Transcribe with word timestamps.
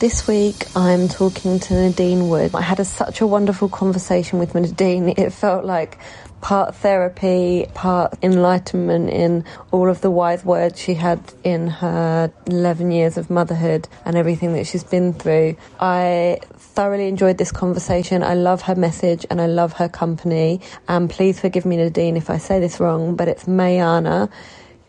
This 0.00 0.26
week 0.26 0.64
I'm 0.74 1.08
talking 1.08 1.60
to 1.60 1.74
Nadine 1.74 2.30
Wood. 2.30 2.54
I 2.54 2.62
had 2.62 2.80
a, 2.80 2.86
such 2.86 3.20
a 3.20 3.26
wonderful 3.26 3.68
conversation 3.68 4.38
with 4.38 4.54
Nadine. 4.54 5.10
It 5.18 5.30
felt 5.30 5.66
like 5.66 5.98
part 6.40 6.74
therapy, 6.76 7.66
part 7.74 8.14
enlightenment 8.22 9.10
in 9.10 9.44
all 9.70 9.90
of 9.90 10.00
the 10.00 10.10
wise 10.10 10.42
words 10.42 10.80
she 10.80 10.94
had 10.94 11.20
in 11.44 11.66
her 11.66 12.32
11 12.46 12.90
years 12.92 13.18
of 13.18 13.28
motherhood 13.28 13.88
and 14.06 14.16
everything 14.16 14.54
that 14.54 14.66
she's 14.66 14.84
been 14.84 15.12
through. 15.12 15.56
I 15.78 16.40
thoroughly 16.54 17.06
enjoyed 17.06 17.36
this 17.36 17.52
conversation. 17.52 18.22
I 18.22 18.32
love 18.32 18.62
her 18.62 18.74
message 18.74 19.26
and 19.28 19.38
I 19.38 19.48
love 19.48 19.74
her 19.74 19.88
company. 19.90 20.62
And 20.88 21.10
please 21.10 21.38
forgive 21.38 21.66
me, 21.66 21.76
Nadine, 21.76 22.16
if 22.16 22.30
I 22.30 22.38
say 22.38 22.58
this 22.58 22.80
wrong, 22.80 23.16
but 23.16 23.28
it's 23.28 23.44
Mayana 23.44 24.30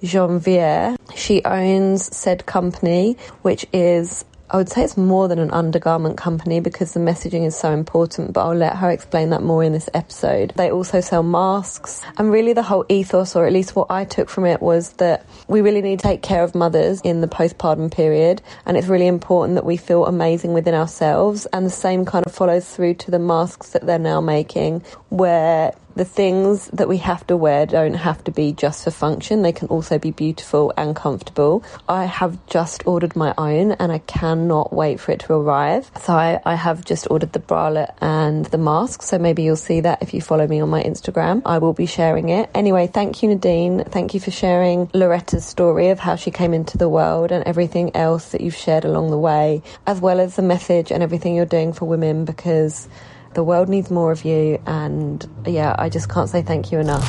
Janvier. 0.03 0.95
She 1.15 1.43
owns 1.43 2.15
said 2.15 2.45
company, 2.45 3.17
which 3.41 3.65
is 3.73 4.23
I 4.51 4.57
would 4.57 4.67
say 4.67 4.83
it's 4.83 4.97
more 4.97 5.29
than 5.29 5.39
an 5.39 5.49
undergarment 5.51 6.17
company 6.17 6.59
because 6.59 6.93
the 6.93 6.99
messaging 6.99 7.47
is 7.47 7.55
so 7.55 7.71
important, 7.71 8.33
but 8.33 8.45
I'll 8.45 8.53
let 8.53 8.75
her 8.75 8.91
explain 8.91 9.29
that 9.29 9.41
more 9.41 9.63
in 9.63 9.71
this 9.71 9.89
episode. 9.93 10.51
They 10.57 10.69
also 10.69 10.99
sell 10.99 11.23
masks, 11.23 12.01
and 12.17 12.29
really 12.29 12.51
the 12.51 12.61
whole 12.61 12.85
ethos, 12.89 13.33
or 13.37 13.47
at 13.47 13.53
least 13.53 13.77
what 13.77 13.89
I 13.89 14.03
took 14.03 14.27
from 14.27 14.45
it, 14.45 14.61
was 14.61 14.91
that 14.93 15.25
we 15.47 15.61
really 15.61 15.81
need 15.81 15.99
to 15.99 16.03
take 16.03 16.21
care 16.21 16.43
of 16.43 16.53
mothers 16.53 16.99
in 16.99 17.21
the 17.21 17.29
postpartum 17.29 17.93
period, 17.93 18.41
and 18.65 18.75
it's 18.75 18.87
really 18.87 19.07
important 19.07 19.55
that 19.55 19.63
we 19.65 19.77
feel 19.77 20.05
amazing 20.05 20.51
within 20.51 20.73
ourselves. 20.73 21.45
And 21.53 21.65
the 21.65 21.69
same 21.69 22.03
kind 22.03 22.25
of 22.25 22.33
follows 22.33 22.67
through 22.67 22.95
to 22.95 23.11
the 23.11 23.19
masks 23.19 23.69
that 23.69 23.85
they're 23.85 23.99
now 23.99 24.19
making, 24.19 24.83
where 25.07 25.73
the 25.95 26.05
things 26.05 26.67
that 26.67 26.87
we 26.87 26.97
have 26.97 27.25
to 27.27 27.37
wear 27.37 27.65
don't 27.65 27.93
have 27.93 28.23
to 28.25 28.31
be 28.31 28.53
just 28.53 28.83
for 28.83 28.91
function. 28.91 29.41
They 29.41 29.51
can 29.51 29.67
also 29.67 29.99
be 29.99 30.11
beautiful 30.11 30.73
and 30.77 30.95
comfortable. 30.95 31.63
I 31.87 32.05
have 32.05 32.45
just 32.47 32.85
ordered 32.85 33.15
my 33.15 33.33
own 33.37 33.73
and 33.73 33.91
I 33.91 33.99
cannot 33.99 34.73
wait 34.73 34.99
for 34.99 35.11
it 35.11 35.21
to 35.21 35.33
arrive. 35.33 35.91
So 36.01 36.13
I, 36.13 36.39
I 36.45 36.55
have 36.55 36.85
just 36.85 37.07
ordered 37.09 37.33
the 37.33 37.39
bralette 37.39 37.95
and 38.01 38.45
the 38.45 38.57
mask. 38.57 39.01
So 39.01 39.17
maybe 39.19 39.43
you'll 39.43 39.55
see 39.55 39.81
that 39.81 40.01
if 40.01 40.13
you 40.13 40.21
follow 40.21 40.47
me 40.47 40.61
on 40.61 40.69
my 40.69 40.83
Instagram. 40.83 41.41
I 41.45 41.57
will 41.57 41.73
be 41.73 41.85
sharing 41.85 42.29
it. 42.29 42.49
Anyway, 42.53 42.87
thank 42.87 43.23
you, 43.23 43.29
Nadine. 43.29 43.83
Thank 43.85 44.13
you 44.13 44.19
for 44.19 44.31
sharing 44.31 44.87
Loretta's 44.87 45.45
story 45.45 45.89
of 45.89 45.99
how 45.99 46.15
she 46.15 46.31
came 46.31 46.53
into 46.53 46.77
the 46.77 46.89
world 46.89 47.31
and 47.31 47.43
everything 47.45 47.95
else 47.95 48.29
that 48.29 48.41
you've 48.41 48.55
shared 48.55 48.85
along 48.85 49.09
the 49.11 49.17
way, 49.17 49.61
as 49.85 49.99
well 49.99 50.19
as 50.19 50.35
the 50.35 50.41
message 50.41 50.91
and 50.91 51.03
everything 51.03 51.35
you're 51.35 51.45
doing 51.45 51.73
for 51.73 51.85
women 51.85 52.25
because 52.25 52.87
the 53.33 53.43
world 53.43 53.69
needs 53.69 53.89
more 53.89 54.11
of 54.11 54.25
you, 54.25 54.61
and 54.65 55.27
yeah, 55.45 55.75
I 55.77 55.89
just 55.89 56.09
can't 56.09 56.29
say 56.29 56.41
thank 56.41 56.71
you 56.71 56.79
enough. 56.79 57.03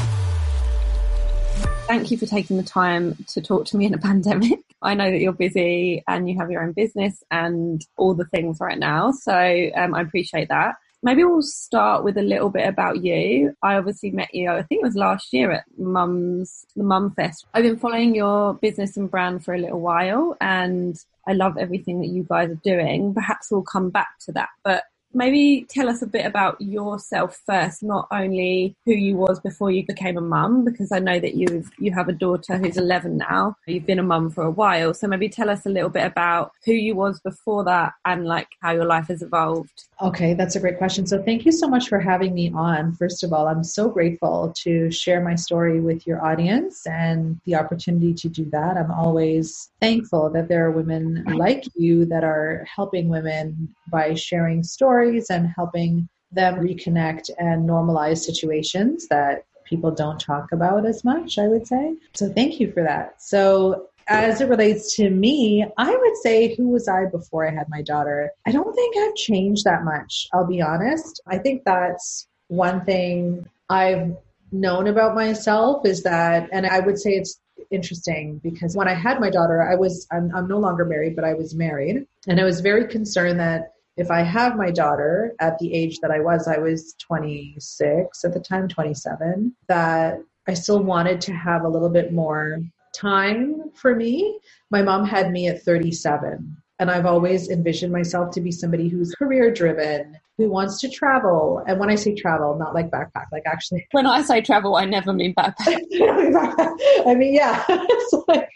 Thank 1.87 2.11
you 2.11 2.17
for 2.17 2.27
taking 2.27 2.57
the 2.57 2.63
time 2.63 3.17
to 3.29 3.41
talk 3.41 3.67
to 3.67 3.77
me 3.77 3.87
in 3.87 3.95
a 3.95 3.99
pandemic. 4.11 4.61
I 4.81 4.95
know 4.95 5.11
that 5.11 5.21
you're 5.21 5.33
busy 5.33 6.03
and 6.09 6.29
you 6.29 6.39
have 6.39 6.51
your 6.51 6.63
own 6.63 6.73
business 6.73 7.23
and 7.31 7.85
all 7.97 8.15
the 8.15 8.25
things 8.27 8.59
right 8.61 8.79
now, 8.79 9.13
so 9.13 9.71
um, 9.75 9.95
I 9.95 10.01
appreciate 10.01 10.49
that. 10.49 10.77
Maybe 11.05 11.25
we'll 11.25 11.43
start 11.43 12.05
with 12.05 12.17
a 12.17 12.23
little 12.23 12.49
bit 12.49 12.69
about 12.69 13.03
you. 13.03 13.57
I 13.61 13.75
obviously 13.75 14.13
met 14.13 14.33
you, 14.33 14.49
I 14.51 14.63
think 14.63 14.83
it 14.83 14.87
was 14.87 14.95
last 14.95 15.33
year 15.33 15.51
at 15.51 15.65
Mum's, 15.77 16.65
the 16.77 16.85
Mum 16.85 17.13
Fest. 17.17 17.45
I've 17.55 17.65
been 17.65 17.77
following 17.77 18.15
your 18.15 18.55
business 18.55 18.97
and 18.97 19.11
brand 19.11 19.45
for 19.45 19.53
a 19.53 19.59
little 19.59 19.81
while 19.81 20.37
and 20.41 20.97
I 21.27 21.33
love 21.33 21.59
everything 21.59 22.01
that 22.03 22.09
you 22.09 22.23
guys 22.23 22.51
are 22.51 22.61
doing. 22.63 23.15
Perhaps 23.15 23.51
we'll 23.51 23.63
come 23.63 23.91
back 23.91 24.19
to 24.27 24.33
that. 24.33 24.51
But 24.63 24.85
maybe 25.15 25.67
tell 25.69 25.89
us 25.89 26.03
a 26.03 26.07
bit 26.07 26.27
about 26.27 26.61
yourself 26.61 27.41
first, 27.47 27.83
not 27.83 28.09
only 28.11 28.75
who 28.85 28.93
you 28.93 29.17
was 29.17 29.41
before 29.41 29.71
you 29.71 29.85
became 29.87 30.17
a 30.17 30.21
mum, 30.21 30.65
because 30.65 30.93
I 30.93 30.99
know 30.99 31.19
that 31.19 31.35
you've 31.35 31.71
you 31.79 31.93
have 31.93 32.09
a 32.09 32.13
daughter 32.13 32.57
who's 32.59 32.77
11 32.77 33.17
now. 33.17 33.57
You've 33.67 33.87
been 33.87 33.99
a 33.99 34.03
mum 34.03 34.31
for 34.31 34.45
a 34.45 34.51
while, 34.51 34.95
so 34.95 35.07
maybe 35.07 35.29
tell 35.29 35.51
us 35.51 35.67
a 35.67 35.71
little 35.71 35.91
bit 35.91 36.05
about 36.05 36.53
who 36.65 36.73
you 36.73 36.95
was 36.95 37.21
before 37.21 37.65
that 37.65 37.95
and 38.05 38.25
like 38.25 38.49
how 38.61 38.73
your 38.73 38.87
life 38.87 39.09
has 39.09 39.23
evolved. 39.23 39.85
Okay, 40.01 40.35
that's 40.35 40.57
a 40.57 40.61
great 40.61 40.79
question. 40.79 41.07
So 41.07 41.23
thank 41.23 41.45
you 41.45 41.53
so 41.53 41.69
much 41.69 41.89
for 41.89 42.01
having 42.01 42.35
me 42.35 42.51
on. 42.53 42.95
First 42.95 43.23
of 43.23 43.33
all, 43.33 43.47
I'm 43.47 43.63
so 43.63 43.89
grateful 43.89 44.53
to 44.57 44.91
share 44.91 45.21
my 45.21 45.37
story 45.37 45.81
with 45.81 46.07
your 46.07 46.25
audience 46.25 46.87
and 46.87 47.41
the 47.45 47.55
opportunity 47.55 48.13
to 48.15 48.29
do 48.29 48.45
that. 48.47 48.77
I'm 48.77 48.91
always 48.91 49.71
thankful 49.81 50.31
that 50.31 50.49
there 50.49 50.67
are 50.67 50.71
women 50.73 51.25
like 51.37 51.65
you 51.77 52.05
that 52.07 52.25
are 52.25 52.67
helping 52.75 53.09
women 53.09 53.75
by 53.91 54.15
sharing 54.15 54.63
stories 54.63 55.02
and 55.31 55.53
helping 55.57 56.09
them 56.31 56.57
reconnect 56.57 57.31
and 57.39 57.69
normalize 57.69 58.19
situations 58.19 59.09
that 59.09 59.45
people 59.65 59.91
don't 59.91 60.21
talk 60.21 60.53
about 60.53 60.87
as 60.87 61.05
much, 61.05 61.39
I 61.39 61.49
would 61.49 61.67
say. 61.67 61.95
So 62.15 62.33
thank 62.33 62.61
you 62.61 62.73
for 62.73 62.83
that. 62.83 63.23
So 63.23 63.89
as 64.09 64.41
it 64.41 64.49
relates 64.49 64.97
to 64.97 65.11
me, 65.11 65.67
I 65.79 65.91
would 65.95 66.17
say 66.23 66.55
who 66.55 66.69
was 66.69 66.89
I 66.89 67.07
before 67.07 67.49
I 67.49 67.55
had 67.55 67.69
my 67.69 67.83
daughter? 67.83 68.31
I 68.47 68.53
don't 68.53 68.75
think 68.75 68.97
I've 68.97 69.15
changed 69.15 69.65
that 69.65 69.85
much, 69.85 70.29
I'll 70.33 70.47
be 70.47 70.61
honest. 70.61 71.21
I 71.27 71.39
think 71.39 71.63
that's 71.65 72.27
one 72.49 72.85
thing 72.85 73.47
I've 73.69 74.17
known 74.51 74.89
about 74.89 75.15
myself 75.15 75.87
is 75.87 76.03
that, 76.03 76.49
and 76.53 76.67
I 76.67 76.81
would 76.81 76.99
say 76.99 77.13
it's 77.13 77.41
interesting 77.71 78.39
because 78.43 78.77
when 78.77 78.89
I 78.89 78.95
had 78.95 79.21
my 79.21 79.31
daughter, 79.31 79.63
I 79.63 79.77
was, 79.77 80.07
I'm, 80.11 80.35
I'm 80.35 80.49
no 80.49 80.59
longer 80.59 80.85
married, 80.85 81.17
but 81.17 81.25
I 81.25 81.35
was 81.35 81.55
married. 81.55 82.07
And 82.27 82.41
I 82.41 82.45
was 82.45 82.61
very 82.61 82.87
concerned 82.89 83.41
that 83.41 83.73
if 83.97 84.11
I 84.11 84.23
have 84.23 84.57
my 84.57 84.71
daughter 84.71 85.35
at 85.41 85.59
the 85.59 85.73
age 85.73 85.99
that 86.01 86.11
I 86.11 86.21
was, 86.21 86.49
I 86.49 86.59
was 86.59 86.95
26 86.99 88.25
at 88.25 88.33
the 88.33 88.41
time, 88.41 88.69
27, 88.69 89.55
that 89.69 90.19
I 90.49 90.55
still 90.55 90.83
wanted 90.83 91.21
to 91.23 91.33
have 91.33 91.63
a 91.63 91.69
little 91.69 91.91
bit 91.91 92.13
more 92.13 92.61
time 92.95 93.71
for 93.75 93.95
me. 93.95 94.39
My 94.71 94.83
mom 94.83 95.05
had 95.05 95.31
me 95.31 95.49
at 95.49 95.63
37. 95.63 96.57
And 96.79 96.91
I've 96.91 97.07
always 97.07 97.49
envisioned 97.49 97.93
myself 97.93 98.33
to 98.35 98.41
be 98.41 98.51
somebody 98.51 98.89
who's 98.89 99.15
career 99.15 99.53
driven, 99.53 100.19
who 100.39 100.49
wants 100.49 100.81
to 100.81 100.89
travel. 100.89 101.63
And 101.67 101.79
when 101.79 101.91
I 101.91 101.95
say 101.95 102.15
travel, 102.15 102.57
not 102.59 102.75
like 102.75 102.91
backpack, 102.91 103.27
like 103.33 103.45
actually. 103.47 103.87
When 103.93 104.07
I 104.07 104.23
say 104.23 104.41
travel, 104.41 104.77
I 104.77 104.85
never 104.85 105.13
mean 105.13 105.35
backpack. 105.35 105.83
I 107.07 107.15
mean, 107.15 107.35
yeah. 107.35 107.65
like, 108.29 108.49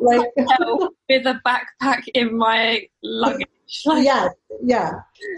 like 0.00 0.30
with 1.08 1.26
a 1.26 1.40
backpack 1.46 2.02
in 2.14 2.36
my 2.36 2.86
luggage. 3.02 3.48
yeah, 3.86 4.28
yeah. 4.62 4.92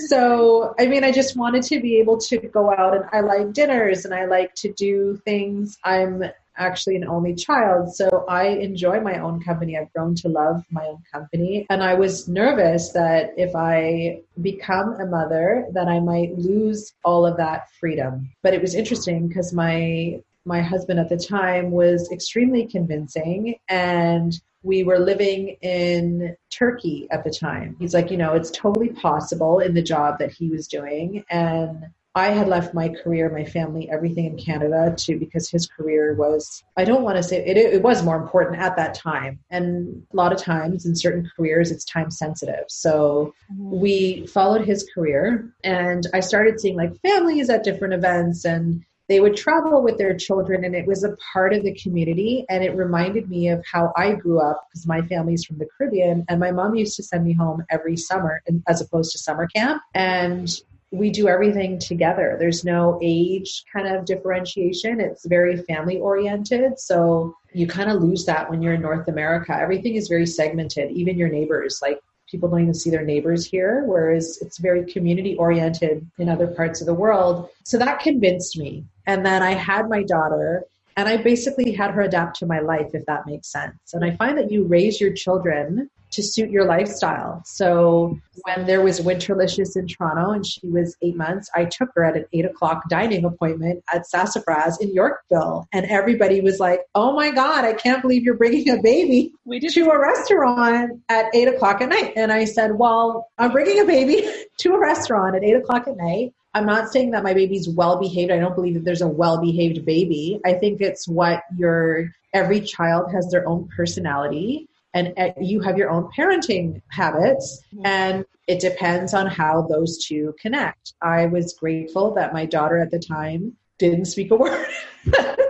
So, 0.08 0.74
I 0.78 0.86
mean, 0.86 1.04
I 1.04 1.12
just 1.12 1.36
wanted 1.36 1.62
to 1.64 1.80
be 1.80 1.98
able 1.98 2.18
to 2.18 2.38
go 2.38 2.72
out 2.72 2.94
and 2.96 3.04
I 3.12 3.20
like 3.20 3.52
dinners 3.52 4.04
and 4.04 4.12
I 4.12 4.24
like 4.24 4.54
to 4.56 4.72
do 4.72 5.20
things. 5.24 5.78
I'm 5.84 6.24
actually 6.56 6.96
an 6.96 7.06
only 7.06 7.34
child. 7.34 7.94
So 7.94 8.24
I 8.28 8.48
enjoy 8.48 9.00
my 9.00 9.18
own 9.18 9.42
company. 9.42 9.76
I've 9.76 9.92
grown 9.92 10.14
to 10.16 10.28
love 10.28 10.62
my 10.70 10.86
own 10.86 11.02
company. 11.12 11.66
And 11.70 11.82
I 11.82 11.94
was 11.94 12.28
nervous 12.28 12.92
that 12.92 13.30
if 13.36 13.54
I 13.54 14.22
become 14.40 14.94
a 15.00 15.06
mother, 15.06 15.66
that 15.72 15.88
I 15.88 16.00
might 16.00 16.36
lose 16.38 16.94
all 17.04 17.26
of 17.26 17.36
that 17.36 17.68
freedom. 17.78 18.30
But 18.42 18.54
it 18.54 18.62
was 18.62 18.74
interesting 18.74 19.28
because 19.28 19.52
my 19.52 20.20
my 20.46 20.62
husband 20.62 21.00
at 21.00 21.08
the 21.08 21.16
time 21.16 21.72
was 21.72 22.08
extremely 22.12 22.66
convincing 22.66 23.56
and 23.68 24.40
we 24.62 24.82
were 24.84 24.98
living 24.98 25.56
in 25.60 26.36
Turkey 26.50 27.06
at 27.10 27.24
the 27.24 27.30
time. 27.30 27.76
He's 27.78 27.94
like, 27.94 28.10
you 28.10 28.16
know, 28.16 28.32
it's 28.34 28.50
totally 28.50 28.88
possible 28.88 29.60
in 29.60 29.74
the 29.74 29.82
job 29.82 30.18
that 30.18 30.32
he 30.32 30.48
was 30.48 30.66
doing 30.66 31.24
and 31.30 31.86
I 32.16 32.30
had 32.30 32.48
left 32.48 32.72
my 32.72 32.88
career, 32.88 33.28
my 33.28 33.44
family, 33.44 33.90
everything 33.90 34.24
in 34.24 34.38
Canada 34.38 34.94
to 34.96 35.18
because 35.18 35.50
his 35.50 35.66
career 35.66 36.14
was, 36.14 36.64
I 36.74 36.84
don't 36.84 37.02
want 37.02 37.18
to 37.18 37.22
say 37.22 37.44
it, 37.44 37.58
it 37.58 37.82
was 37.82 38.02
more 38.02 38.16
important 38.16 38.58
at 38.58 38.74
that 38.76 38.94
time. 38.94 39.38
And 39.50 40.02
a 40.10 40.16
lot 40.16 40.32
of 40.32 40.38
times 40.38 40.86
in 40.86 40.96
certain 40.96 41.30
careers, 41.36 41.70
it's 41.70 41.84
time 41.84 42.10
sensitive. 42.10 42.64
So 42.68 43.34
mm-hmm. 43.52 43.80
we 43.80 44.26
followed 44.28 44.64
his 44.64 44.88
career 44.94 45.52
and 45.62 46.06
I 46.14 46.20
started 46.20 46.58
seeing 46.58 46.76
like 46.76 46.98
families 47.02 47.50
at 47.50 47.64
different 47.64 47.92
events 47.92 48.46
and 48.46 48.82
they 49.08 49.20
would 49.20 49.36
travel 49.36 49.82
with 49.82 49.98
their 49.98 50.16
children 50.16 50.64
and 50.64 50.74
it 50.74 50.86
was 50.86 51.04
a 51.04 51.16
part 51.32 51.52
of 51.52 51.64
the 51.64 51.74
community 51.74 52.46
and 52.48 52.64
it 52.64 52.74
reminded 52.74 53.28
me 53.30 53.48
of 53.48 53.64
how 53.70 53.92
i 53.96 54.12
grew 54.12 54.40
up 54.40 54.66
because 54.68 54.84
my 54.84 55.00
family's 55.02 55.44
from 55.44 55.58
the 55.58 55.68
caribbean 55.78 56.24
and 56.28 56.40
my 56.40 56.50
mom 56.50 56.74
used 56.74 56.96
to 56.96 57.04
send 57.04 57.24
me 57.24 57.32
home 57.32 57.64
every 57.70 57.96
summer 57.96 58.42
as 58.66 58.80
opposed 58.80 59.12
to 59.12 59.18
summer 59.18 59.46
camp 59.46 59.80
and 59.94 60.60
we 60.92 61.10
do 61.10 61.28
everything 61.28 61.78
together. 61.78 62.36
There's 62.38 62.64
no 62.64 62.98
age 63.02 63.64
kind 63.72 63.88
of 63.88 64.04
differentiation. 64.04 65.00
It's 65.00 65.26
very 65.26 65.56
family 65.62 65.98
oriented. 65.98 66.78
So 66.78 67.34
you 67.52 67.66
kind 67.66 67.90
of 67.90 68.02
lose 68.02 68.24
that 68.26 68.48
when 68.48 68.62
you're 68.62 68.74
in 68.74 68.82
North 68.82 69.08
America. 69.08 69.56
Everything 69.56 69.96
is 69.96 70.08
very 70.08 70.26
segmented, 70.26 70.90
even 70.92 71.18
your 71.18 71.28
neighbors. 71.28 71.80
Like 71.82 72.00
people 72.30 72.48
don't 72.48 72.62
even 72.62 72.74
see 72.74 72.90
their 72.90 73.04
neighbors 73.04 73.44
here, 73.46 73.84
whereas 73.86 74.38
it's 74.40 74.58
very 74.58 74.84
community 74.84 75.36
oriented 75.36 76.08
in 76.18 76.28
other 76.28 76.46
parts 76.46 76.80
of 76.80 76.86
the 76.86 76.94
world. 76.94 77.48
So 77.64 77.78
that 77.78 78.00
convinced 78.00 78.56
me. 78.58 78.84
And 79.06 79.24
then 79.24 79.42
I 79.42 79.52
had 79.52 79.88
my 79.88 80.02
daughter 80.02 80.64
and 80.96 81.08
I 81.08 81.18
basically 81.18 81.72
had 81.72 81.90
her 81.92 82.02
adapt 82.02 82.38
to 82.38 82.46
my 82.46 82.60
life, 82.60 82.90
if 82.94 83.04
that 83.06 83.26
makes 83.26 83.48
sense. 83.48 83.92
And 83.92 84.04
I 84.04 84.16
find 84.16 84.38
that 84.38 84.50
you 84.50 84.64
raise 84.64 85.00
your 85.00 85.12
children 85.12 85.90
to 86.16 86.22
suit 86.22 86.50
your 86.50 86.64
lifestyle. 86.64 87.42
So 87.44 88.18
when 88.42 88.66
there 88.66 88.80
was 88.80 89.00
Winterlicious 89.00 89.76
in 89.76 89.86
Toronto 89.86 90.30
and 90.30 90.46
she 90.46 90.66
was 90.66 90.96
eight 91.02 91.14
months, 91.14 91.50
I 91.54 91.66
took 91.66 91.90
her 91.94 92.04
at 92.04 92.16
an 92.16 92.24
eight 92.32 92.46
o'clock 92.46 92.88
dining 92.88 93.26
appointment 93.26 93.84
at 93.92 94.06
Sassafraz 94.06 94.80
in 94.80 94.94
Yorkville. 94.94 95.68
And 95.72 95.84
everybody 95.86 96.40
was 96.40 96.58
like, 96.58 96.80
oh 96.94 97.12
my 97.12 97.30
God, 97.30 97.66
I 97.66 97.74
can't 97.74 98.00
believe 98.00 98.22
you're 98.22 98.34
bringing 98.34 98.70
a 98.70 98.80
baby 98.80 99.32
to 99.46 99.90
a 99.90 100.00
restaurant 100.00 101.02
at 101.10 101.26
eight 101.34 101.48
o'clock 101.48 101.82
at 101.82 101.90
night. 101.90 102.14
And 102.16 102.32
I 102.32 102.46
said, 102.46 102.78
well, 102.78 103.28
I'm 103.36 103.52
bringing 103.52 103.80
a 103.80 103.84
baby 103.84 104.26
to 104.58 104.74
a 104.74 104.80
restaurant 104.80 105.36
at 105.36 105.44
eight 105.44 105.56
o'clock 105.56 105.86
at 105.86 105.98
night. 105.98 106.32
I'm 106.54 106.64
not 106.64 106.90
saying 106.90 107.10
that 107.10 107.22
my 107.22 107.34
baby's 107.34 107.68
well 107.68 108.00
behaved. 108.00 108.32
I 108.32 108.38
don't 108.38 108.54
believe 108.54 108.72
that 108.74 108.84
there's 108.84 109.02
a 109.02 109.08
well 109.08 109.38
behaved 109.38 109.84
baby. 109.84 110.40
I 110.46 110.54
think 110.54 110.80
it's 110.80 111.06
what 111.06 111.42
your 111.58 112.10
every 112.32 112.62
child 112.62 113.12
has 113.12 113.28
their 113.30 113.46
own 113.46 113.68
personality 113.76 114.66
and 114.96 115.12
uh, 115.18 115.28
you 115.38 115.60
have 115.60 115.76
your 115.76 115.90
own 115.90 116.08
parenting 116.16 116.80
habits 116.88 117.62
and 117.84 118.24
it 118.46 118.60
depends 118.60 119.12
on 119.12 119.26
how 119.26 119.66
those 119.68 120.02
two 120.04 120.34
connect. 120.40 120.94
I 121.02 121.26
was 121.26 121.52
grateful 121.52 122.14
that 122.14 122.32
my 122.32 122.46
daughter 122.46 122.78
at 122.78 122.90
the 122.90 122.98
time 122.98 123.56
didn't 123.78 124.06
speak 124.06 124.30
a 124.30 124.36
word. 124.44 124.66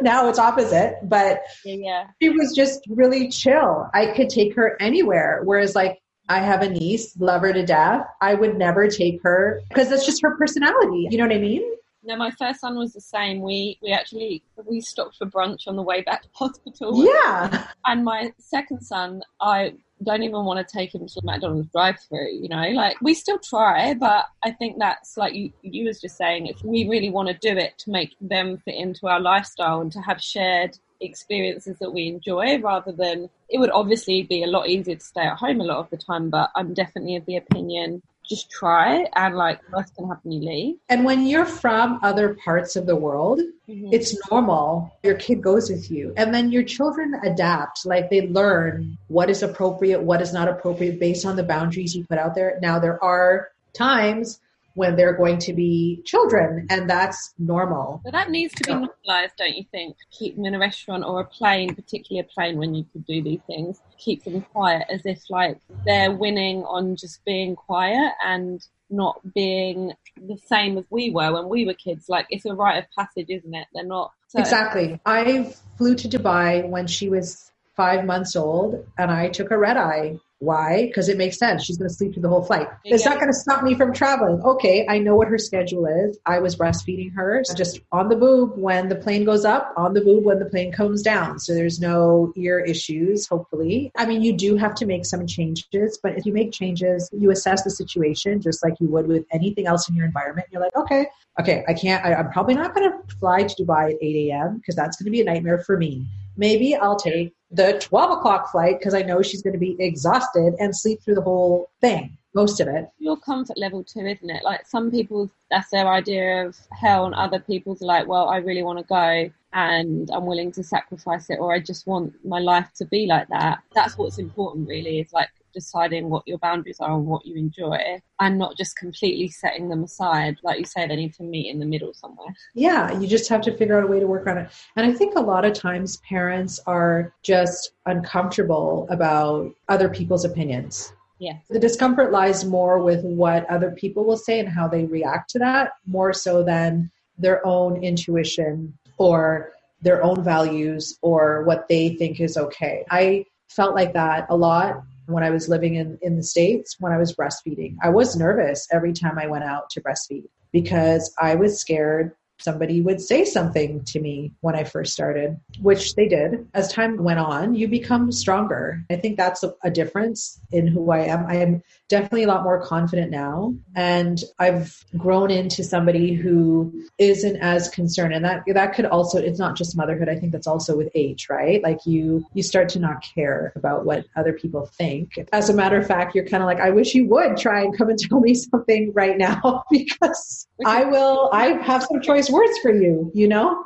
now 0.03 0.29
it's 0.29 0.41
opposite, 0.41 0.97
but 1.05 1.43
yeah. 1.65 2.09
she 2.21 2.31
was 2.31 2.55
just 2.57 2.81
really 2.89 3.29
chill. 3.29 3.89
I 3.95 4.07
could 4.07 4.29
take 4.29 4.57
her 4.57 4.77
anywhere. 4.81 5.43
Whereas 5.45 5.77
like 5.77 6.01
I 6.29 6.41
have 6.41 6.63
a 6.63 6.69
niece, 6.69 7.17
love 7.21 7.43
her 7.43 7.53
to 7.53 7.65
death. 7.65 8.05
I 8.21 8.35
would 8.35 8.59
never 8.59 8.89
take 8.89 9.23
her 9.23 9.63
because 9.69 9.91
that's 9.91 10.05
just 10.05 10.23
her 10.23 10.37
personality. 10.37 11.07
You 11.09 11.19
know 11.19 11.25
what 11.27 11.37
I 11.37 11.39
mean? 11.39 11.63
No, 12.06 12.17
my 12.17 12.31
first 12.31 12.61
son 12.61 12.76
was 12.76 12.93
the 12.93 13.00
same. 13.00 13.41
We 13.41 13.79
we 13.82 13.93
actually 13.93 14.43
we 14.64 14.81
stopped 14.81 15.17
for 15.17 15.26
brunch 15.26 15.67
on 15.67 15.76
the 15.76 15.82
way 15.82 16.03
back 16.03 16.23
to 16.23 16.29
hospital. 16.32 17.05
Yeah. 17.05 17.67
And 17.85 18.05
my 18.05 18.32
second 18.38 18.81
son, 18.81 19.23
I 19.41 19.75
don't 20.03 20.23
even 20.23 20.44
want 20.44 20.67
to 20.67 20.76
take 20.76 20.94
him 20.94 21.06
to 21.06 21.20
McDonald's 21.25 21.69
drive-through. 21.73 22.32
You 22.32 22.49
know, 22.49 22.69
like 22.70 23.00
we 23.00 23.14
still 23.14 23.38
try, 23.38 23.94
but 23.94 24.26
I 24.44 24.53
think 24.53 24.79
that's 24.79 25.17
like 25.17 25.35
you 25.35 25.53
you 25.62 25.87
was 25.87 26.00
just 26.00 26.17
saying. 26.17 26.47
If 26.47 26.62
we 26.62 26.88
really 26.88 27.11
want 27.11 27.29
to 27.29 27.35
do 27.35 27.58
it 27.58 27.76
to 27.79 27.91
make 27.91 28.14
them 28.20 28.59
fit 28.64 28.76
into 28.76 29.09
our 29.09 29.20
lifestyle 29.20 29.81
and 29.81 29.91
to 29.93 30.00
have 30.00 30.23
shared 30.23 30.79
experiences 31.00 31.79
that 31.79 31.93
we 31.93 32.09
enjoy 32.09 32.59
rather 32.61 32.93
than 32.93 33.29
it 33.49 33.59
would 33.59 33.70
obviously 33.70 34.23
be 34.23 34.43
a 34.43 34.47
lot 34.47 34.69
easier 34.69 34.94
to 34.94 35.05
stay 35.05 35.23
at 35.23 35.37
home 35.37 35.61
a 35.61 35.64
lot 35.64 35.76
of 35.76 35.91
the 35.91 35.97
time 35.99 36.31
but 36.31 36.50
i'm 36.56 36.73
definitely 36.73 37.17
of 37.17 37.26
the 37.26 37.37
opinion 37.37 38.00
just 38.28 38.50
try 38.50 39.06
and 39.14 39.37
like 39.37 39.61
what's 39.70 39.90
can 39.93 40.08
happen 40.08 40.32
you 40.32 40.40
leave. 40.40 40.76
And 40.88 41.05
when 41.05 41.26
you're 41.26 41.46
from 41.46 42.00
other 42.02 42.34
parts 42.44 42.76
of 42.76 42.87
the 42.87 42.96
world 42.96 43.40
mm-hmm. 43.69 43.88
it's 43.93 44.17
normal. 44.31 44.93
Your 45.02 45.14
kid 45.14 45.43
goes 45.43 45.70
with 45.70 45.90
you. 45.90 46.12
And 46.17 46.34
then 46.34 46.50
your 46.50 46.62
children 46.62 47.14
adapt. 47.25 47.87
Like 47.87 48.11
they 48.11 48.28
learn 48.28 48.99
what 49.08 49.31
is 49.31 49.43
appropriate 49.43 50.02
what 50.02 50.23
is 50.23 50.32
not 50.32 50.49
appropriate 50.49 51.00
based 51.00 51.25
on 51.25 51.37
the 51.37 51.43
boundaries 51.43 51.94
you 51.94 52.05
put 52.05 52.19
out 52.19 52.34
there. 52.34 52.58
Now 52.61 52.78
there 52.78 53.02
are 53.02 53.50
times 53.73 54.40
when 54.76 54.94
they're 54.94 55.14
going 55.14 55.38
to 55.38 55.55
be 55.55 56.02
children, 56.05 56.67
and 56.69 56.88
that's 56.88 57.32
normal. 57.38 58.02
But 58.05 58.12
that 58.12 58.31
needs 58.31 58.52
to 58.55 58.64
be 58.64 58.73
normalized, 58.73 59.34
don't 59.38 59.56
you 59.56 59.64
think? 59.73 59.96
Keep 60.11 60.37
them 60.37 60.44
in 60.44 60.55
a 60.55 60.58
restaurant 60.58 61.02
or 61.02 61.20
a 61.20 61.25
plane, 61.25 61.75
particularly 61.75 62.20
a 62.20 62.31
plane 62.32 62.58
when 62.58 62.75
you 62.75 62.84
could 62.93 63.06
do 63.06 63.23
these 63.23 63.40
things, 63.46 63.81
keep 63.96 64.25
them 64.25 64.43
quiet 64.52 64.87
as 64.90 65.06
if 65.06 65.31
like 65.31 65.58
they're 65.87 66.12
winning 66.12 66.62
on 66.64 66.94
just 66.94 67.25
being 67.25 67.56
quiet 67.56 68.12
and 68.23 68.67
not 68.90 69.19
being 69.34 69.94
the 70.17 70.38
same 70.46 70.76
as 70.76 70.84
we 70.90 71.11
were 71.11 71.32
when 71.32 71.49
we 71.49 71.64
were 71.64 71.75
kids. 71.75 72.11
Like 72.11 72.26
it's 72.28 72.44
a 72.44 72.55
rite 72.55 72.76
of 72.76 72.84
passage, 72.96 73.31
isn't 73.31 73.55
it? 73.55 73.67
They're 73.73 73.82
not. 73.82 74.12
So. 74.28 74.40
Exactly. 74.40 75.00
I 75.06 75.55
flew 75.78 75.94
to 75.94 76.08
Dubai 76.08 76.69
when 76.69 76.87
she 76.87 77.08
was 77.08 77.50
five 77.76 78.05
months 78.05 78.37
old 78.37 78.87
and 78.99 79.11
I 79.11 79.28
took 79.28 79.50
a 79.50 79.58
red 79.58 79.78
eye 79.78 80.19
why? 80.38 80.87
Because 80.87 81.09
it 81.09 81.17
makes 81.17 81.38
sense. 81.38 81.65
She's 81.65 81.79
going 81.79 81.88
to 81.88 81.94
sleep 81.94 82.12
through 82.12 82.23
the 82.23 82.29
whole 82.29 82.44
flight. 82.44 82.69
It's 82.85 83.05
not 83.05 83.15
going 83.15 83.29
to 83.29 83.38
stop 83.38 83.62
me 83.62 83.75
from 83.75 83.93
traveling. 83.93 84.43
Okay, 84.43 84.87
I 84.88 84.99
know 84.99 85.17
what 85.17 85.29
her 85.29 85.38
schedule 85.38 85.87
is. 85.87 86.19
I 86.27 86.41
was 86.41 86.56
breastfeeding 86.56 87.15
her 87.15 87.43
so 87.44 87.55
just 87.55 87.81
on 87.93 88.09
the 88.09 88.17
boob 88.17 88.53
when 88.56 88.88
the 88.88 88.97
plane 88.97 89.25
goes 89.25 89.44
up, 89.44 89.73
on 89.77 89.94
the 89.94 90.03
boob 90.03 90.25
when 90.25 90.38
the 90.38 90.44
plane 90.44 90.73
comes 90.73 91.03
down. 91.03 91.38
So 91.38 91.55
there's 91.55 91.81
no 91.81 92.33
ear 92.37 92.61
issues, 92.61 93.27
hopefully. 93.27 93.91
I 93.97 94.05
mean, 94.05 94.23
you 94.23 94.35
do 94.35 94.56
have 94.56 94.75
to 94.77 94.87
make 94.87 95.06
some 95.06 95.27
changes, 95.27 95.99
but 96.03 96.19
if 96.19 96.27
you 96.27 96.33
make 96.33 96.53
changes, 96.53 97.09
you 97.12 97.31
assess 97.31 97.65
the 97.65 97.71
situation 97.71 98.41
just 98.43 98.62
like 98.62 98.75
you 98.79 98.88
would 98.88 99.06
with 99.06 99.25
anything 99.33 99.67
else 99.67 99.88
in 99.88 99.94
your 99.94 100.05
environment. 100.05 100.49
You're 100.50 100.62
like, 100.62 100.77
okay, 100.77 101.06
okay, 101.41 101.65
I 101.67 101.73
can't, 101.73 102.05
I, 102.05 102.15
I'm 102.15 102.31
probably 102.31 102.55
not 102.55 102.75
going 102.75 102.91
to 102.91 103.17
fly 103.17 103.44
to 103.44 103.65
Dubai 103.65 103.94
at 103.94 104.03
8 104.03 104.31
a.m. 104.31 104.56
because 104.59 104.75
that's 104.75 104.97
going 104.97 105.06
to 105.06 105.11
be 105.11 105.23
a 105.23 105.25
nightmare 105.25 105.61
for 105.61 105.79
me. 105.79 106.06
Maybe 106.37 106.75
I'll 106.75 106.97
take 106.97 107.36
the 107.51 107.79
12 107.81 108.19
o'clock 108.19 108.51
flight 108.51 108.79
because 108.79 108.95
I 108.95 109.03
know 109.03 109.23
she's 109.23 109.43
going 109.43 109.53
to 109.53 109.59
be 109.59 109.77
exhausted 109.79 110.55
and 110.59 110.77
sleep 110.77 111.03
through 111.03 111.15
the 111.15 111.23
whole 111.23 111.71
thing, 111.81 112.17
most 112.35 112.61
of 112.61 112.69
it. 112.69 112.89
Your 112.99 113.17
comfort 113.17 113.57
level 113.59 113.85
too, 113.85 114.07
isn't 114.07 114.31
it? 114.31 114.43
Like 114.43 114.67
some 114.67 114.91
people, 114.91 115.31
that's 115.51 115.71
their 115.71 115.89
idea 115.89 116.47
of 116.47 116.57
hell, 116.73 117.07
and 117.07 117.15
other 117.15 117.39
people's 117.39 117.81
like, 117.81 118.07
well, 118.07 118.29
I 118.29 118.39
really 118.39 118.63
want 118.63 118.79
to 118.79 118.85
go 118.85 119.31
and 119.53 120.11
I'm 120.13 120.27
willing 120.27 120.53
to 120.53 120.63
sacrifice 120.63 121.31
it, 121.31 121.39
or 121.39 121.55
I 121.55 121.61
just 121.61 121.87
want 121.87 122.13
my 122.25 122.41
life 122.41 122.69
to 122.77 122.85
be 122.85 123.07
like 123.07 123.29
that. 123.29 123.61
That's 123.75 123.97
what's 123.97 124.19
important, 124.19 124.69
really, 124.69 125.01
is 125.01 125.13
like 125.13 125.31
deciding 125.56 126.11
what 126.11 126.23
your 126.26 126.37
boundaries 126.38 126.76
are 126.81 126.94
and 126.94 127.06
what 127.06 127.25
you 127.25 127.35
enjoy 127.35 127.99
and 128.20 128.38
not 128.38 128.56
just 128.56 128.76
completely 128.76 129.29
setting 129.29 129.70
them 129.70 129.82
aside. 129.82 130.37
Like 130.44 130.58
you 130.58 130.67
say, 130.67 130.87
they 130.87 130.97
need 130.97 131.14
to 131.14 131.23
meet 131.23 131.50
in 131.50 131.58
the 131.58 131.64
middle 131.67 131.94
somewhere. 131.94 132.29
Yeah, 132.55 132.97
you 133.00 133.08
just 133.08 133.29
have 133.31 133.41
to 133.43 133.56
figure 133.56 133.79
out 133.79 133.85
a 133.85 133.87
way 133.87 133.99
to 133.99 134.06
work 134.06 134.26
around 134.26 134.38
it. 134.38 134.50
And 134.76 134.87
I 134.87 134.93
think 134.93 135.17
a 135.17 135.20
lot 135.20 135.47
of 135.47 135.55
times 135.55 135.97
parents 136.08 136.61
are 136.67 137.14
just 137.23 137.73
uncomfortable 137.87 138.87
about 138.91 139.50
other 139.69 139.88
people's 139.88 140.25
opinions. 140.26 140.93
Yeah. 141.19 141.38
The 141.49 141.59
discomfort 141.59 142.12
lies 142.12 142.44
more 142.44 142.82
with 142.82 143.02
what 143.02 143.49
other 143.50 143.70
people 143.70 144.05
will 144.05 144.19
say 144.19 144.38
and 144.38 144.49
how 144.49 144.69
they 144.69 144.85
react 144.85 145.31
to 145.31 145.38
that, 145.38 145.73
more 145.87 146.12
so 146.12 146.43
than 146.43 146.91
their 147.17 147.44
own 147.47 147.82
intuition 147.82 148.76
or 148.99 149.52
their 149.81 150.02
own 150.02 150.23
values 150.23 150.99
or 151.00 151.43
what 151.44 151.69
they 151.69 151.91
think 151.97 152.20
is 152.20 152.37
okay. 152.37 152.85
I 152.91 153.25
felt 153.49 153.75
like 153.75 153.94
that 153.94 154.26
a 154.29 154.37
lot 154.37 154.82
when 155.06 155.25
I 155.25 155.31
was 155.31 155.49
living 155.49 155.76
in, 155.76 155.99
in 156.03 156.17
the 156.17 156.23
States 156.23 156.76
when 156.79 156.93
I 156.93 156.99
was 156.99 157.14
breastfeeding. 157.14 157.76
I 157.82 157.91
was 157.91 158.17
nervous 158.17 158.67
every 158.73 158.93
time 158.93 159.19
I 159.19 159.26
went 159.26 159.44
out 159.44 159.70
to 159.70 159.81
breastfeed 159.81 160.25
because 160.53 161.14
I 161.20 161.35
was 161.35 161.61
scared 161.61 162.12
somebody 162.38 162.81
would 162.81 163.00
say 163.00 163.25
something 163.25 163.82
to 163.85 164.00
me 164.00 164.32
when 164.41 164.55
I 164.55 164.64
first 164.64 164.93
started, 164.93 165.38
which 165.61 165.94
they 165.94 166.06
did. 166.08 166.47
As 166.55 166.73
time 166.73 167.03
went 167.03 167.19
on, 167.19 167.55
you 167.55 167.69
become 167.69 168.12
stronger. 168.12 168.85
I 168.91 168.97
think 168.97 169.17
that's 169.17 169.43
a, 169.43 169.55
a, 169.64 169.70
difference 169.70 170.41
in 170.53 170.67
who 170.67 170.91
I 170.91 171.00
am. 171.00 171.26
I 171.26 171.37
am 171.37 171.62
definitely 171.88 172.25
a 172.25 172.29
lot 172.29 172.43
more 172.43 172.61
confident 172.61 173.11
now. 173.11 173.55
And 173.75 174.23
I've 174.38 174.85
grown 174.97 175.31
into 175.31 175.62
somebody 175.62 176.15
who 176.15 176.85
isn't 176.99 177.37
as 177.37 177.69
concerned. 177.69 178.15
And 178.15 178.25
that 178.25 178.43
that 178.47 178.75
could 178.75 178.87
also 178.87 179.19
it's 179.19 179.38
not 179.38 179.57
just 179.57 179.76
motherhood. 179.76 180.09
I 180.09 180.16
think 180.16 180.33
that's 180.33 180.47
also 180.47 180.76
with 180.76 180.88
age, 180.95 181.28
right? 181.31 181.62
Like 181.62 181.78
you 181.87 182.26
you 182.35 182.43
start 182.43 182.69
to 182.71 182.78
not 182.78 183.02
care 183.02 183.52
about 183.57 183.85
what 183.85 184.07
other 184.16 184.33
people 184.33 184.66
think. 184.66 185.12
As 185.33 185.49
a 185.49 185.55
matter 185.55 185.76
of 185.76 185.87
fact, 185.87 186.14
you're 186.14 186.26
kind 186.26 186.43
of 186.43 186.47
like, 186.47 186.61
I 186.61 186.71
wish 186.71 186.95
you 186.95 187.07
would 187.09 187.37
try 187.37 187.62
and 187.62 187.76
come 187.76 187.88
and 187.88 187.99
tell 188.09 188.21
me 188.21 188.35
something 188.35 188.93
right 188.93 189.16
now 189.16 189.64
because 189.71 190.49
I 190.64 190.85
will 190.85 191.31
I 191.33 191.52
have 191.62 191.85
some 191.85 192.00
choice 192.00 192.31
words 192.31 192.59
for 192.59 192.73
you, 192.73 193.11
you 193.14 193.28
know? 193.28 193.64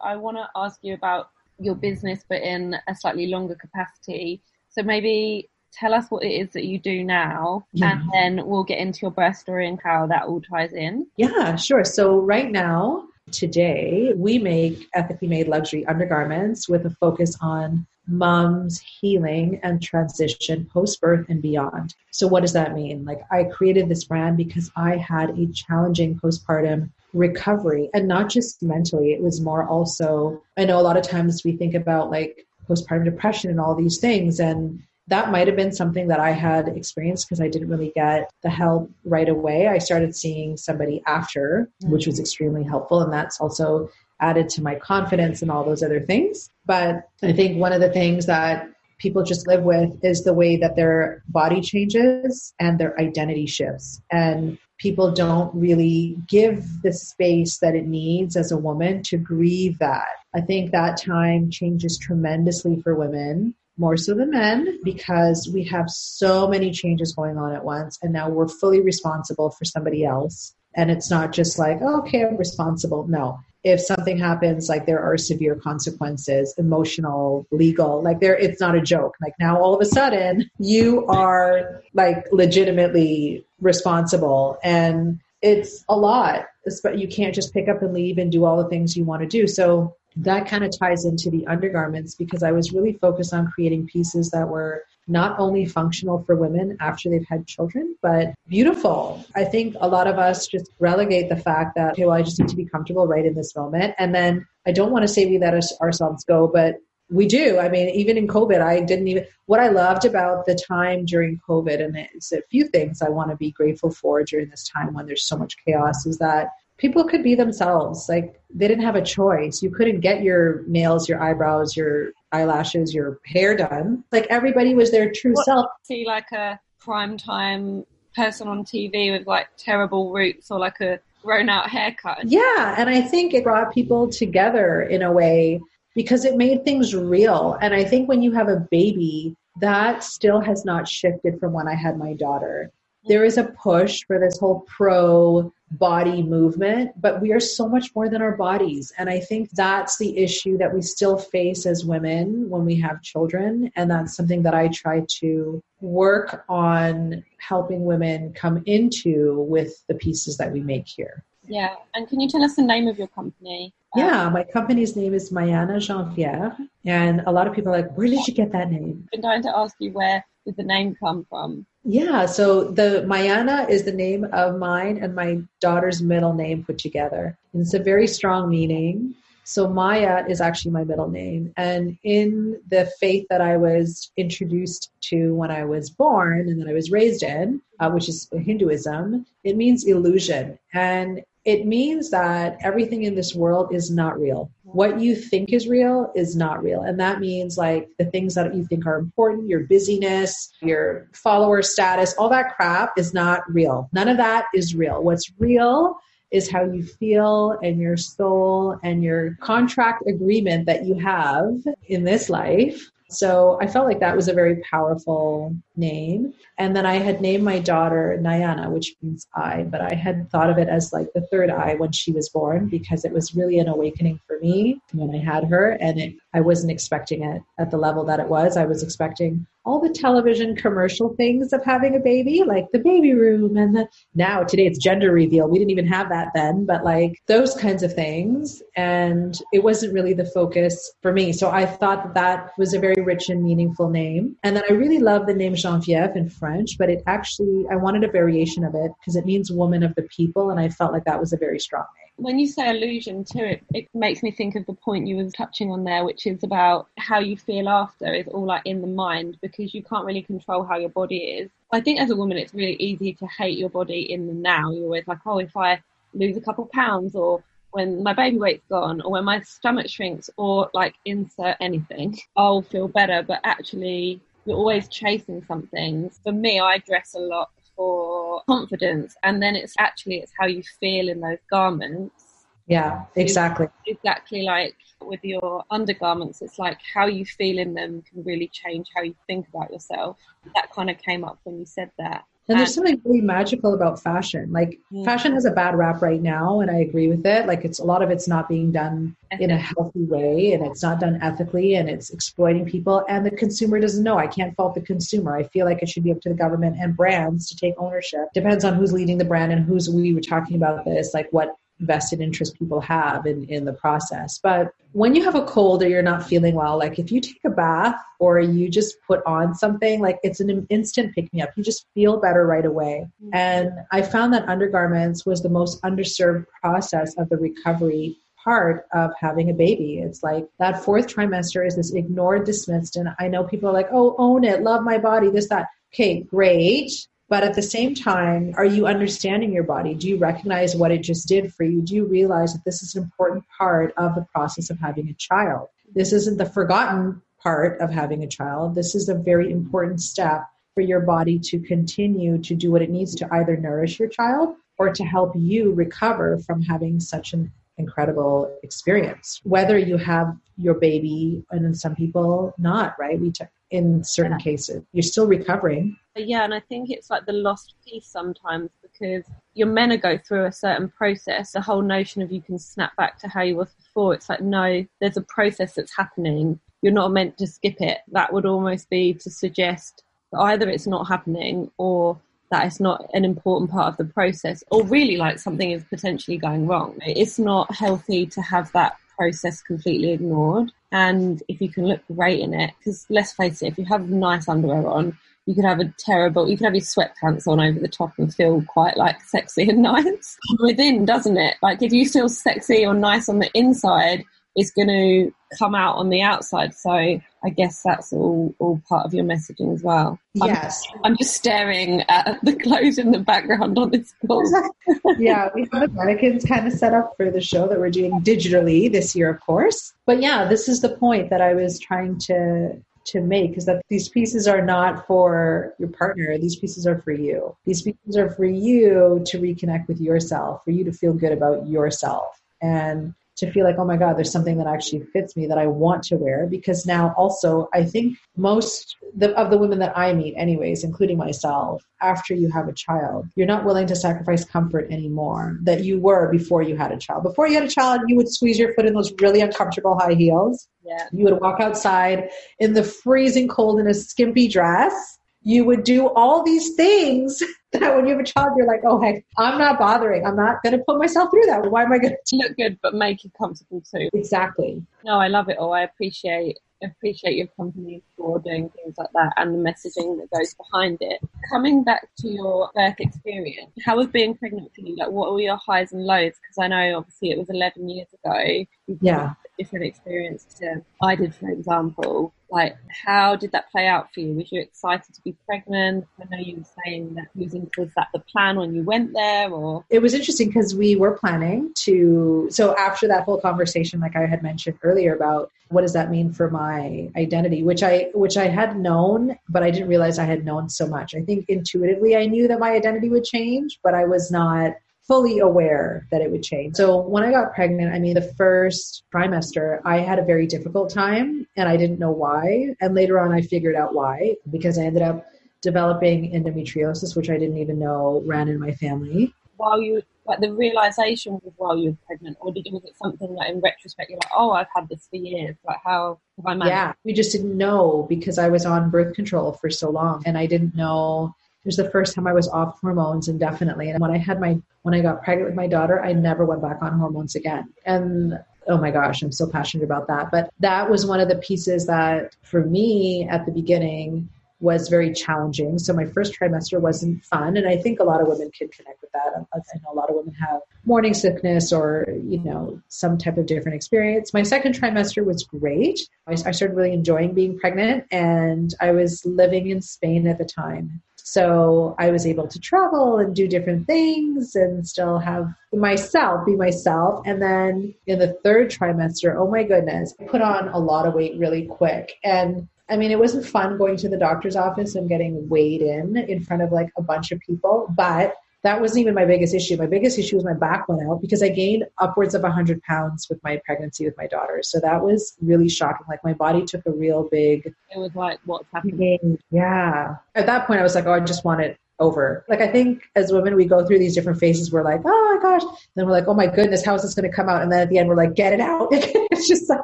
I 0.00 0.16
want 0.16 0.36
to 0.36 0.48
ask 0.54 0.78
you 0.82 0.94
about 0.94 1.30
your 1.58 1.74
business, 1.74 2.24
but 2.28 2.40
in 2.42 2.76
a 2.86 2.94
slightly 2.94 3.26
longer 3.26 3.56
capacity. 3.56 4.42
So 4.68 4.82
maybe 4.82 5.50
tell 5.72 5.94
us 5.94 6.06
what 6.10 6.24
it 6.24 6.32
is 6.32 6.50
that 6.50 6.64
you 6.64 6.78
do 6.78 7.04
now, 7.04 7.66
yeah. 7.72 7.92
and 7.92 8.10
then 8.12 8.46
we'll 8.46 8.64
get 8.64 8.78
into 8.78 9.00
your 9.02 9.10
birth 9.10 9.36
story 9.36 9.68
and 9.68 9.78
how 9.82 10.06
that 10.06 10.24
all 10.24 10.40
ties 10.40 10.72
in. 10.72 11.06
Yeah, 11.16 11.56
sure. 11.56 11.84
So 11.84 12.18
right 12.18 12.50
now, 12.50 13.08
today, 13.30 14.12
we 14.16 14.38
make 14.38 14.88
ethically 14.94 15.28
made 15.28 15.48
luxury 15.48 15.86
undergarments 15.86 16.68
with 16.68 16.86
a 16.86 16.90
focus 16.90 17.36
on 17.40 17.86
mom's 18.06 18.80
healing 18.80 19.60
and 19.62 19.82
transition 19.82 20.66
post 20.72 21.00
birth 21.00 21.26
and 21.28 21.42
beyond. 21.42 21.94
So, 22.10 22.26
what 22.26 22.40
does 22.40 22.54
that 22.54 22.74
mean? 22.74 23.04
Like, 23.04 23.20
I 23.30 23.44
created 23.44 23.88
this 23.88 24.04
brand 24.04 24.36
because 24.36 24.70
I 24.76 24.96
had 24.96 25.38
a 25.38 25.46
challenging 25.52 26.18
postpartum 26.18 26.90
recovery 27.12 27.88
and 27.94 28.06
not 28.06 28.28
just 28.28 28.62
mentally, 28.62 29.12
it 29.12 29.22
was 29.22 29.40
more 29.40 29.66
also, 29.66 30.42
I 30.56 30.64
know 30.64 30.80
a 30.80 30.82
lot 30.82 30.96
of 30.96 31.02
times 31.02 31.44
we 31.44 31.52
think 31.52 31.74
about 31.74 32.10
like 32.10 32.46
postpartum 32.68 33.04
depression 33.04 33.50
and 33.50 33.60
all 33.60 33.74
these 33.74 33.98
things. 33.98 34.40
And 34.40 34.82
that 35.08 35.30
might 35.30 35.46
have 35.46 35.56
been 35.56 35.72
something 35.72 36.08
that 36.08 36.20
I 36.20 36.30
had 36.30 36.68
experienced 36.68 37.28
because 37.28 37.40
I 37.40 37.48
didn't 37.48 37.68
really 37.68 37.92
get 37.94 38.30
the 38.42 38.50
help 38.50 38.90
right 39.04 39.28
away. 39.28 39.66
I 39.66 39.78
started 39.78 40.14
seeing 40.14 40.56
somebody 40.56 41.02
after, 41.06 41.70
mm-hmm. 41.82 41.92
which 41.92 42.06
was 42.06 42.20
extremely 42.20 42.62
helpful. 42.62 43.00
And 43.00 43.12
that's 43.12 43.40
also 43.40 43.90
added 44.20 44.48
to 44.50 44.62
my 44.62 44.74
confidence 44.74 45.42
and 45.42 45.50
all 45.50 45.64
those 45.64 45.82
other 45.82 46.00
things. 46.00 46.50
But 46.66 47.08
I 47.22 47.32
think 47.32 47.58
one 47.58 47.72
of 47.72 47.80
the 47.80 47.90
things 47.90 48.26
that 48.26 48.68
people 48.98 49.22
just 49.22 49.46
live 49.46 49.62
with 49.62 49.96
is 50.04 50.24
the 50.24 50.34
way 50.34 50.56
that 50.56 50.76
their 50.76 51.22
body 51.28 51.60
changes 51.60 52.52
and 52.58 52.78
their 52.78 52.98
identity 53.00 53.46
shifts. 53.46 54.02
And 54.10 54.58
people 54.78 55.12
don't 55.12 55.54
really 55.54 56.16
give 56.26 56.64
the 56.82 56.92
space 56.92 57.58
that 57.58 57.74
it 57.74 57.86
needs 57.86 58.36
as 58.36 58.52
a 58.52 58.58
woman 58.58 59.02
to 59.04 59.16
grieve 59.16 59.78
that. 59.78 60.08
I 60.34 60.40
think 60.40 60.72
that 60.72 61.00
time 61.00 61.50
changes 61.50 61.96
tremendously 61.96 62.80
for 62.82 62.94
women 62.94 63.54
more 63.78 63.96
so 63.96 64.14
than 64.14 64.30
men 64.30 64.78
because 64.82 65.48
we 65.52 65.64
have 65.64 65.88
so 65.88 66.48
many 66.48 66.70
changes 66.70 67.14
going 67.14 67.38
on 67.38 67.54
at 67.54 67.64
once 67.64 67.98
and 68.02 68.12
now 68.12 68.28
we're 68.28 68.48
fully 68.48 68.80
responsible 68.80 69.50
for 69.50 69.64
somebody 69.64 70.04
else. 70.04 70.54
And 70.74 70.90
it's 70.90 71.10
not 71.10 71.32
just 71.32 71.58
like 71.58 71.78
oh, 71.80 72.00
okay 72.00 72.24
i'm 72.24 72.36
responsible. 72.36 73.06
No. 73.08 73.40
If 73.64 73.80
something 73.80 74.18
happens 74.18 74.68
like 74.68 74.86
there 74.86 75.00
are 75.00 75.16
severe 75.16 75.56
consequences 75.56 76.54
emotional 76.58 77.46
legal 77.50 78.02
like 78.02 78.20
there 78.20 78.36
it's 78.36 78.60
not 78.60 78.76
a 78.76 78.80
joke. 78.82 79.16
Like 79.20 79.34
now 79.40 79.60
all 79.60 79.74
of 79.74 79.80
a 79.80 79.86
sudden 79.86 80.50
you 80.58 81.06
are 81.06 81.82
like 81.94 82.26
legitimately 82.32 83.44
responsible. 83.60 84.58
And 84.62 85.20
it's 85.42 85.84
a 85.88 85.96
lot. 85.96 86.46
But 86.82 86.98
you 86.98 87.08
can't 87.08 87.34
just 87.34 87.54
pick 87.54 87.68
up 87.68 87.80
and 87.82 87.94
leave 87.94 88.18
and 88.18 88.30
do 88.30 88.44
all 88.44 88.62
the 88.62 88.68
things 88.68 88.96
you 88.96 89.04
want 89.04 89.22
to 89.22 89.28
do. 89.28 89.46
So 89.46 89.96
that 90.18 90.48
kind 90.48 90.64
of 90.64 90.76
ties 90.76 91.04
into 91.04 91.30
the 91.30 91.46
undergarments 91.46 92.14
because 92.14 92.42
I 92.42 92.52
was 92.52 92.72
really 92.72 92.94
focused 92.94 93.32
on 93.32 93.46
creating 93.50 93.86
pieces 93.86 94.30
that 94.30 94.48
were 94.48 94.84
not 95.06 95.38
only 95.38 95.64
functional 95.64 96.22
for 96.24 96.34
women 96.34 96.76
after 96.80 97.08
they've 97.08 97.26
had 97.26 97.46
children, 97.46 97.96
but 98.02 98.34
beautiful. 98.48 99.24
I 99.34 99.44
think 99.44 99.74
a 99.80 99.88
lot 99.88 100.06
of 100.06 100.18
us 100.18 100.46
just 100.46 100.70
relegate 100.80 101.28
the 101.28 101.36
fact 101.36 101.76
that, 101.76 101.92
okay, 101.92 102.04
well, 102.04 102.16
I 102.16 102.22
just 102.22 102.38
need 102.38 102.48
to 102.48 102.56
be 102.56 102.66
comfortable 102.66 103.06
right 103.06 103.24
in 103.24 103.34
this 103.34 103.56
moment. 103.56 103.94
And 103.98 104.14
then 104.14 104.46
I 104.66 104.72
don't 104.72 104.90
want 104.90 105.04
to 105.04 105.08
say 105.08 105.24
we 105.24 105.38
let 105.38 105.54
ourselves 105.80 106.24
go, 106.24 106.46
but 106.46 106.76
we 107.10 107.26
do. 107.26 107.58
I 107.58 107.70
mean, 107.70 107.88
even 107.88 108.18
in 108.18 108.26
COVID, 108.26 108.60
I 108.60 108.80
didn't 108.80 109.08
even, 109.08 109.24
what 109.46 109.60
I 109.60 109.68
loved 109.68 110.04
about 110.04 110.44
the 110.44 110.54
time 110.54 111.06
during 111.06 111.40
COVID, 111.48 111.82
and 111.82 111.96
it's 111.96 112.32
a 112.32 112.42
few 112.50 112.66
things 112.66 113.00
I 113.00 113.08
want 113.08 113.30
to 113.30 113.36
be 113.36 113.50
grateful 113.50 113.90
for 113.90 114.22
during 114.24 114.50
this 114.50 114.68
time 114.68 114.92
when 114.92 115.06
there's 115.06 115.26
so 115.26 115.38
much 115.38 115.56
chaos, 115.64 116.04
is 116.04 116.18
that 116.18 116.48
people 116.78 117.04
could 117.04 117.22
be 117.22 117.34
themselves. 117.34 118.08
Like 118.08 118.40
they 118.54 118.66
didn't 118.66 118.84
have 118.84 118.96
a 118.96 119.04
choice. 119.04 119.62
You 119.62 119.70
couldn't 119.70 120.00
get 120.00 120.22
your 120.22 120.62
nails, 120.66 121.08
your 121.08 121.22
eyebrows, 121.22 121.76
your 121.76 122.12
eyelashes, 122.32 122.94
your 122.94 123.20
hair 123.26 123.56
done. 123.56 124.04
Like 124.10 124.26
everybody 124.30 124.74
was 124.74 124.90
their 124.90 125.12
true 125.12 125.34
what, 125.34 125.44
self. 125.44 125.66
See 125.82 126.06
like 126.06 126.32
a 126.32 126.58
prime 126.78 127.18
time 127.18 127.84
person 128.14 128.48
on 128.48 128.64
TV 128.64 129.16
with 129.16 129.26
like 129.26 129.48
terrible 129.56 130.12
roots 130.12 130.50
or 130.50 130.58
like 130.58 130.80
a 130.80 131.00
grown 131.22 131.48
out 131.48 131.68
haircut. 131.68 132.24
Yeah, 132.24 132.74
and 132.78 132.88
I 132.88 133.02
think 133.02 133.34
it 133.34 133.44
brought 133.44 133.74
people 133.74 134.08
together 134.08 134.82
in 134.82 135.02
a 135.02 135.12
way 135.12 135.60
because 135.94 136.24
it 136.24 136.36
made 136.36 136.64
things 136.64 136.94
real. 136.94 137.58
And 137.60 137.74
I 137.74 137.84
think 137.84 138.08
when 138.08 138.22
you 138.22 138.32
have 138.32 138.48
a 138.48 138.66
baby, 138.70 139.36
that 139.60 140.04
still 140.04 140.40
has 140.40 140.64
not 140.64 140.86
shifted 140.88 141.40
from 141.40 141.52
when 141.52 141.66
I 141.66 141.74
had 141.74 141.98
my 141.98 142.14
daughter. 142.14 142.70
Mm. 143.04 143.08
There 143.08 143.24
is 143.24 143.36
a 143.36 143.44
push 143.44 144.04
for 144.06 144.20
this 144.20 144.38
whole 144.38 144.64
pro 144.68 145.52
body 145.72 146.22
movement, 146.22 146.92
but 147.00 147.20
we 147.20 147.32
are 147.32 147.40
so 147.40 147.68
much 147.68 147.94
more 147.94 148.08
than 148.08 148.22
our 148.22 148.36
bodies. 148.36 148.92
And 148.96 149.10
I 149.10 149.20
think 149.20 149.50
that's 149.50 149.98
the 149.98 150.16
issue 150.16 150.56
that 150.58 150.72
we 150.72 150.82
still 150.82 151.18
face 151.18 151.66
as 151.66 151.84
women 151.84 152.48
when 152.48 152.64
we 152.64 152.80
have 152.80 153.02
children. 153.02 153.70
And 153.76 153.90
that's 153.90 154.16
something 154.16 154.42
that 154.42 154.54
I 154.54 154.68
try 154.68 155.04
to 155.20 155.62
work 155.80 156.44
on 156.48 157.24
helping 157.38 157.84
women 157.84 158.32
come 158.32 158.62
into 158.66 159.42
with 159.48 159.84
the 159.88 159.94
pieces 159.94 160.36
that 160.38 160.52
we 160.52 160.60
make 160.60 160.88
here. 160.88 161.24
Yeah. 161.46 161.74
And 161.94 162.08
can 162.08 162.20
you 162.20 162.28
tell 162.28 162.42
us 162.42 162.56
the 162.56 162.62
name 162.62 162.88
of 162.88 162.98
your 162.98 163.08
company? 163.08 163.72
Yeah, 163.96 164.28
my 164.28 164.44
company's 164.44 164.96
name 164.96 165.14
is 165.14 165.30
Mayana 165.30 165.80
Geneva. 165.80 166.56
And 166.84 167.22
a 167.26 167.32
lot 167.32 167.46
of 167.46 167.54
people 167.54 167.72
are 167.72 167.80
like, 167.80 167.96
where 167.96 168.06
did 168.06 168.26
you 168.26 168.34
get 168.34 168.52
that 168.52 168.70
name? 168.70 169.04
I've 169.04 169.10
been 169.12 169.22
dying 169.22 169.42
to 169.44 169.56
ask 169.56 169.74
you 169.78 169.92
where 169.92 170.24
did 170.48 170.56
the 170.56 170.62
name 170.62 170.96
come 170.98 171.26
from? 171.28 171.66
Yeah, 171.84 172.24
so 172.24 172.64
the 172.64 173.04
Mayana 173.06 173.68
is 173.68 173.84
the 173.84 173.92
name 173.92 174.24
of 174.32 174.58
mine 174.58 174.96
and 174.96 175.14
my 175.14 175.42
daughter's 175.60 176.00
middle 176.00 176.32
name 176.32 176.64
put 176.64 176.78
together. 176.78 177.36
And 177.52 177.60
it's 177.60 177.74
a 177.74 177.78
very 177.78 178.06
strong 178.06 178.48
meaning. 178.48 179.14
So 179.44 179.68
Maya 179.68 180.24
is 180.26 180.40
actually 180.40 180.72
my 180.72 180.84
middle 180.84 181.10
name. 181.10 181.52
And 181.58 181.98
in 182.02 182.60
the 182.70 182.90
faith 182.98 183.26
that 183.28 183.42
I 183.42 183.58
was 183.58 184.10
introduced 184.16 184.90
to 185.10 185.34
when 185.34 185.50
I 185.50 185.64
was 185.64 185.90
born 185.90 186.48
and 186.48 186.60
that 186.62 186.68
I 186.68 186.72
was 186.72 186.90
raised 186.90 187.22
in, 187.22 187.60
uh, 187.80 187.90
which 187.90 188.08
is 188.08 188.28
Hinduism, 188.32 189.26
it 189.44 189.56
means 189.56 189.84
illusion. 189.84 190.58
And 190.72 191.22
it 191.48 191.64
means 191.64 192.10
that 192.10 192.58
everything 192.62 193.04
in 193.04 193.14
this 193.14 193.34
world 193.34 193.74
is 193.74 193.90
not 193.90 194.20
real. 194.20 194.50
What 194.64 195.00
you 195.00 195.16
think 195.16 195.50
is 195.50 195.66
real 195.66 196.12
is 196.14 196.36
not 196.36 196.62
real. 196.62 196.82
And 196.82 197.00
that 197.00 197.20
means 197.20 197.56
like 197.56 197.88
the 197.98 198.04
things 198.04 198.34
that 198.34 198.54
you 198.54 198.66
think 198.66 198.84
are 198.84 198.98
important, 198.98 199.48
your 199.48 199.60
busyness, 199.60 200.52
your 200.60 201.08
follower 201.14 201.62
status, 201.62 202.14
all 202.18 202.28
that 202.28 202.54
crap 202.54 202.98
is 202.98 203.14
not 203.14 203.40
real. 203.48 203.88
None 203.94 204.08
of 204.08 204.18
that 204.18 204.44
is 204.54 204.74
real. 204.74 205.02
What's 205.02 205.32
real 205.38 205.96
is 206.30 206.50
how 206.50 206.64
you 206.64 206.82
feel 206.82 207.58
and 207.62 207.80
your 207.80 207.96
soul 207.96 208.78
and 208.82 209.02
your 209.02 209.38
contract 209.40 210.06
agreement 210.06 210.66
that 210.66 210.84
you 210.84 210.96
have 210.96 211.64
in 211.86 212.04
this 212.04 212.28
life 212.28 212.90
so 213.10 213.58
I 213.60 213.66
felt 213.66 213.86
like 213.86 214.00
that 214.00 214.16
was 214.16 214.28
a 214.28 214.34
very 214.34 214.56
powerful 214.56 215.54
name. 215.76 216.34
And 216.58 216.76
then 216.76 216.84
I 216.84 216.96
had 216.96 217.22
named 217.22 217.42
my 217.42 217.58
daughter 217.58 218.18
Nayana, 218.20 218.70
which 218.70 218.94
means 219.00 219.26
eye, 219.34 219.66
but 219.68 219.80
I 219.80 219.94
had 219.94 220.30
thought 220.30 220.50
of 220.50 220.58
it 220.58 220.68
as 220.68 220.92
like 220.92 221.08
the 221.14 221.26
third 221.30 221.48
eye 221.48 221.74
when 221.76 221.92
she 221.92 222.12
was 222.12 222.28
born 222.28 222.68
because 222.68 223.06
it 223.06 223.12
was 223.12 223.34
really 223.34 223.58
an 223.58 223.68
awakening 223.68 224.20
for 224.26 224.38
me 224.40 224.80
when 224.92 225.14
I 225.14 225.24
had 225.24 225.44
her. 225.48 225.70
And 225.80 225.98
it, 225.98 226.16
I 226.34 226.40
wasn't 226.42 226.70
expecting 226.70 227.24
it 227.24 227.42
at 227.58 227.70
the 227.70 227.78
level 227.78 228.04
that 228.04 228.20
it 228.20 228.28
was. 228.28 228.56
I 228.58 228.66
was 228.66 228.82
expecting 228.82 229.46
all 229.68 229.80
the 229.80 229.90
television 229.90 230.56
commercial 230.56 231.14
things 231.16 231.52
of 231.52 231.62
having 231.62 231.94
a 231.94 232.00
baby, 232.00 232.42
like 232.42 232.64
the 232.72 232.78
baby 232.78 233.12
room 233.12 233.58
and 233.58 233.76
the 233.76 233.86
now 234.14 234.42
today 234.42 234.66
it's 234.66 234.78
gender 234.78 235.12
reveal. 235.12 235.46
We 235.46 235.58
didn't 235.58 235.72
even 235.72 235.86
have 235.86 236.08
that 236.08 236.28
then, 236.34 236.64
but 236.64 236.84
like 236.84 237.20
those 237.26 237.54
kinds 237.54 237.82
of 237.82 237.92
things. 237.92 238.62
And 238.76 239.38
it 239.52 239.62
wasn't 239.62 239.92
really 239.92 240.14
the 240.14 240.24
focus 240.24 240.90
for 241.02 241.12
me. 241.12 241.34
So 241.34 241.50
I 241.50 241.66
thought 241.66 242.02
that 242.02 242.14
that 242.14 242.52
was 242.56 242.72
a 242.72 242.80
very 242.80 243.02
rich 243.02 243.28
and 243.28 243.44
meaningful 243.44 243.90
name. 243.90 244.36
And 244.42 244.56
then 244.56 244.64
I 244.70 244.72
really 244.72 245.00
love 245.00 245.26
the 245.26 245.34
name 245.34 245.52
Geneviève 245.52 246.16
in 246.16 246.30
French, 246.30 246.78
but 246.78 246.88
it 246.88 247.02
actually, 247.06 247.66
I 247.70 247.76
wanted 247.76 248.04
a 248.04 248.10
variation 248.10 248.64
of 248.64 248.74
it 248.74 248.90
because 248.98 249.16
it 249.16 249.26
means 249.26 249.52
woman 249.52 249.82
of 249.82 249.94
the 249.96 250.08
people. 250.16 250.48
And 250.48 250.58
I 250.58 250.70
felt 250.70 250.94
like 250.94 251.04
that 251.04 251.20
was 251.20 251.34
a 251.34 251.36
very 251.36 251.58
strong 251.58 251.84
name 251.98 252.07
when 252.18 252.36
you 252.38 252.48
say 252.48 252.68
illusion 252.68 253.22
to 253.22 253.38
it, 253.38 253.64
it 253.72 253.88
makes 253.94 254.24
me 254.24 254.32
think 254.32 254.56
of 254.56 254.66
the 254.66 254.74
point 254.74 255.06
you 255.06 255.16
were 255.16 255.30
touching 255.30 255.70
on 255.70 255.84
there, 255.84 256.04
which 256.04 256.26
is 256.26 256.42
about 256.42 256.88
how 256.98 257.20
you 257.20 257.36
feel 257.36 257.68
after 257.68 258.12
is 258.12 258.26
all 258.26 258.44
like 258.44 258.62
in 258.64 258.80
the 258.80 258.88
mind 258.88 259.38
because 259.40 259.72
you 259.72 259.84
can't 259.84 260.04
really 260.04 260.22
control 260.22 260.64
how 260.64 260.76
your 260.76 260.88
body 260.88 261.18
is. 261.18 261.50
I 261.72 261.80
think 261.80 262.00
as 262.00 262.10
a 262.10 262.16
woman, 262.16 262.36
it's 262.36 262.52
really 262.52 262.74
easy 262.74 263.14
to 263.14 263.26
hate 263.26 263.56
your 263.56 263.68
body 263.70 264.12
in 264.12 264.26
the 264.26 264.32
now. 264.32 264.72
You're 264.72 264.84
always 264.84 265.06
like, 265.06 265.18
oh, 265.26 265.38
if 265.38 265.56
I 265.56 265.80
lose 266.12 266.36
a 266.36 266.40
couple 266.40 266.66
pounds 266.66 267.14
or 267.14 267.44
when 267.70 268.02
my 268.02 268.14
baby 268.14 268.38
weight's 268.38 268.66
gone 268.68 269.00
or 269.00 269.12
when 269.12 269.24
my 269.24 269.40
stomach 269.40 269.88
shrinks 269.88 270.28
or 270.36 270.70
like 270.74 270.96
insert 271.04 271.56
anything, 271.60 272.18
I'll 272.36 272.62
feel 272.62 272.88
better. 272.88 273.22
But 273.22 273.40
actually, 273.44 274.20
you're 274.44 274.56
always 274.56 274.88
chasing 274.88 275.44
something. 275.44 276.10
For 276.24 276.32
me, 276.32 276.58
I 276.58 276.78
dress 276.78 277.14
a 277.14 277.20
lot 277.20 277.50
for 277.78 278.42
confidence 278.48 279.16
and 279.22 279.40
then 279.40 279.54
it's 279.54 279.74
actually 279.78 280.16
it's 280.16 280.32
how 280.36 280.46
you 280.46 280.62
feel 280.80 281.08
in 281.08 281.20
those 281.20 281.38
garments. 281.48 282.46
Yeah 282.66 283.04
exactly. 283.14 283.68
Exactly 283.86 284.42
like 284.42 284.74
with 285.00 285.20
your 285.22 285.64
undergarments 285.70 286.42
it's 286.42 286.58
like 286.58 286.78
how 286.92 287.06
you 287.06 287.24
feel 287.24 287.58
in 287.58 287.72
them 287.72 288.02
can 288.02 288.24
really 288.24 288.48
change 288.48 288.88
how 288.94 289.02
you 289.02 289.14
think 289.28 289.46
about 289.48 289.70
yourself. 289.70 290.18
That 290.56 290.72
kind 290.72 290.90
of 290.90 290.98
came 290.98 291.22
up 291.24 291.38
when 291.44 291.58
you 291.60 291.66
said 291.66 291.92
that 291.98 292.24
and 292.48 292.58
there's 292.58 292.74
something 292.74 293.00
really 293.04 293.20
magical 293.20 293.74
about 293.74 294.00
fashion. 294.02 294.50
Like 294.50 294.80
mm. 294.92 295.04
fashion 295.04 295.32
has 295.32 295.44
a 295.44 295.50
bad 295.50 295.76
rap 295.76 296.00
right 296.00 296.20
now, 296.20 296.60
and 296.60 296.70
I 296.70 296.78
agree 296.78 297.08
with 297.08 297.26
it. 297.26 297.46
Like 297.46 297.64
it's 297.64 297.78
a 297.78 297.84
lot 297.84 298.02
of 298.02 298.10
it's 298.10 298.26
not 298.26 298.48
being 298.48 298.72
done 298.72 299.14
in 299.38 299.50
a 299.50 299.56
healthy 299.58 300.04
way, 300.04 300.52
and 300.52 300.66
it's 300.66 300.82
not 300.82 301.00
done 301.00 301.18
ethically, 301.20 301.74
and 301.74 301.90
it's 301.90 302.10
exploiting 302.10 302.64
people. 302.64 303.04
And 303.08 303.26
the 303.26 303.30
consumer 303.30 303.78
doesn't 303.80 304.02
know. 304.02 304.18
I 304.18 304.26
can't 304.26 304.56
fault 304.56 304.74
the 304.74 304.80
consumer. 304.80 305.36
I 305.36 305.42
feel 305.44 305.66
like 305.66 305.82
it 305.82 305.88
should 305.88 306.04
be 306.04 306.12
up 306.12 306.20
to 306.22 306.30
the 306.30 306.34
government 306.34 306.76
and 306.80 306.96
brands 306.96 307.48
to 307.50 307.56
take 307.56 307.74
ownership. 307.76 308.28
Depends 308.32 308.64
on 308.64 308.74
who's 308.74 308.92
leading 308.92 309.18
the 309.18 309.24
brand 309.24 309.52
and 309.52 309.64
who's. 309.64 309.90
We 309.90 310.14
were 310.14 310.20
talking 310.20 310.56
about 310.56 310.84
this, 310.84 311.12
like 311.12 311.28
what 311.30 311.54
vested 311.80 312.20
interest 312.20 312.58
people 312.58 312.80
have 312.80 313.26
in, 313.26 313.44
in 313.44 313.64
the 313.64 313.72
process. 313.72 314.38
But 314.42 314.72
when 314.92 315.14
you 315.14 315.24
have 315.24 315.34
a 315.34 315.44
cold 315.44 315.82
or 315.82 315.88
you're 315.88 316.02
not 316.02 316.26
feeling 316.26 316.54
well, 316.54 316.78
like 316.78 316.98
if 316.98 317.12
you 317.12 317.20
take 317.20 317.40
a 317.44 317.50
bath 317.50 317.96
or 318.18 318.40
you 318.40 318.68
just 318.68 318.96
put 319.06 319.24
on 319.26 319.54
something, 319.54 320.00
like 320.00 320.18
it's 320.22 320.40
an 320.40 320.66
instant 320.70 321.14
pick 321.14 321.32
me 321.32 321.42
up. 321.42 321.50
You 321.56 321.62
just 321.62 321.86
feel 321.94 322.20
better 322.20 322.46
right 322.46 322.64
away. 322.64 323.06
Mm-hmm. 323.22 323.34
And 323.34 323.70
I 323.92 324.02
found 324.02 324.32
that 324.34 324.48
undergarments 324.48 325.24
was 325.24 325.42
the 325.42 325.48
most 325.48 325.80
underserved 325.82 326.46
process 326.60 327.16
of 327.18 327.28
the 327.28 327.36
recovery 327.36 328.18
part 328.42 328.86
of 328.92 329.10
having 329.20 329.50
a 329.50 329.54
baby. 329.54 329.98
It's 329.98 330.22
like 330.22 330.48
that 330.58 330.84
fourth 330.84 331.06
trimester 331.06 331.66
is 331.66 331.76
this 331.76 331.92
ignored, 331.92 332.44
dismissed. 332.44 332.96
And 332.96 333.10
I 333.18 333.28
know 333.28 333.44
people 333.44 333.68
are 333.68 333.74
like, 333.74 333.88
oh, 333.92 334.14
own 334.18 334.44
it, 334.44 334.62
love 334.62 334.82
my 334.82 334.98
body, 334.98 335.30
this, 335.30 335.48
that. 335.48 335.66
Okay, 335.92 336.20
great. 336.20 336.90
But 337.28 337.44
at 337.44 337.54
the 337.54 337.62
same 337.62 337.94
time, 337.94 338.54
are 338.56 338.64
you 338.64 338.86
understanding 338.86 339.52
your 339.52 339.64
body? 339.64 339.94
Do 339.94 340.08
you 340.08 340.16
recognize 340.16 340.74
what 340.74 340.90
it 340.90 341.02
just 341.02 341.28
did 341.28 341.52
for 341.54 341.64
you? 341.64 341.82
Do 341.82 341.94
you 341.94 342.06
realize 342.06 342.54
that 342.54 342.64
this 342.64 342.82
is 342.82 342.94
an 342.94 343.02
important 343.02 343.44
part 343.56 343.92
of 343.98 344.14
the 344.14 344.26
process 344.32 344.70
of 344.70 344.78
having 344.78 345.08
a 345.08 345.14
child? 345.14 345.68
This 345.94 346.12
isn't 346.12 346.38
the 346.38 346.46
forgotten 346.46 347.20
part 347.42 347.80
of 347.80 347.90
having 347.90 348.22
a 348.24 348.28
child. 348.28 348.74
This 348.74 348.94
is 348.94 349.08
a 349.08 349.14
very 349.14 349.50
important 349.50 350.00
step 350.00 350.48
for 350.74 350.80
your 350.80 351.00
body 351.00 351.38
to 351.38 351.58
continue 351.58 352.38
to 352.38 352.54
do 352.54 352.70
what 352.70 352.82
it 352.82 352.90
needs 352.90 353.14
to 353.16 353.28
either 353.32 353.56
nourish 353.56 353.98
your 353.98 354.08
child 354.08 354.56
or 354.78 354.92
to 354.92 355.04
help 355.04 355.32
you 355.36 355.72
recover 355.72 356.38
from 356.38 356.62
having 356.62 356.98
such 357.00 357.32
an 357.32 357.52
incredible 357.76 358.58
experience. 358.62 359.40
Whether 359.44 359.76
you 359.76 359.96
have 359.96 360.36
your 360.56 360.74
baby, 360.74 361.44
and 361.50 361.64
then 361.64 361.74
some 361.74 361.94
people 361.94 362.54
not, 362.58 362.96
right? 362.98 363.18
We 363.20 363.30
t- 363.32 363.44
in 363.70 364.02
certain 364.02 364.32
Yeah. 364.32 364.38
cases. 364.38 364.82
You're 364.92 365.02
still 365.02 365.26
recovering. 365.26 365.96
Yeah, 366.16 366.44
and 366.44 366.54
I 366.54 366.60
think 366.60 366.90
it's 366.90 367.10
like 367.10 367.26
the 367.26 367.32
lost 367.32 367.74
piece 367.86 368.06
sometimes 368.06 368.70
because 368.82 369.24
you're 369.54 369.68
meant 369.68 369.92
to 369.92 369.98
go 369.98 370.18
through 370.18 370.46
a 370.46 370.52
certain 370.52 370.88
process. 370.88 371.52
The 371.52 371.60
whole 371.60 371.82
notion 371.82 372.22
of 372.22 372.32
you 372.32 372.40
can 372.40 372.58
snap 372.58 372.96
back 372.96 373.18
to 373.20 373.28
how 373.28 373.42
you 373.42 373.56
was 373.56 373.72
before, 373.74 374.14
it's 374.14 374.28
like, 374.28 374.40
no, 374.40 374.84
there's 375.00 375.16
a 375.16 375.22
process 375.22 375.74
that's 375.74 375.94
happening. 375.96 376.58
You're 376.82 376.92
not 376.92 377.12
meant 377.12 377.38
to 377.38 377.46
skip 377.46 377.80
it. 377.80 377.98
That 378.12 378.32
would 378.32 378.46
almost 378.46 378.88
be 378.90 379.14
to 379.14 379.30
suggest 379.30 380.02
that 380.32 380.40
either 380.40 380.68
it's 380.68 380.86
not 380.86 381.06
happening 381.06 381.70
or 381.78 382.18
that 382.50 382.66
it's 382.66 382.80
not 382.80 383.08
an 383.12 383.24
important 383.24 383.70
part 383.70 383.88
of 383.88 383.96
the 383.98 384.12
process, 384.12 384.64
or 384.70 384.82
really 384.84 385.18
like 385.18 385.38
something 385.38 385.70
is 385.70 385.84
potentially 385.84 386.38
going 386.38 386.66
wrong. 386.66 386.96
It's 387.04 387.38
not 387.38 387.74
healthy 387.74 388.24
to 388.26 388.40
have 388.40 388.72
that 388.72 388.96
process 389.18 389.60
completely 389.62 390.12
ignored. 390.12 390.70
And 390.92 391.42
if 391.48 391.60
you 391.60 391.68
can 391.68 391.86
look 391.86 392.00
great 392.14 392.40
in 392.40 392.54
it, 392.54 392.72
because 392.78 393.06
let's 393.10 393.32
face 393.32 393.60
it, 393.62 393.72
if 393.72 393.78
you 393.78 393.84
have 393.86 394.08
nice 394.08 394.48
underwear 394.48 394.86
on, 394.86 395.18
you 395.46 395.54
could 395.54 395.64
have 395.64 395.80
a 395.80 395.92
terrible, 395.98 396.48
you 396.48 396.56
could 396.56 396.64
have 396.64 396.74
your 396.74 396.82
sweatpants 396.82 397.46
on 397.46 397.58
over 397.58 397.80
the 397.80 397.88
top 397.88 398.12
and 398.18 398.34
feel 398.34 398.62
quite 398.68 398.96
like 398.96 399.20
sexy 399.22 399.68
and 399.68 399.82
nice 399.82 400.38
within, 400.60 401.04
doesn't 401.04 401.38
it? 401.38 401.56
Like 401.62 401.82
if 401.82 401.92
you 401.92 402.08
feel 402.08 402.28
sexy 402.28 402.84
or 402.84 402.94
nice 402.94 403.28
on 403.28 403.38
the 403.38 403.50
inside, 403.54 404.24
it's 404.58 404.72
going 404.72 404.88
to 404.88 405.32
come 405.56 405.74
out 405.74 405.96
on 405.96 406.10
the 406.10 406.20
outside. 406.20 406.74
So 406.74 406.90
I 406.90 407.22
guess 407.56 407.80
that's 407.82 408.12
all, 408.12 408.52
all 408.58 408.82
part 408.88 409.06
of 409.06 409.14
your 409.14 409.24
messaging 409.24 409.72
as 409.72 409.82
well. 409.82 410.18
I'm- 410.42 410.48
Yes. 410.50 410.82
I'm 411.04 411.16
just 411.16 411.34
staring 411.34 412.02
at 412.08 412.38
the 412.42 412.56
clothes 412.56 412.98
in 412.98 413.12
the 413.12 413.20
background 413.20 413.78
on 413.78 413.90
this 413.90 414.12
call. 414.26 414.42
yeah, 415.18 415.48
we 415.54 415.68
have 415.72 415.82
the 415.82 415.88
mannequins 415.92 416.44
kind 416.44 416.66
of 416.66 416.72
set 416.72 416.92
up 416.92 417.14
for 417.16 417.30
the 417.30 417.40
show 417.40 417.68
that 417.68 417.78
we're 417.78 417.90
doing 417.90 418.20
digitally 418.22 418.90
this 418.90 419.14
year, 419.14 419.30
of 419.30 419.40
course. 419.40 419.92
But 420.06 420.20
yeah, 420.20 420.46
this 420.48 420.68
is 420.68 420.80
the 420.80 420.90
point 420.90 421.30
that 421.30 421.40
I 421.40 421.54
was 421.54 421.78
trying 421.78 422.18
to 422.26 422.82
to 423.06 423.22
make 423.22 423.56
is 423.56 423.64
that 423.64 423.80
these 423.88 424.06
pieces 424.10 424.46
are 424.46 424.60
not 424.60 425.06
for 425.06 425.72
your 425.78 425.88
partner. 425.88 426.36
These 426.36 426.56
pieces 426.56 426.86
are 426.86 426.98
for 427.00 427.12
you. 427.12 427.56
These 427.64 427.80
pieces 427.80 428.18
are 428.18 428.28
for 428.28 428.44
you 428.44 429.22
to 429.24 429.38
reconnect 429.38 429.88
with 429.88 429.98
yourself, 429.98 430.62
for 430.62 430.72
you 430.72 430.84
to 430.84 430.92
feel 430.92 431.14
good 431.14 431.32
about 431.32 431.66
yourself 431.66 432.38
and 432.60 433.14
to 433.38 433.50
feel 433.52 433.64
like, 433.64 433.76
oh 433.78 433.84
my 433.84 433.96
God, 433.96 434.16
there's 434.16 434.32
something 434.32 434.58
that 434.58 434.66
actually 434.66 435.04
fits 435.12 435.36
me 435.36 435.46
that 435.46 435.58
I 435.58 435.66
want 435.66 436.02
to 436.04 436.16
wear. 436.16 436.46
Because 436.46 436.84
now 436.84 437.14
also, 437.16 437.68
I 437.72 437.84
think 437.84 438.18
most 438.36 438.96
of 439.22 439.50
the 439.50 439.58
women 439.58 439.78
that 439.78 439.96
I 439.96 440.12
meet, 440.12 440.34
anyways, 440.36 440.82
including 440.82 441.18
myself, 441.18 441.84
after 442.02 442.34
you 442.34 442.50
have 442.50 442.68
a 442.68 442.72
child, 442.72 443.26
you're 443.36 443.46
not 443.46 443.64
willing 443.64 443.86
to 443.86 443.96
sacrifice 443.96 444.44
comfort 444.44 444.90
anymore 444.90 445.58
that 445.62 445.84
you 445.84 446.00
were 446.00 446.30
before 446.30 446.62
you 446.62 446.76
had 446.76 446.90
a 446.90 446.98
child. 446.98 447.22
Before 447.22 447.46
you 447.46 447.54
had 447.54 447.64
a 447.64 447.68
child, 447.68 448.02
you 448.08 448.16
would 448.16 448.28
squeeze 448.28 448.58
your 448.58 448.74
foot 448.74 448.86
in 448.86 448.94
those 448.94 449.12
really 449.20 449.40
uncomfortable 449.40 449.96
high 449.98 450.14
heels. 450.14 450.68
Yeah. 450.84 451.06
You 451.12 451.24
would 451.24 451.40
walk 451.40 451.60
outside 451.60 452.30
in 452.58 452.74
the 452.74 452.82
freezing 452.82 453.46
cold 453.46 453.78
in 453.78 453.86
a 453.86 453.94
skimpy 453.94 454.48
dress. 454.48 455.18
You 455.42 455.64
would 455.64 455.84
do 455.84 456.08
all 456.08 456.42
these 456.42 456.74
things 456.74 457.40
that 457.72 457.94
when 457.94 458.06
you 458.06 458.12
have 458.12 458.20
a 458.20 458.24
child, 458.24 458.52
you're 458.56 458.66
like, 458.66 458.80
oh, 458.84 459.00
heck, 459.00 459.24
I'm 459.36 459.58
not 459.58 459.78
bothering. 459.78 460.24
I'm 460.26 460.36
not 460.36 460.62
going 460.62 460.78
to 460.78 460.84
put 460.84 460.98
myself 460.98 461.30
through 461.30 461.44
that. 461.46 461.70
Why 461.70 461.82
am 461.82 461.92
I 461.92 461.98
going 461.98 462.16
to? 462.26 462.36
Look 462.36 462.56
good, 462.56 462.78
but 462.82 462.94
make 462.94 463.24
you 463.24 463.30
comfortable 463.36 463.82
too. 463.82 464.08
Exactly. 464.14 464.82
No, 465.04 465.18
I 465.18 465.28
love 465.28 465.48
it 465.48 465.58
all. 465.58 465.74
I 465.74 465.82
appreciate 465.82 466.58
appreciate 466.82 467.34
your 467.34 467.48
company 467.48 468.02
doing 468.38 468.70
things 468.70 468.94
like 468.98 469.08
that 469.14 469.32
and 469.36 469.54
the 469.54 469.58
messaging 469.70 470.18
that 470.18 470.28
goes 470.36 470.54
behind 470.54 470.98
it. 471.00 471.20
Coming 471.50 471.84
back 471.84 472.08
to 472.18 472.28
your 472.28 472.70
birth 472.74 472.96
experience, 472.98 473.72
how 473.84 473.96
was 473.96 474.08
being 474.08 474.36
pregnant 474.36 474.70
for 474.74 474.82
you? 474.82 474.96
Like, 474.96 475.10
what 475.10 475.32
were 475.32 475.40
your 475.40 475.56
highs 475.56 475.92
and 475.92 476.04
lows? 476.04 476.32
Because 476.40 476.58
I 476.60 476.68
know 476.68 476.98
obviously 476.98 477.30
it 477.30 477.38
was 477.38 477.48
11 477.50 477.88
years 477.88 478.08
ago. 478.24 478.64
You've 478.86 478.98
Yeah. 479.02 479.30
a 479.30 479.62
different 479.62 479.86
experience 479.86 480.44
to 480.60 480.82
I 481.02 481.14
did, 481.14 481.34
for 481.34 481.48
example. 481.50 482.32
Like, 482.50 482.76
how 483.04 483.36
did 483.36 483.52
that 483.52 483.70
play 483.70 483.86
out 483.86 484.12
for 484.14 484.20
you? 484.20 484.34
Was 484.34 484.50
you 484.50 484.60
excited 484.62 485.14
to 485.14 485.20
be 485.22 485.36
pregnant? 485.46 486.06
I 486.18 486.24
know 486.34 486.42
you 486.42 486.56
were 486.56 486.82
saying 486.84 487.14
that 487.14 487.28
using 487.34 487.70
was 487.76 487.90
that 487.94 488.08
the 488.14 488.20
plan 488.20 488.56
when 488.56 488.74
you 488.74 488.82
went 488.82 489.12
there, 489.12 489.50
or 489.50 489.84
it 489.90 490.00
was 490.00 490.14
interesting 490.14 490.48
because 490.48 490.74
we 490.74 490.96
were 490.96 491.12
planning 491.12 491.70
to 491.74 492.48
so 492.50 492.74
after 492.76 493.06
that 493.06 493.24
whole 493.24 493.40
conversation 493.40 494.00
like 494.00 494.16
i 494.16 494.26
had 494.26 494.42
mentioned 494.42 494.78
earlier 494.82 495.14
about 495.14 495.50
what 495.68 495.82
does 495.82 495.92
that 495.92 496.10
mean 496.10 496.32
for 496.32 496.50
my 496.50 497.08
identity 497.16 497.62
which 497.62 497.82
i 497.82 498.07
which 498.14 498.36
i 498.36 498.46
had 498.46 498.78
known 498.78 499.36
but 499.48 499.62
i 499.62 499.70
didn't 499.70 499.88
realize 499.88 500.18
i 500.18 500.24
had 500.24 500.44
known 500.44 500.68
so 500.68 500.86
much. 500.86 501.14
I 501.14 501.20
think 501.20 501.46
intuitively 501.48 502.16
i 502.16 502.26
knew 502.26 502.48
that 502.48 502.58
my 502.58 502.70
identity 502.72 503.08
would 503.08 503.24
change 503.24 503.78
but 503.82 503.94
i 503.94 504.04
was 504.04 504.30
not 504.30 504.72
fully 505.06 505.38
aware 505.38 506.06
that 506.10 506.20
it 506.20 506.30
would 506.30 506.42
change. 506.42 506.76
So 506.76 507.00
when 507.00 507.22
i 507.22 507.30
got 507.30 507.54
pregnant 507.54 507.94
i 507.94 507.98
mean 507.98 508.14
the 508.14 508.34
first 508.36 509.04
trimester 509.14 509.80
i 509.84 509.98
had 509.98 510.18
a 510.18 510.24
very 510.24 510.46
difficult 510.46 510.90
time 510.90 511.46
and 511.56 511.68
i 511.68 511.76
didn't 511.76 511.98
know 511.98 512.10
why. 512.10 512.74
And 512.80 512.94
later 512.94 513.18
on 513.20 513.32
i 513.32 513.40
figured 513.40 513.76
out 513.76 513.94
why 513.94 514.34
because 514.50 514.78
i 514.78 514.82
ended 514.82 515.02
up 515.02 515.26
developing 515.62 516.32
endometriosis 516.32 517.16
which 517.16 517.30
i 517.30 517.38
didn't 517.38 517.58
even 517.58 517.78
know 517.78 518.22
ran 518.26 518.48
in 518.48 518.58
my 518.60 518.72
family. 518.72 519.32
While 519.56 519.82
you 519.82 520.02
like 520.28 520.40
the 520.40 520.52
realization 520.52 521.40
was 521.42 521.52
while 521.56 521.76
you 521.76 521.90
were 521.90 521.96
pregnant, 522.06 522.36
or 522.40 522.52
did 522.52 522.66
was 522.70 522.84
it 522.84 522.96
something 523.02 523.34
that 523.36 523.48
in 523.48 523.60
retrospect 523.60 524.10
you're 524.10 524.18
like, 524.18 524.30
oh, 524.36 524.50
I've 524.50 524.66
had 524.74 524.88
this 524.88 525.08
for 525.08 525.16
years? 525.16 525.56
Like, 525.66 525.78
how 525.84 526.20
have 526.36 526.46
I 526.46 526.54
managed? 526.54 526.70
Yeah, 526.70 526.92
we 527.04 527.12
just 527.12 527.32
didn't 527.32 527.56
know 527.56 528.06
because 528.08 528.38
I 528.38 528.48
was 528.48 528.66
on 528.66 528.90
birth 528.90 529.14
control 529.14 529.52
for 529.52 529.70
so 529.70 529.90
long 529.90 530.22
and 530.26 530.36
I 530.36 530.46
didn't 530.46 530.74
know. 530.74 531.34
It 531.64 531.66
was 531.66 531.76
the 531.76 531.90
first 531.90 532.14
time 532.14 532.26
I 532.26 532.32
was 532.32 532.48
off 532.48 532.80
hormones 532.80 533.28
indefinitely. 533.28 533.90
And 533.90 534.00
when 534.00 534.10
I 534.10 534.18
had 534.18 534.40
my, 534.40 534.60
when 534.82 534.94
I 534.94 535.00
got 535.00 535.22
pregnant 535.24 535.48
with 535.50 535.56
my 535.56 535.66
daughter, 535.66 536.02
I 536.02 536.12
never 536.12 536.44
went 536.44 536.62
back 536.62 536.78
on 536.82 536.98
hormones 536.98 537.34
again. 537.34 537.72
And 537.84 538.38
oh 538.68 538.78
my 538.78 538.90
gosh, 538.90 539.22
I'm 539.22 539.32
so 539.32 539.46
passionate 539.46 539.84
about 539.84 540.06
that. 540.08 540.30
But 540.30 540.50
that 540.60 540.88
was 540.88 541.06
one 541.06 541.20
of 541.20 541.28
the 541.28 541.36
pieces 541.36 541.86
that 541.86 542.36
for 542.42 542.64
me 542.64 543.26
at 543.28 543.44
the 543.46 543.52
beginning 543.52 544.28
was 544.60 544.88
very 544.88 545.12
challenging. 545.12 545.78
So 545.78 545.92
my 545.92 546.06
first 546.06 546.34
trimester 546.38 546.80
wasn't 546.80 547.24
fun. 547.24 547.56
And 547.56 547.68
I 547.68 547.76
think 547.76 548.00
a 548.00 548.04
lot 548.04 548.20
of 548.20 548.26
women 548.26 548.50
can 548.56 548.68
connect 548.68 549.00
with 549.00 549.12
that. 549.12 549.46
I 549.54 549.58
know 549.82 549.92
a 549.92 549.94
lot 549.94 550.10
of 550.10 550.16
women 550.16 550.34
have 550.34 550.60
morning 550.84 551.14
sickness 551.14 551.72
or, 551.72 552.06
you 552.24 552.38
know, 552.38 552.80
some 552.88 553.18
type 553.18 553.38
of 553.38 553.46
different 553.46 553.76
experience. 553.76 554.34
My 554.34 554.42
second 554.42 554.74
trimester 554.74 555.24
was 555.24 555.44
great. 555.44 556.00
I 556.26 556.32
I 556.32 556.52
started 556.52 556.76
really 556.76 556.92
enjoying 556.92 557.34
being 557.34 557.58
pregnant 557.58 558.06
and 558.10 558.74
I 558.80 558.92
was 558.92 559.24
living 559.26 559.68
in 559.68 559.82
Spain 559.82 560.26
at 560.26 560.38
the 560.38 560.44
time. 560.44 561.02
So 561.16 561.94
I 561.98 562.10
was 562.10 562.26
able 562.26 562.48
to 562.48 562.58
travel 562.58 563.18
and 563.18 563.36
do 563.36 563.46
different 563.46 563.86
things 563.86 564.56
and 564.56 564.88
still 564.88 565.18
have 565.18 565.52
myself, 565.74 566.46
be 566.46 566.56
myself. 566.56 567.22
And 567.26 567.42
then 567.42 567.94
in 568.06 568.18
the 568.18 568.32
third 568.44 568.70
trimester, 568.70 569.36
oh 569.36 569.50
my 569.50 569.62
goodness, 569.62 570.14
I 570.18 570.24
put 570.24 570.40
on 570.40 570.68
a 570.68 570.78
lot 570.78 571.06
of 571.06 571.12
weight 571.12 571.36
really 571.36 571.66
quick. 571.66 572.14
And 572.24 572.66
I 572.90 572.96
mean, 572.96 573.10
it 573.10 573.18
wasn't 573.18 573.46
fun 573.46 573.76
going 573.76 573.96
to 573.98 574.08
the 574.08 574.16
doctor's 574.16 574.56
office 574.56 574.94
and 574.94 575.08
getting 575.08 575.48
weighed 575.48 575.82
in 575.82 576.16
in 576.16 576.42
front 576.42 576.62
of 576.62 576.72
like 576.72 576.90
a 576.96 577.02
bunch 577.02 577.32
of 577.32 577.40
people, 577.40 577.86
but 577.94 578.34
that 578.64 578.80
wasn't 578.80 579.00
even 579.00 579.14
my 579.14 579.24
biggest 579.24 579.54
issue. 579.54 579.76
My 579.76 579.86
biggest 579.86 580.18
issue 580.18 580.36
was 580.36 580.44
my 580.44 580.54
back 580.54 580.88
went 580.88 581.02
out 581.08 581.20
because 581.20 581.42
I 581.42 581.48
gained 581.48 581.84
upwards 581.98 582.34
of 582.34 582.42
100 582.42 582.82
pounds 582.82 583.28
with 583.28 583.42
my 583.44 583.60
pregnancy 583.64 584.04
with 584.04 584.16
my 584.16 584.26
daughter. 584.26 584.60
So 584.62 584.80
that 584.80 585.02
was 585.02 585.36
really 585.40 585.68
shocking. 585.68 586.06
Like 586.08 586.24
my 586.24 586.32
body 586.32 586.64
took 586.64 586.84
a 586.86 586.90
real 586.90 587.28
big 587.30 587.66
It 587.66 587.98
was 587.98 588.14
like, 588.16 588.40
what's 588.46 588.66
happening? 588.72 589.38
Yeah. 589.50 590.16
At 590.34 590.46
that 590.46 590.66
point, 590.66 590.80
I 590.80 590.82
was 590.82 590.96
like, 590.96 591.06
oh, 591.06 591.12
I 591.12 591.20
just 591.20 591.44
want 591.44 591.60
it 591.60 591.78
over. 592.00 592.44
Like 592.48 592.60
I 592.60 592.68
think 592.68 593.04
as 593.14 593.32
women, 593.32 593.54
we 593.54 593.64
go 593.64 593.86
through 593.86 594.00
these 594.00 594.14
different 594.14 594.40
phases. 594.40 594.72
We're 594.72 594.84
like, 594.84 595.02
oh 595.04 595.34
my 595.34 595.40
gosh. 595.40 595.62
Then 595.94 596.06
we're 596.06 596.12
like, 596.12 596.26
oh 596.26 596.34
my 596.34 596.46
goodness, 596.46 596.84
how 596.84 596.94
is 596.94 597.02
this 597.02 597.14
going 597.14 597.30
to 597.30 597.34
come 597.34 597.48
out? 597.48 597.62
And 597.62 597.70
then 597.70 597.80
at 597.80 597.88
the 597.90 597.98
end, 597.98 598.08
we're 598.08 598.16
like, 598.16 598.34
get 598.34 598.52
it 598.52 598.60
out. 598.60 598.88
it's 598.92 599.46
just 599.46 599.68
like 599.68 599.80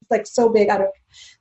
it's 0.00 0.10
like 0.10 0.26
so 0.26 0.48
big. 0.48 0.70
I 0.70 0.78
don't. 0.78 0.90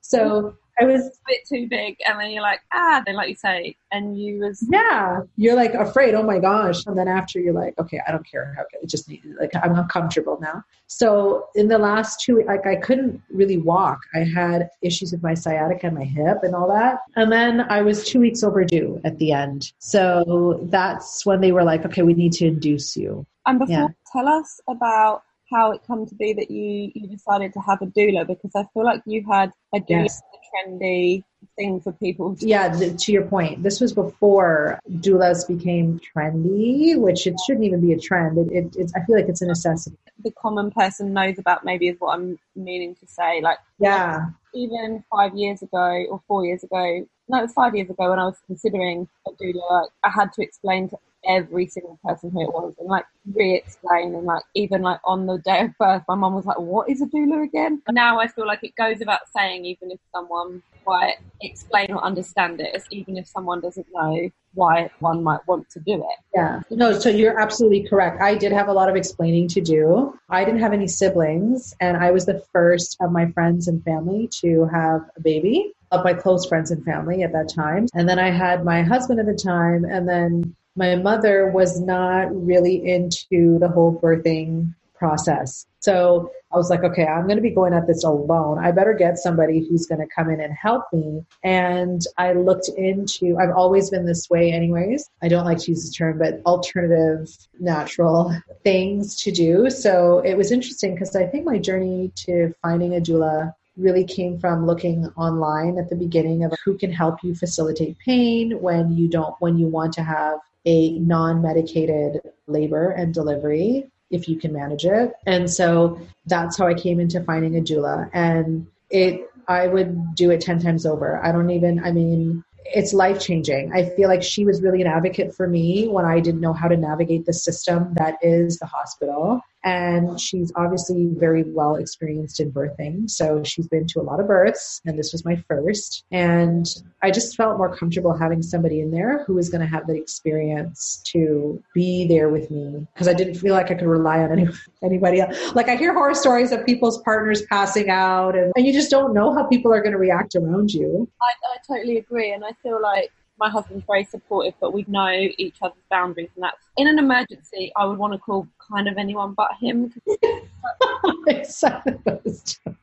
So 0.02 0.58
I 0.80 0.86
was 0.86 1.02
a 1.02 1.12
bit 1.28 1.40
too 1.48 1.68
big, 1.70 1.98
and 2.08 2.20
then 2.20 2.32
you're 2.32 2.42
like, 2.42 2.60
ah, 2.74 3.02
then 3.06 3.16
like 3.16 3.30
you 3.30 3.36
say, 3.36 3.78
and 3.92 4.20
you 4.20 4.40
was 4.40 4.66
yeah. 4.70 5.22
You're 5.38 5.56
like 5.56 5.74
afraid. 5.74 6.16
Oh 6.16 6.24
my 6.24 6.40
gosh. 6.40 6.86
And 6.86 6.98
then 6.98 7.08
after 7.08 7.40
you're 7.40 7.54
like, 7.54 7.78
okay, 7.80 8.02
I 8.08 8.12
don't 8.12 8.30
care 8.30 8.54
how 8.58 8.64
it 8.82 8.90
just 8.90 9.10
like 9.40 9.52
I'm 9.56 9.76
uncomfortable 9.76 10.38
now. 10.42 10.64
So 10.88 11.48
in 11.56 11.68
the 11.70 11.78
last 11.78 12.22
two, 12.22 12.44
like 12.46 12.66
I 12.68 12.76
couldn't 12.76 13.22
really 13.30 13.58
walk. 13.58 14.00
I 14.14 14.20
had 14.20 14.70
issues 14.82 15.12
with 15.12 15.24
my 15.24 15.34
sciatica 15.34 15.88
and 15.88 15.96
my 15.98 16.04
hip 16.04 16.40
and 16.44 16.54
all 16.54 16.68
that. 16.70 17.00
And 17.16 17.32
then 17.32 17.62
I 17.70 17.82
was 17.82 18.06
two 18.06 18.20
weeks 18.20 18.44
overdue 18.44 19.00
at 19.04 19.18
the 19.18 19.32
end. 19.32 19.72
So 19.80 20.60
that's 20.64 21.26
when 21.26 21.42
they 21.42 21.52
were 21.52 21.64
like, 21.64 21.86
okay, 21.86 22.02
we 22.02 22.14
need 22.14 22.34
to 22.34 22.46
induce 22.48 22.98
you. 22.98 23.26
And 23.46 23.60
before, 23.60 23.76
Yeah. 23.76 23.88
tell 24.12 24.28
us 24.28 24.60
about 24.68 25.24
how 25.56 25.72
it 25.72 25.82
come 25.88 26.06
to 26.06 26.16
be 26.16 26.34
that 26.34 26.52
you, 26.52 26.92
you 26.94 27.08
decided 27.08 27.54
to 27.54 27.60
have 27.62 27.82
a 27.82 27.86
doula 27.86 28.28
because 28.28 28.52
I 28.56 28.66
feel 28.74 28.84
like 28.84 29.02
you 29.06 29.24
had 29.30 29.52
a 29.74 29.80
doula 29.80 30.04
Yes. 30.04 30.22
a 30.34 30.70
trendy 30.70 31.24
thing 31.56 31.80
for 31.80 31.94
people. 31.94 32.36
To, 32.36 32.46
Yeah, 32.48 32.68
th- 32.78 33.02
to 33.04 33.12
your 33.14 33.24
point, 33.24 33.64
this 33.64 33.80
was 33.80 33.94
before 33.94 34.80
doulas 35.06 35.48
became 35.48 36.00
trendy, 36.16 36.98
which 37.00 37.26
it 37.28 37.36
shouldn't 37.46 37.66
even 37.66 37.80
be 37.82 37.94
a 37.94 38.00
trend. 38.00 38.38
It, 38.38 38.52
it, 38.52 38.76
it's, 38.78 38.94
I 38.96 39.00
feel 39.06 39.16
like 39.16 39.30
it's 39.30 39.42
a 39.42 39.48
necessity. 39.48 39.96
the 40.24 40.32
common 40.32 40.72
person 40.72 41.14
knows 41.14 41.38
about 41.40 41.64
maybe 41.64 41.88
is 41.88 41.96
what 42.00 42.16
I'm 42.16 42.38
meaning 42.56 42.96
to 42.96 43.08
say. 43.08 43.42
Like 43.42 43.60
Yeah, 43.80 44.26
even 44.54 45.04
five 45.10 45.34
years 45.36 45.62
ago 45.62 45.88
or 46.10 46.22
four 46.28 46.46
years 46.46 46.64
ago, 46.64 47.06
no, 47.30 47.40
it 47.40 47.44
was 47.44 47.54
five 47.54 47.74
years 47.76 47.90
ago 47.90 48.10
when 48.10 48.20
I 48.20 48.26
was 48.26 48.38
considering 48.46 49.08
a 49.28 49.32
doula. 49.32 49.70
Like, 49.72 49.90
I 50.04 50.10
had 50.10 50.34
to 50.34 50.42
explain 50.42 50.90
to 50.90 50.98
every 51.28 51.68
single 51.68 52.00
person 52.04 52.32
who 52.32 52.42
it 52.42 52.54
was 52.54 52.74
and 52.80 52.88
like 52.88 53.06
re-explain 53.34 54.16
and 54.16 54.26
like 54.26 54.44
even 54.56 54.82
like 54.82 55.00
on 55.04 55.26
the 55.26 55.38
day 55.40 55.62
of 55.62 55.78
birth 55.78 56.04
my 56.08 56.16
mum 56.16 56.36
was 56.36 56.46
like 56.46 56.60
what 56.60 56.90
is 56.90 57.02
a 57.02 57.06
doula 57.06 57.44
again? 57.44 57.82
Now 57.90 58.20
i 58.20 58.28
feel 58.28 58.48
like 58.48 58.64
it 58.64 58.76
goes 58.76 59.00
without 59.00 59.22
saying 59.36 59.66
even 59.66 59.92
if 59.92 60.00
someone 60.14 60.62
quite 60.84 61.16
explain 61.42 61.92
or 61.92 62.04
understand 62.04 62.62
it 62.62 62.84
even 62.92 63.18
if 63.18 63.28
someone 63.28 63.60
doesn't 63.60 63.88
know 63.94 64.30
why 64.54 64.90
one 65.00 65.22
might 65.22 65.46
want 65.48 65.70
to 65.70 65.80
do 65.82 65.96
it. 65.96 66.20
Yeah. 66.34 66.62
No 66.70 66.98
so 66.98 67.10
you're 67.10 67.40
absolutely 67.40 67.84
correct. 67.88 68.22
I 68.22 68.36
did 68.36 68.54
have 68.54 68.70
a 68.70 68.74
lot 68.74 68.90
of 68.90 68.96
explaining 68.96 69.50
to 69.50 69.62
do. 69.62 70.18
I 70.30 70.46
didn't 70.46 70.62
have 70.62 70.72
any 70.74 70.88
siblings 70.88 71.76
and 71.82 71.98
i 71.98 72.12
was 72.12 72.26
the 72.26 72.44
first 72.54 72.98
of 73.02 73.12
my 73.12 73.32
friends 73.32 73.68
and 73.68 73.84
family 73.84 74.30
to 74.42 74.66
have 74.72 75.02
a 75.18 75.22
baby 75.22 75.74
of 75.92 76.04
my 76.04 76.14
close 76.14 76.46
friends 76.46 76.72
and 76.72 76.84
family 76.84 77.24
at 77.24 77.32
that 77.34 77.50
time. 77.50 77.88
And 77.94 78.08
then 78.08 78.20
I 78.20 78.30
had 78.30 78.64
my 78.64 78.84
husband 78.84 79.20
at 79.20 79.26
the 79.26 79.34
time, 79.34 79.86
and 79.86 80.08
then 80.08 80.56
my 80.76 80.96
mother 80.96 81.50
was 81.52 81.80
not 81.80 82.28
really 82.34 82.86
into 82.88 83.60
the 83.60 83.70
whole 83.70 83.98
birthing 83.98 84.74
process. 84.96 85.66
So 85.80 86.32
I 86.52 86.58
was 86.58 86.70
like, 86.70 86.84
okay, 86.84 87.06
I'm 87.06 87.26
going 87.26 87.36
to 87.36 87.42
be 87.42 87.52
going 87.52 87.74
at 87.74 87.86
this 87.86 88.04
alone. 88.04 88.64
I 88.64 88.72
better 88.72 88.94
get 88.94 89.18
somebody 89.18 89.60
who's 89.60 89.86
going 89.86 90.02
to 90.02 90.08
come 90.08 90.30
in 90.30 90.40
and 90.40 90.54
help 90.54 90.86
me. 90.94 91.24
And 91.44 92.02
I 92.18 92.34
looked 92.34 92.70
into, 92.70 93.38
I've 93.38 93.56
always 93.56 93.90
been 93.90 94.06
this 94.06 94.30
way, 94.30 94.52
anyways. 94.52 95.10
I 95.22 95.28
don't 95.28 95.46
like 95.46 95.60
to 95.60 95.72
use 95.72 95.88
the 95.88 95.94
term, 95.94 96.18
but 96.18 96.42
alternative 96.46 97.30
natural 97.60 98.36
things 98.64 99.16
to 99.24 99.32
do. 99.32 99.70
So 99.70 100.20
it 100.20 100.36
was 100.36 100.52
interesting 100.52 100.94
because 100.94 101.16
I 101.16 101.26
think 101.26 101.46
my 101.46 101.60
journey 101.60 102.12
to 102.26 102.54
finding 102.62 102.96
a 102.96 103.02
doula 103.02 103.54
really 103.78 104.06
came 104.06 104.40
from 104.40 104.66
looking 104.66 105.06
online 105.18 105.78
at 105.78 105.90
the 105.90 105.96
beginning 105.96 106.46
of 106.46 106.54
who 106.64 106.78
can 106.78 106.92
help 106.92 107.22
you 107.22 107.36
facilitate 107.36 108.00
pain 108.00 108.62
when 108.62 108.96
you 108.96 109.10
don't 109.10 109.36
when 109.40 109.58
you 109.58 109.68
want 109.68 109.92
to 109.92 110.02
have 110.02 110.40
a 110.66 110.98
non-medicated 111.00 112.22
labor 112.48 112.92
and 112.92 113.14
delivery 113.14 113.90
if 114.12 114.28
you 114.30 114.38
can 114.38 114.54
manage 114.54 114.86
it 114.86 115.14
and 115.26 115.50
so 115.50 116.00
that's 116.26 116.58
how 116.58 116.68
i 116.68 116.74
came 116.74 117.00
into 117.00 117.22
finding 117.24 117.58
a 117.58 117.62
doula 117.62 118.10
and 118.14 118.68
it 118.90 119.30
i 119.48 119.68
would 119.68 120.16
do 120.16 120.32
it 120.32 120.42
10 120.42 120.60
times 120.60 120.86
over 120.86 121.24
i 121.24 121.32
don't 121.32 121.50
even 121.50 121.84
i 121.84 121.92
mean 121.92 122.44
it's 122.66 122.94
life 122.94 123.20
changing. 123.22 123.72
I 123.74 123.90
feel 123.90 124.10
like 124.10 124.24
she 124.24 124.46
was 124.46 124.62
really 124.62 124.82
an 124.82 124.88
advocate 124.88 125.36
for 125.36 125.48
me 125.48 125.88
when 125.88 126.06
I 126.06 126.20
didn't 126.20 126.42
know 126.42 126.54
how 126.54 126.68
to 126.68 126.78
navigate 126.78 127.26
the 127.26 127.34
system 127.34 127.94
that 127.96 128.18
is 128.22 128.58
the 128.58 128.66
hospital. 128.66 129.42
And 129.66 130.22
she's 130.22 130.52
obviously 130.56 131.08
very 131.08 131.44
well 131.44 131.76
experienced 131.76 132.40
in 132.40 132.52
birthing. 132.52 133.10
So 133.10 133.44
she's 133.44 133.68
been 133.68 133.88
to 133.88 134.00
a 134.00 134.04
lot 134.04 134.20
of 134.20 134.28
births, 134.28 134.80
and 134.86 134.98
this 134.98 135.12
was 135.12 135.26
my 135.26 135.36
first. 135.48 136.06
And 136.12 136.68
I 137.02 137.10
just 137.10 137.36
felt 137.36 137.58
more 137.58 137.76
comfortable 137.76 138.16
having 138.16 138.44
somebody 138.44 138.80
in 138.80 138.92
there 138.92 139.24
who 139.26 139.34
was 139.34 139.50
going 139.50 139.62
to 139.62 139.68
have 139.68 139.88
the 139.88 139.96
experience 139.96 141.02
to 141.06 141.62
be 141.74 142.08
there 142.08 142.30
with 142.30 142.52
me 142.52 142.86
because 142.94 143.08
I 143.08 143.14
didn't 143.14 143.36
feel 143.36 143.54
like 143.54 143.72
I 143.72 143.74
could 143.74 143.88
rely 143.88 144.20
on 144.20 144.32
any, 144.32 144.48
anybody 144.84 145.22
else. 145.22 145.56
Like 145.56 145.68
I 145.68 145.76
hear 145.76 145.94
horror 145.94 146.14
stories 146.14 146.52
of 146.52 146.64
people's 146.66 147.02
partners 147.02 147.42
passing 147.50 147.90
out, 147.90 148.36
and, 148.36 148.54
and 148.56 148.66
you 148.66 148.72
just 148.72 148.92
don't 148.92 149.14
know 149.14 149.34
how 149.34 149.46
people 149.46 149.74
are 149.74 149.82
going 149.82 149.94
to 149.94 149.98
react 149.98 150.36
around 150.36 150.72
you. 150.74 151.10
I, 151.22 151.26
I 151.26 151.58
totally 151.68 151.98
agree. 151.98 152.34
And 152.34 152.46
I 152.46 152.52
feel 152.62 152.80
like 152.82 153.12
my 153.38 153.50
husband's 153.50 153.86
very 153.86 154.04
supportive, 154.04 154.54
but 154.60 154.74
we 154.74 154.86
know 154.88 155.12
each 155.38 155.58
other's 155.62 155.78
boundaries, 155.90 156.30
and 156.36 156.44
that's 156.44 156.64
in 156.78 156.88
an 156.88 157.00
emergency. 157.00 157.72
I 157.76 157.86
would 157.86 157.98
want 157.98 158.14
to 158.14 158.20
call 158.20 158.48
kind 158.72 158.88
of 158.88 158.98
anyone 158.98 159.34
but 159.34 159.52
him. 159.60 159.94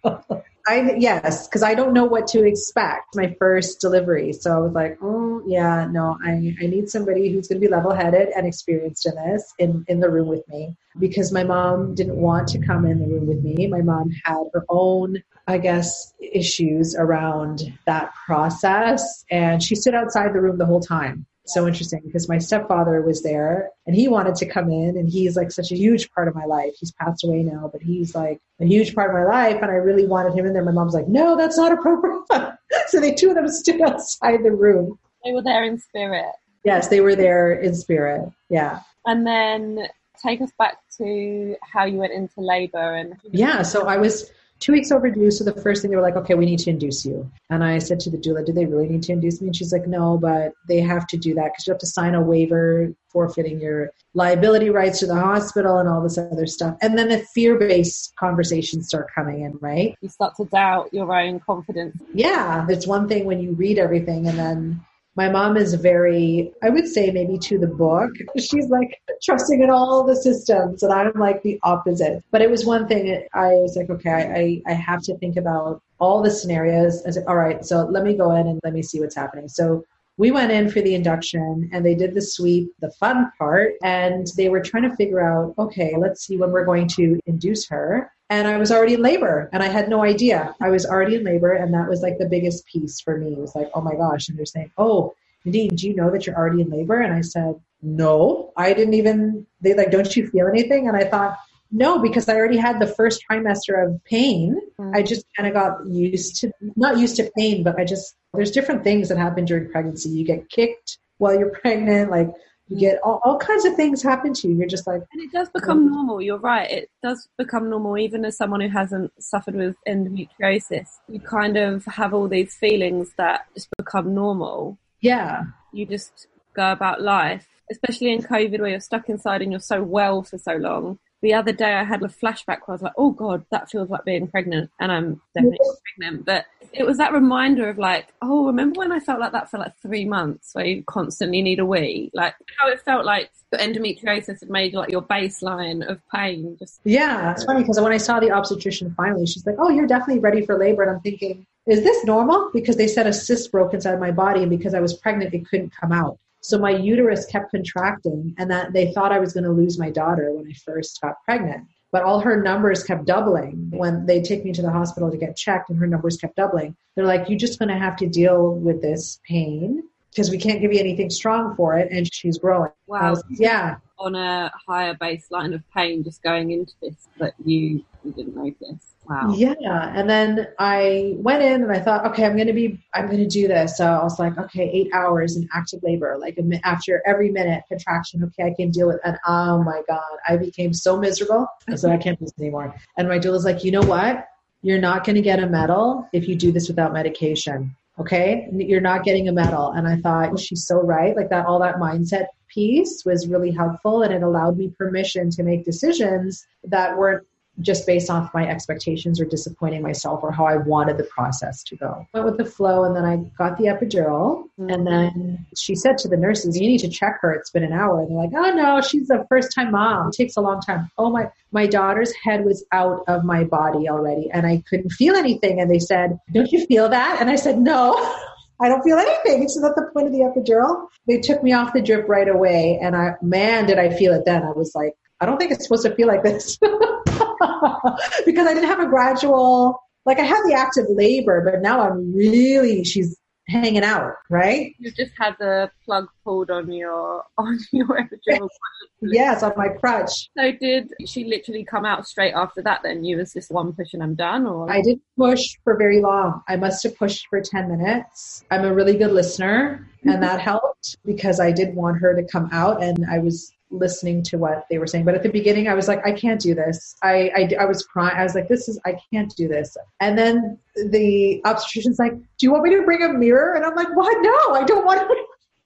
I 0.66 0.94
yes, 0.96 1.48
because 1.48 1.62
I 1.62 1.74
don't 1.74 1.92
know 1.92 2.04
what 2.04 2.26
to 2.28 2.44
expect. 2.44 3.16
My 3.16 3.34
first 3.38 3.80
delivery, 3.80 4.32
so 4.32 4.54
I 4.54 4.58
was 4.58 4.72
like, 4.72 4.98
oh 5.02 5.42
yeah, 5.46 5.88
no, 5.90 6.18
I 6.24 6.54
I 6.60 6.66
need 6.66 6.88
somebody 6.88 7.32
who's 7.32 7.48
going 7.48 7.60
to 7.60 7.66
be 7.66 7.72
level 7.72 7.92
headed 7.92 8.28
and 8.36 8.46
experienced 8.46 9.06
in 9.06 9.14
this 9.16 9.52
in 9.58 9.84
in 9.88 10.00
the 10.00 10.10
room 10.10 10.28
with 10.28 10.46
me 10.48 10.76
because 10.98 11.32
my 11.32 11.42
mom 11.42 11.94
didn't 11.94 12.16
want 12.16 12.48
to 12.48 12.58
come 12.58 12.86
in 12.86 13.00
the 13.00 13.06
room 13.06 13.26
with 13.26 13.42
me. 13.42 13.66
My 13.66 13.82
mom 13.82 14.10
had 14.24 14.44
her 14.54 14.64
own, 14.68 15.22
I 15.48 15.58
guess, 15.58 16.14
issues 16.20 16.94
around 16.94 17.62
that 17.86 18.12
process, 18.26 19.24
and 19.30 19.62
she 19.62 19.74
stood 19.74 19.94
outside 19.94 20.32
the 20.32 20.40
room 20.40 20.58
the 20.58 20.66
whole 20.66 20.80
time 20.80 21.26
so 21.44 21.66
interesting 21.66 22.00
because 22.04 22.28
my 22.28 22.38
stepfather 22.38 23.02
was 23.02 23.22
there 23.22 23.70
and 23.86 23.96
he 23.96 24.08
wanted 24.08 24.36
to 24.36 24.46
come 24.46 24.70
in 24.70 24.96
and 24.96 25.08
he's 25.08 25.36
like 25.36 25.50
such 25.50 25.72
a 25.72 25.76
huge 25.76 26.10
part 26.12 26.28
of 26.28 26.34
my 26.34 26.44
life. 26.44 26.72
He's 26.78 26.92
passed 26.92 27.24
away 27.24 27.42
now, 27.42 27.68
but 27.72 27.82
he's 27.82 28.14
like 28.14 28.40
a 28.60 28.64
huge 28.64 28.94
part 28.94 29.10
of 29.10 29.14
my 29.14 29.24
life 29.24 29.58
and 29.60 29.70
I 29.70 29.74
really 29.74 30.06
wanted 30.06 30.34
him 30.34 30.46
in 30.46 30.52
there. 30.52 30.64
My 30.64 30.72
mom's 30.72 30.94
like, 30.94 31.08
no, 31.08 31.36
that's 31.36 31.56
not 31.56 31.72
appropriate. 31.72 32.22
so 32.88 33.00
the 33.00 33.14
two 33.14 33.30
of 33.30 33.34
them 33.34 33.48
stood 33.48 33.80
outside 33.80 34.44
the 34.44 34.52
room. 34.52 34.98
They 35.24 35.32
were 35.32 35.42
there 35.42 35.64
in 35.64 35.78
spirit. 35.78 36.32
Yes, 36.64 36.88
they 36.88 37.00
were 37.00 37.16
there 37.16 37.52
in 37.52 37.74
spirit. 37.74 38.30
Yeah. 38.48 38.80
And 39.04 39.26
then 39.26 39.88
take 40.22 40.40
us 40.40 40.52
back 40.58 40.76
to 40.98 41.56
how 41.62 41.84
you 41.84 41.98
went 41.98 42.12
into 42.12 42.40
labor 42.40 42.94
and 42.94 43.16
yeah 43.32 43.62
so 43.62 43.86
i 43.86 43.96
was 43.96 44.30
two 44.62 44.72
weeks 44.72 44.92
overdue. 44.92 45.30
So 45.30 45.42
the 45.44 45.60
first 45.60 45.82
thing 45.82 45.90
they 45.90 45.96
were 45.96 46.02
like, 46.02 46.16
okay, 46.16 46.34
we 46.34 46.46
need 46.46 46.60
to 46.60 46.70
induce 46.70 47.04
you. 47.04 47.28
And 47.50 47.64
I 47.64 47.78
said 47.78 47.98
to 48.00 48.10
the 48.10 48.16
doula, 48.16 48.46
do 48.46 48.52
they 48.52 48.64
really 48.64 48.88
need 48.88 49.02
to 49.04 49.12
induce 49.12 49.40
me? 49.40 49.48
And 49.48 49.56
she's 49.56 49.72
like, 49.72 49.88
no, 49.88 50.16
but 50.16 50.52
they 50.68 50.80
have 50.80 51.06
to 51.08 51.16
do 51.16 51.34
that 51.34 51.52
because 51.52 51.66
you 51.66 51.72
have 51.72 51.80
to 51.80 51.86
sign 51.86 52.14
a 52.14 52.22
waiver 52.22 52.94
forfeiting 53.08 53.60
your 53.60 53.90
liability 54.14 54.70
rights 54.70 55.00
to 55.00 55.06
the 55.06 55.16
hospital 55.16 55.78
and 55.78 55.88
all 55.88 56.00
this 56.00 56.16
other 56.16 56.46
stuff. 56.46 56.76
And 56.80 56.96
then 56.96 57.08
the 57.08 57.18
fear 57.34 57.58
based 57.58 58.14
conversations 58.18 58.86
start 58.86 59.08
coming 59.12 59.42
in, 59.42 59.58
right? 59.60 59.96
You 60.00 60.08
start 60.08 60.34
to 60.36 60.44
doubt 60.46 60.94
your 60.94 61.12
own 61.12 61.40
confidence. 61.40 62.00
Yeah. 62.14 62.64
It's 62.68 62.86
one 62.86 63.08
thing 63.08 63.24
when 63.24 63.40
you 63.40 63.52
read 63.52 63.78
everything 63.78 64.28
and 64.28 64.38
then 64.38 64.80
my 65.14 65.28
mom 65.28 65.56
is 65.56 65.74
very, 65.74 66.52
I 66.62 66.70
would 66.70 66.86
say 66.86 67.10
maybe 67.10 67.36
to 67.38 67.58
the 67.58 67.66
book. 67.66 68.10
She's 68.38 68.68
like 68.68 69.00
trusting 69.22 69.62
in 69.62 69.70
all 69.70 70.04
the 70.04 70.16
systems, 70.16 70.82
and 70.82 70.92
I'm 70.92 71.12
like 71.14 71.42
the 71.42 71.60
opposite. 71.62 72.24
But 72.30 72.40
it 72.40 72.50
was 72.50 72.64
one 72.64 72.88
thing 72.88 73.26
I 73.34 73.48
was 73.56 73.76
like, 73.76 73.90
okay, 73.90 74.62
I, 74.66 74.70
I 74.70 74.74
have 74.74 75.02
to 75.02 75.16
think 75.18 75.36
about 75.36 75.82
all 75.98 76.22
the 76.22 76.30
scenarios. 76.30 77.04
I 77.06 77.10
said, 77.10 77.24
all 77.28 77.36
right, 77.36 77.64
so 77.64 77.84
let 77.84 78.04
me 78.04 78.16
go 78.16 78.32
in 78.32 78.46
and 78.46 78.60
let 78.64 78.72
me 78.72 78.82
see 78.82 79.00
what's 79.00 79.14
happening. 79.14 79.48
So 79.48 79.84
we 80.22 80.30
went 80.30 80.52
in 80.52 80.70
for 80.70 80.80
the 80.80 80.94
induction 80.94 81.68
and 81.72 81.84
they 81.84 81.96
did 81.96 82.14
the 82.14 82.22
sweep, 82.22 82.72
the 82.78 82.92
fun 82.92 83.32
part, 83.36 83.72
and 83.82 84.28
they 84.36 84.48
were 84.48 84.60
trying 84.60 84.88
to 84.88 84.94
figure 84.94 85.20
out, 85.20 85.52
okay, 85.58 85.96
let's 85.98 86.24
see 86.24 86.36
when 86.36 86.52
we're 86.52 86.64
going 86.64 86.86
to 86.86 87.18
induce 87.26 87.68
her 87.68 88.08
and 88.30 88.46
I 88.46 88.56
was 88.56 88.70
already 88.70 88.94
in 88.94 89.02
labor 89.02 89.50
and 89.52 89.64
I 89.64 89.66
had 89.66 89.88
no 89.88 90.04
idea. 90.04 90.54
I 90.60 90.70
was 90.70 90.86
already 90.86 91.16
in 91.16 91.24
labor 91.24 91.54
and 91.54 91.74
that 91.74 91.88
was 91.88 92.02
like 92.02 92.18
the 92.18 92.28
biggest 92.28 92.64
piece 92.66 93.00
for 93.00 93.18
me. 93.18 93.32
It 93.32 93.38
was 93.40 93.56
like, 93.56 93.68
oh 93.74 93.80
my 93.80 93.96
gosh. 93.96 94.28
And 94.28 94.38
they're 94.38 94.46
saying, 94.46 94.70
oh, 94.78 95.12
Nadine, 95.44 95.74
do 95.74 95.88
you 95.88 95.96
know 95.96 96.08
that 96.12 96.24
you're 96.24 96.36
already 96.36 96.62
in 96.62 96.70
labor? 96.70 97.00
And 97.00 97.12
I 97.12 97.22
said, 97.22 97.56
no, 97.82 98.52
I 98.56 98.74
didn't 98.74 98.94
even, 98.94 99.44
they 99.60 99.74
like, 99.74 99.90
don't 99.90 100.14
you 100.14 100.28
feel 100.28 100.46
anything? 100.46 100.86
And 100.86 100.96
I 100.96 101.02
thought, 101.02 101.36
no, 101.72 101.98
because 101.98 102.28
I 102.28 102.34
already 102.34 102.58
had 102.58 102.78
the 102.78 102.86
first 102.86 103.24
trimester 103.28 103.84
of 103.84 104.04
pain. 104.04 104.60
Mm-hmm. 104.78 104.94
I 104.94 105.02
just 105.02 105.24
kind 105.34 105.48
of 105.48 105.54
got 105.54 105.86
used 105.86 106.36
to, 106.36 106.52
not 106.76 106.98
used 106.98 107.16
to 107.16 107.30
pain, 107.36 107.62
but 107.62 107.80
I 107.80 107.84
just, 107.84 108.14
there's 108.34 108.50
different 108.50 108.84
things 108.84 109.08
that 109.08 109.16
happen 109.16 109.46
during 109.46 109.70
pregnancy. 109.70 110.10
You 110.10 110.24
get 110.24 110.50
kicked 110.50 110.98
while 111.16 111.34
you're 111.34 111.50
pregnant, 111.62 112.10
like 112.10 112.28
you 112.68 112.78
get 112.78 113.00
all, 113.02 113.20
all 113.24 113.38
kinds 113.38 113.64
of 113.64 113.74
things 113.74 114.02
happen 114.02 114.34
to 114.34 114.48
you. 114.48 114.56
You're 114.56 114.68
just 114.68 114.86
like, 114.86 115.00
and 115.12 115.22
it 115.22 115.32
does 115.32 115.48
become 115.48 115.90
normal. 115.90 116.20
You're 116.20 116.38
right. 116.38 116.70
It 116.70 116.90
does 117.02 117.26
become 117.38 117.70
normal, 117.70 117.96
even 117.96 118.26
as 118.26 118.36
someone 118.36 118.60
who 118.60 118.68
hasn't 118.68 119.10
suffered 119.18 119.54
with 119.54 119.74
endometriosis. 119.88 120.88
You 121.08 121.20
kind 121.20 121.56
of 121.56 121.86
have 121.86 122.12
all 122.12 122.28
these 122.28 122.54
feelings 122.54 123.14
that 123.16 123.46
just 123.54 123.68
become 123.78 124.14
normal. 124.14 124.78
Yeah. 125.00 125.44
You 125.72 125.86
just 125.86 126.26
go 126.54 126.70
about 126.70 127.00
life, 127.00 127.48
especially 127.70 128.12
in 128.12 128.22
COVID 128.22 128.60
where 128.60 128.70
you're 128.70 128.80
stuck 128.80 129.08
inside 129.08 129.40
and 129.40 129.50
you're 129.50 129.60
so 129.60 129.82
well 129.82 130.22
for 130.22 130.36
so 130.36 130.52
long 130.56 130.98
the 131.22 131.34
other 131.34 131.52
day 131.52 131.72
I 131.72 131.84
had 131.84 132.02
a 132.02 132.08
flashback 132.08 132.66
where 132.66 132.70
I 132.70 132.72
was 132.72 132.82
like, 132.82 132.92
oh 132.98 133.12
God, 133.12 133.44
that 133.50 133.70
feels 133.70 133.88
like 133.88 134.04
being 134.04 134.26
pregnant. 134.26 134.70
And 134.80 134.90
I'm 134.90 135.20
definitely 135.34 135.58
pregnant. 135.96 136.26
But 136.26 136.46
it 136.72 136.84
was 136.84 136.98
that 136.98 137.12
reminder 137.12 137.68
of 137.68 137.78
like, 137.78 138.08
oh, 138.20 138.46
remember 138.46 138.80
when 138.80 138.92
I 138.92 138.98
felt 138.98 139.20
like 139.20 139.32
that 139.32 139.50
for 139.50 139.58
like 139.58 139.72
three 139.80 140.04
months 140.04 140.50
where 140.52 140.66
you 140.66 140.82
constantly 140.84 141.40
need 141.40 141.60
a 141.60 141.64
wee? 141.64 142.10
Like 142.12 142.34
how 142.58 142.68
it 142.68 142.80
felt 142.80 143.04
like 143.04 143.30
the 143.50 143.58
endometriosis 143.58 144.40
had 144.40 144.50
made 144.50 144.74
like 144.74 144.90
your 144.90 145.02
baseline 145.02 145.88
of 145.88 146.00
pain. 146.12 146.56
Just 146.58 146.80
Yeah, 146.84 147.32
it's 147.32 147.44
funny 147.44 147.62
because 147.62 147.80
when 147.80 147.92
I 147.92 147.98
saw 147.98 148.18
the 148.18 148.32
obstetrician 148.32 148.92
finally, 148.96 149.26
she's 149.26 149.46
like, 149.46 149.56
oh, 149.58 149.70
you're 149.70 149.86
definitely 149.86 150.20
ready 150.20 150.44
for 150.44 150.58
labor. 150.58 150.82
And 150.82 150.90
I'm 150.90 151.00
thinking, 151.00 151.46
is 151.66 151.84
this 151.84 152.04
normal? 152.04 152.50
Because 152.52 152.76
they 152.76 152.88
said 152.88 153.06
a 153.06 153.12
cyst 153.12 153.52
broke 153.52 153.74
inside 153.74 154.00
my 154.00 154.10
body 154.10 154.42
and 154.42 154.50
because 154.50 154.74
I 154.74 154.80
was 154.80 154.94
pregnant, 154.94 155.32
it 155.34 155.48
couldn't 155.48 155.72
come 155.80 155.92
out. 155.92 156.18
So 156.42 156.58
my 156.58 156.70
uterus 156.70 157.24
kept 157.24 157.52
contracting, 157.52 158.34
and 158.36 158.50
that 158.50 158.72
they 158.72 158.92
thought 158.92 159.12
I 159.12 159.20
was 159.20 159.32
going 159.32 159.44
to 159.44 159.50
lose 159.50 159.78
my 159.78 159.90
daughter 159.90 160.32
when 160.32 160.46
I 160.48 160.52
first 160.64 161.00
got 161.00 161.14
pregnant. 161.24 161.68
But 161.92 162.02
all 162.02 162.20
her 162.20 162.42
numbers 162.42 162.82
kept 162.82 163.04
doubling 163.04 163.70
when 163.70 164.06
they 164.06 164.20
take 164.22 164.44
me 164.44 164.52
to 164.52 164.62
the 164.62 164.70
hospital 164.70 165.10
to 165.10 165.16
get 165.16 165.36
checked, 165.36 165.70
and 165.70 165.78
her 165.78 165.86
numbers 165.86 166.16
kept 166.16 166.36
doubling. 166.36 166.74
They're 166.96 167.06
like, 167.06 167.28
"You're 167.28 167.38
just 167.38 167.58
going 167.58 167.68
to 167.68 167.78
have 167.78 167.96
to 167.96 168.08
deal 168.08 168.54
with 168.54 168.82
this 168.82 169.20
pain 169.28 169.84
because 170.10 170.30
we 170.30 170.38
can't 170.38 170.60
give 170.60 170.72
you 170.72 170.80
anything 170.80 171.10
strong 171.10 171.54
for 171.54 171.78
it." 171.78 171.92
And 171.92 172.12
she's 172.12 172.38
growing. 172.38 172.72
Wow. 172.88 173.10
Was, 173.10 173.24
yeah. 173.30 173.76
On 173.98 174.16
a 174.16 174.50
higher 174.66 174.94
baseline 174.94 175.54
of 175.54 175.62
pain, 175.72 176.02
just 176.02 176.22
going 176.22 176.50
into 176.50 176.72
this, 176.82 177.08
but 177.18 177.34
you 177.44 177.84
you 178.04 178.12
didn't 178.12 178.34
notice. 178.34 178.91
Wow. 179.08 179.32
Yeah. 179.34 179.92
And 179.94 180.08
then 180.08 180.48
I 180.58 181.14
went 181.16 181.42
in 181.42 181.62
and 181.62 181.72
I 181.72 181.80
thought, 181.80 182.06
okay, 182.06 182.24
I'm 182.24 182.36
going 182.36 182.46
to 182.46 182.52
be, 182.52 182.80
I'm 182.94 183.06
going 183.06 183.18
to 183.18 183.26
do 183.26 183.48
this. 183.48 183.76
So 183.76 183.84
I 183.84 184.02
was 184.02 184.18
like, 184.18 184.38
okay, 184.38 184.70
eight 184.72 184.90
hours 184.94 185.36
in 185.36 185.48
active 185.52 185.82
labor, 185.82 186.16
like 186.20 186.38
after 186.62 187.02
every 187.04 187.30
minute 187.30 187.64
contraction, 187.68 188.22
okay, 188.24 188.44
I 188.50 188.54
can 188.54 188.70
deal 188.70 188.86
with 188.86 188.96
it. 188.96 189.02
And 189.04 189.18
oh 189.26 189.62
my 189.62 189.82
God, 189.88 190.02
I 190.28 190.36
became 190.36 190.72
so 190.72 190.96
miserable. 190.96 191.48
I 191.68 191.74
said, 191.74 191.90
I 191.90 191.96
can't 191.96 192.18
do 192.18 192.26
this 192.26 192.34
anymore. 192.38 192.74
And 192.96 193.08
my 193.08 193.18
doula 193.18 193.32
was 193.32 193.44
like, 193.44 193.64
you 193.64 193.72
know 193.72 193.82
what? 193.82 194.28
You're 194.62 194.80
not 194.80 195.04
going 195.04 195.16
to 195.16 195.22
get 195.22 195.40
a 195.40 195.48
medal 195.48 196.08
if 196.12 196.28
you 196.28 196.36
do 196.36 196.52
this 196.52 196.68
without 196.68 196.92
medication. 196.92 197.74
Okay. 197.98 198.48
You're 198.52 198.80
not 198.80 199.04
getting 199.04 199.28
a 199.28 199.32
medal. 199.32 199.72
And 199.72 199.88
I 199.88 199.96
thought, 199.96 200.38
she's 200.38 200.64
so 200.64 200.80
right. 200.80 201.16
Like 201.16 201.28
that, 201.30 201.46
all 201.46 201.58
that 201.58 201.76
mindset 201.76 202.26
piece 202.48 203.04
was 203.04 203.26
really 203.26 203.50
helpful 203.50 204.02
and 204.02 204.12
it 204.12 204.22
allowed 204.22 204.58
me 204.58 204.68
permission 204.68 205.30
to 205.30 205.42
make 205.42 205.64
decisions 205.64 206.46
that 206.64 206.96
weren't 206.96 207.26
just 207.62 207.86
based 207.86 208.10
off 208.10 208.32
my 208.34 208.46
expectations 208.46 209.20
or 209.20 209.24
disappointing 209.24 209.82
myself 209.82 210.20
or 210.22 210.32
how 210.32 210.44
I 210.44 210.56
wanted 210.56 210.98
the 210.98 211.04
process 211.04 211.62
to 211.64 211.76
go. 211.76 212.06
Went 212.12 212.26
with 212.26 212.38
the 212.38 212.44
flow 212.44 212.84
and 212.84 212.94
then 212.94 213.04
I 213.04 213.16
got 213.38 213.58
the 213.58 213.64
epidural 213.64 214.44
mm-hmm. 214.58 214.70
and 214.70 214.86
then 214.86 215.46
she 215.56 215.74
said 215.74 215.98
to 215.98 216.08
the 216.08 216.16
nurses, 216.16 216.58
you 216.58 216.66
need 216.66 216.80
to 216.80 216.88
check 216.88 217.18
her. 217.22 217.32
It's 217.32 217.50
been 217.50 217.64
an 217.64 217.72
hour. 217.72 218.00
And 218.00 218.10
they're 218.10 218.18
like, 218.18 218.32
oh 218.34 218.54
no, 218.54 218.80
she's 218.80 219.10
a 219.10 219.24
first 219.28 219.54
time 219.54 219.72
mom. 219.72 220.08
It 220.08 220.14
takes 220.14 220.36
a 220.36 220.40
long 220.40 220.60
time. 220.60 220.90
Oh 220.98 221.10
my, 221.10 221.30
my 221.52 221.66
daughter's 221.66 222.12
head 222.22 222.44
was 222.44 222.64
out 222.72 223.04
of 223.08 223.24
my 223.24 223.44
body 223.44 223.88
already 223.88 224.30
and 224.30 224.46
I 224.46 224.62
couldn't 224.68 224.90
feel 224.90 225.14
anything. 225.14 225.60
And 225.60 225.70
they 225.70 225.78
said, 225.78 226.18
don't 226.32 226.50
you 226.50 226.66
feel 226.66 226.88
that? 226.88 227.20
And 227.20 227.30
I 227.30 227.36
said, 227.36 227.58
no. 227.58 227.94
I 228.60 228.68
don't 228.68 228.82
feel 228.82 228.96
anything. 228.96 229.42
It's 229.42 229.58
not 229.58 229.74
the 229.74 229.90
point 229.92 230.06
of 230.06 230.12
the 230.12 230.20
epidural. 230.20 230.86
They 231.08 231.18
took 231.18 231.42
me 231.42 231.52
off 231.52 231.72
the 231.72 231.82
drip 231.82 232.08
right 232.08 232.28
away, 232.28 232.78
and 232.80 232.94
I, 232.94 233.14
man, 233.20 233.66
did 233.66 233.76
I 233.76 233.90
feel 233.90 234.14
it 234.14 234.24
then. 234.24 234.44
I 234.44 234.52
was 234.52 234.72
like, 234.72 234.94
I 235.20 235.26
don't 235.26 235.36
think 235.36 235.50
it's 235.50 235.64
supposed 235.64 235.84
to 235.84 235.94
feel 235.96 236.06
like 236.06 236.22
this. 236.22 236.58
because 238.26 238.46
I 238.46 238.54
didn't 238.54 238.68
have 238.68 238.80
a 238.80 238.86
gradual, 238.86 239.80
like 240.06 240.18
I 240.18 240.24
had 240.24 240.42
the 240.46 240.54
active 240.54 240.86
labor, 240.88 241.42
but 241.44 241.62
now 241.62 241.80
I'm 241.80 242.12
really, 242.14 242.84
she's 242.84 243.18
hanging 243.48 243.82
out, 243.82 244.14
right? 244.30 244.74
You 244.78 244.90
just 244.92 245.12
had 245.18 245.34
the 245.38 245.70
plug 245.84 246.06
pulled 246.24 246.50
on 246.50 246.70
your 246.72 247.24
on 247.38 247.58
your 247.72 247.86
epidural. 247.86 248.48
yes, 249.02 249.42
on 249.42 249.52
my 249.56 249.68
crutch. 249.68 250.28
So 250.36 250.52
did 250.52 250.92
she 251.06 251.24
literally 251.24 251.64
come 251.64 251.84
out 251.84 252.06
straight 252.06 252.32
after 252.32 252.62
that? 252.62 252.80
Then 252.82 253.04
you 253.04 253.18
was 253.18 253.32
just 253.32 253.50
one 253.50 253.72
push 253.72 253.92
and 253.92 254.02
I'm 254.02 254.14
done, 254.14 254.46
or 254.46 254.70
I 254.70 254.80
didn't 254.80 255.02
push 255.16 255.56
for 255.64 255.76
very 255.76 256.00
long. 256.00 256.42
I 256.48 256.56
must 256.56 256.82
have 256.84 256.96
pushed 256.96 257.26
for 257.28 257.40
ten 257.40 257.68
minutes. 257.68 258.44
I'm 258.50 258.64
a 258.64 258.72
really 258.72 258.96
good 258.96 259.12
listener, 259.12 259.88
and 260.04 260.22
that 260.22 260.40
helped 260.40 260.96
because 261.04 261.40
I 261.40 261.52
did 261.52 261.74
want 261.74 261.98
her 261.98 262.14
to 262.14 262.24
come 262.24 262.48
out, 262.52 262.82
and 262.82 263.04
I 263.10 263.18
was 263.18 263.52
listening 263.72 264.22
to 264.22 264.38
what 264.38 264.66
they 264.70 264.78
were 264.78 264.86
saying. 264.86 265.04
But 265.04 265.14
at 265.14 265.22
the 265.22 265.30
beginning, 265.30 265.68
I 265.68 265.74
was 265.74 265.88
like, 265.88 266.06
I 266.06 266.12
can't 266.12 266.40
do 266.40 266.54
this. 266.54 266.94
I, 267.02 267.30
I, 267.34 267.50
I 267.60 267.64
was 267.64 267.84
crying. 267.84 268.16
I 268.16 268.22
was 268.22 268.34
like, 268.34 268.48
this 268.48 268.68
is, 268.68 268.78
I 268.84 268.96
can't 269.12 269.34
do 269.36 269.48
this. 269.48 269.76
And 270.00 270.16
then 270.16 270.58
the 270.90 271.40
obstetrician's 271.44 271.98
like, 271.98 272.12
do 272.12 272.46
you 272.46 272.52
want 272.52 272.64
me 272.64 272.74
to 272.76 272.82
bring 272.82 273.02
a 273.02 273.12
mirror? 273.12 273.54
And 273.54 273.64
I'm 273.64 273.74
like, 273.74 273.94
what? 273.96 274.16
No, 274.20 274.54
I 274.54 274.64
don't 274.64 274.84
want 274.84 275.00
to. 275.00 275.16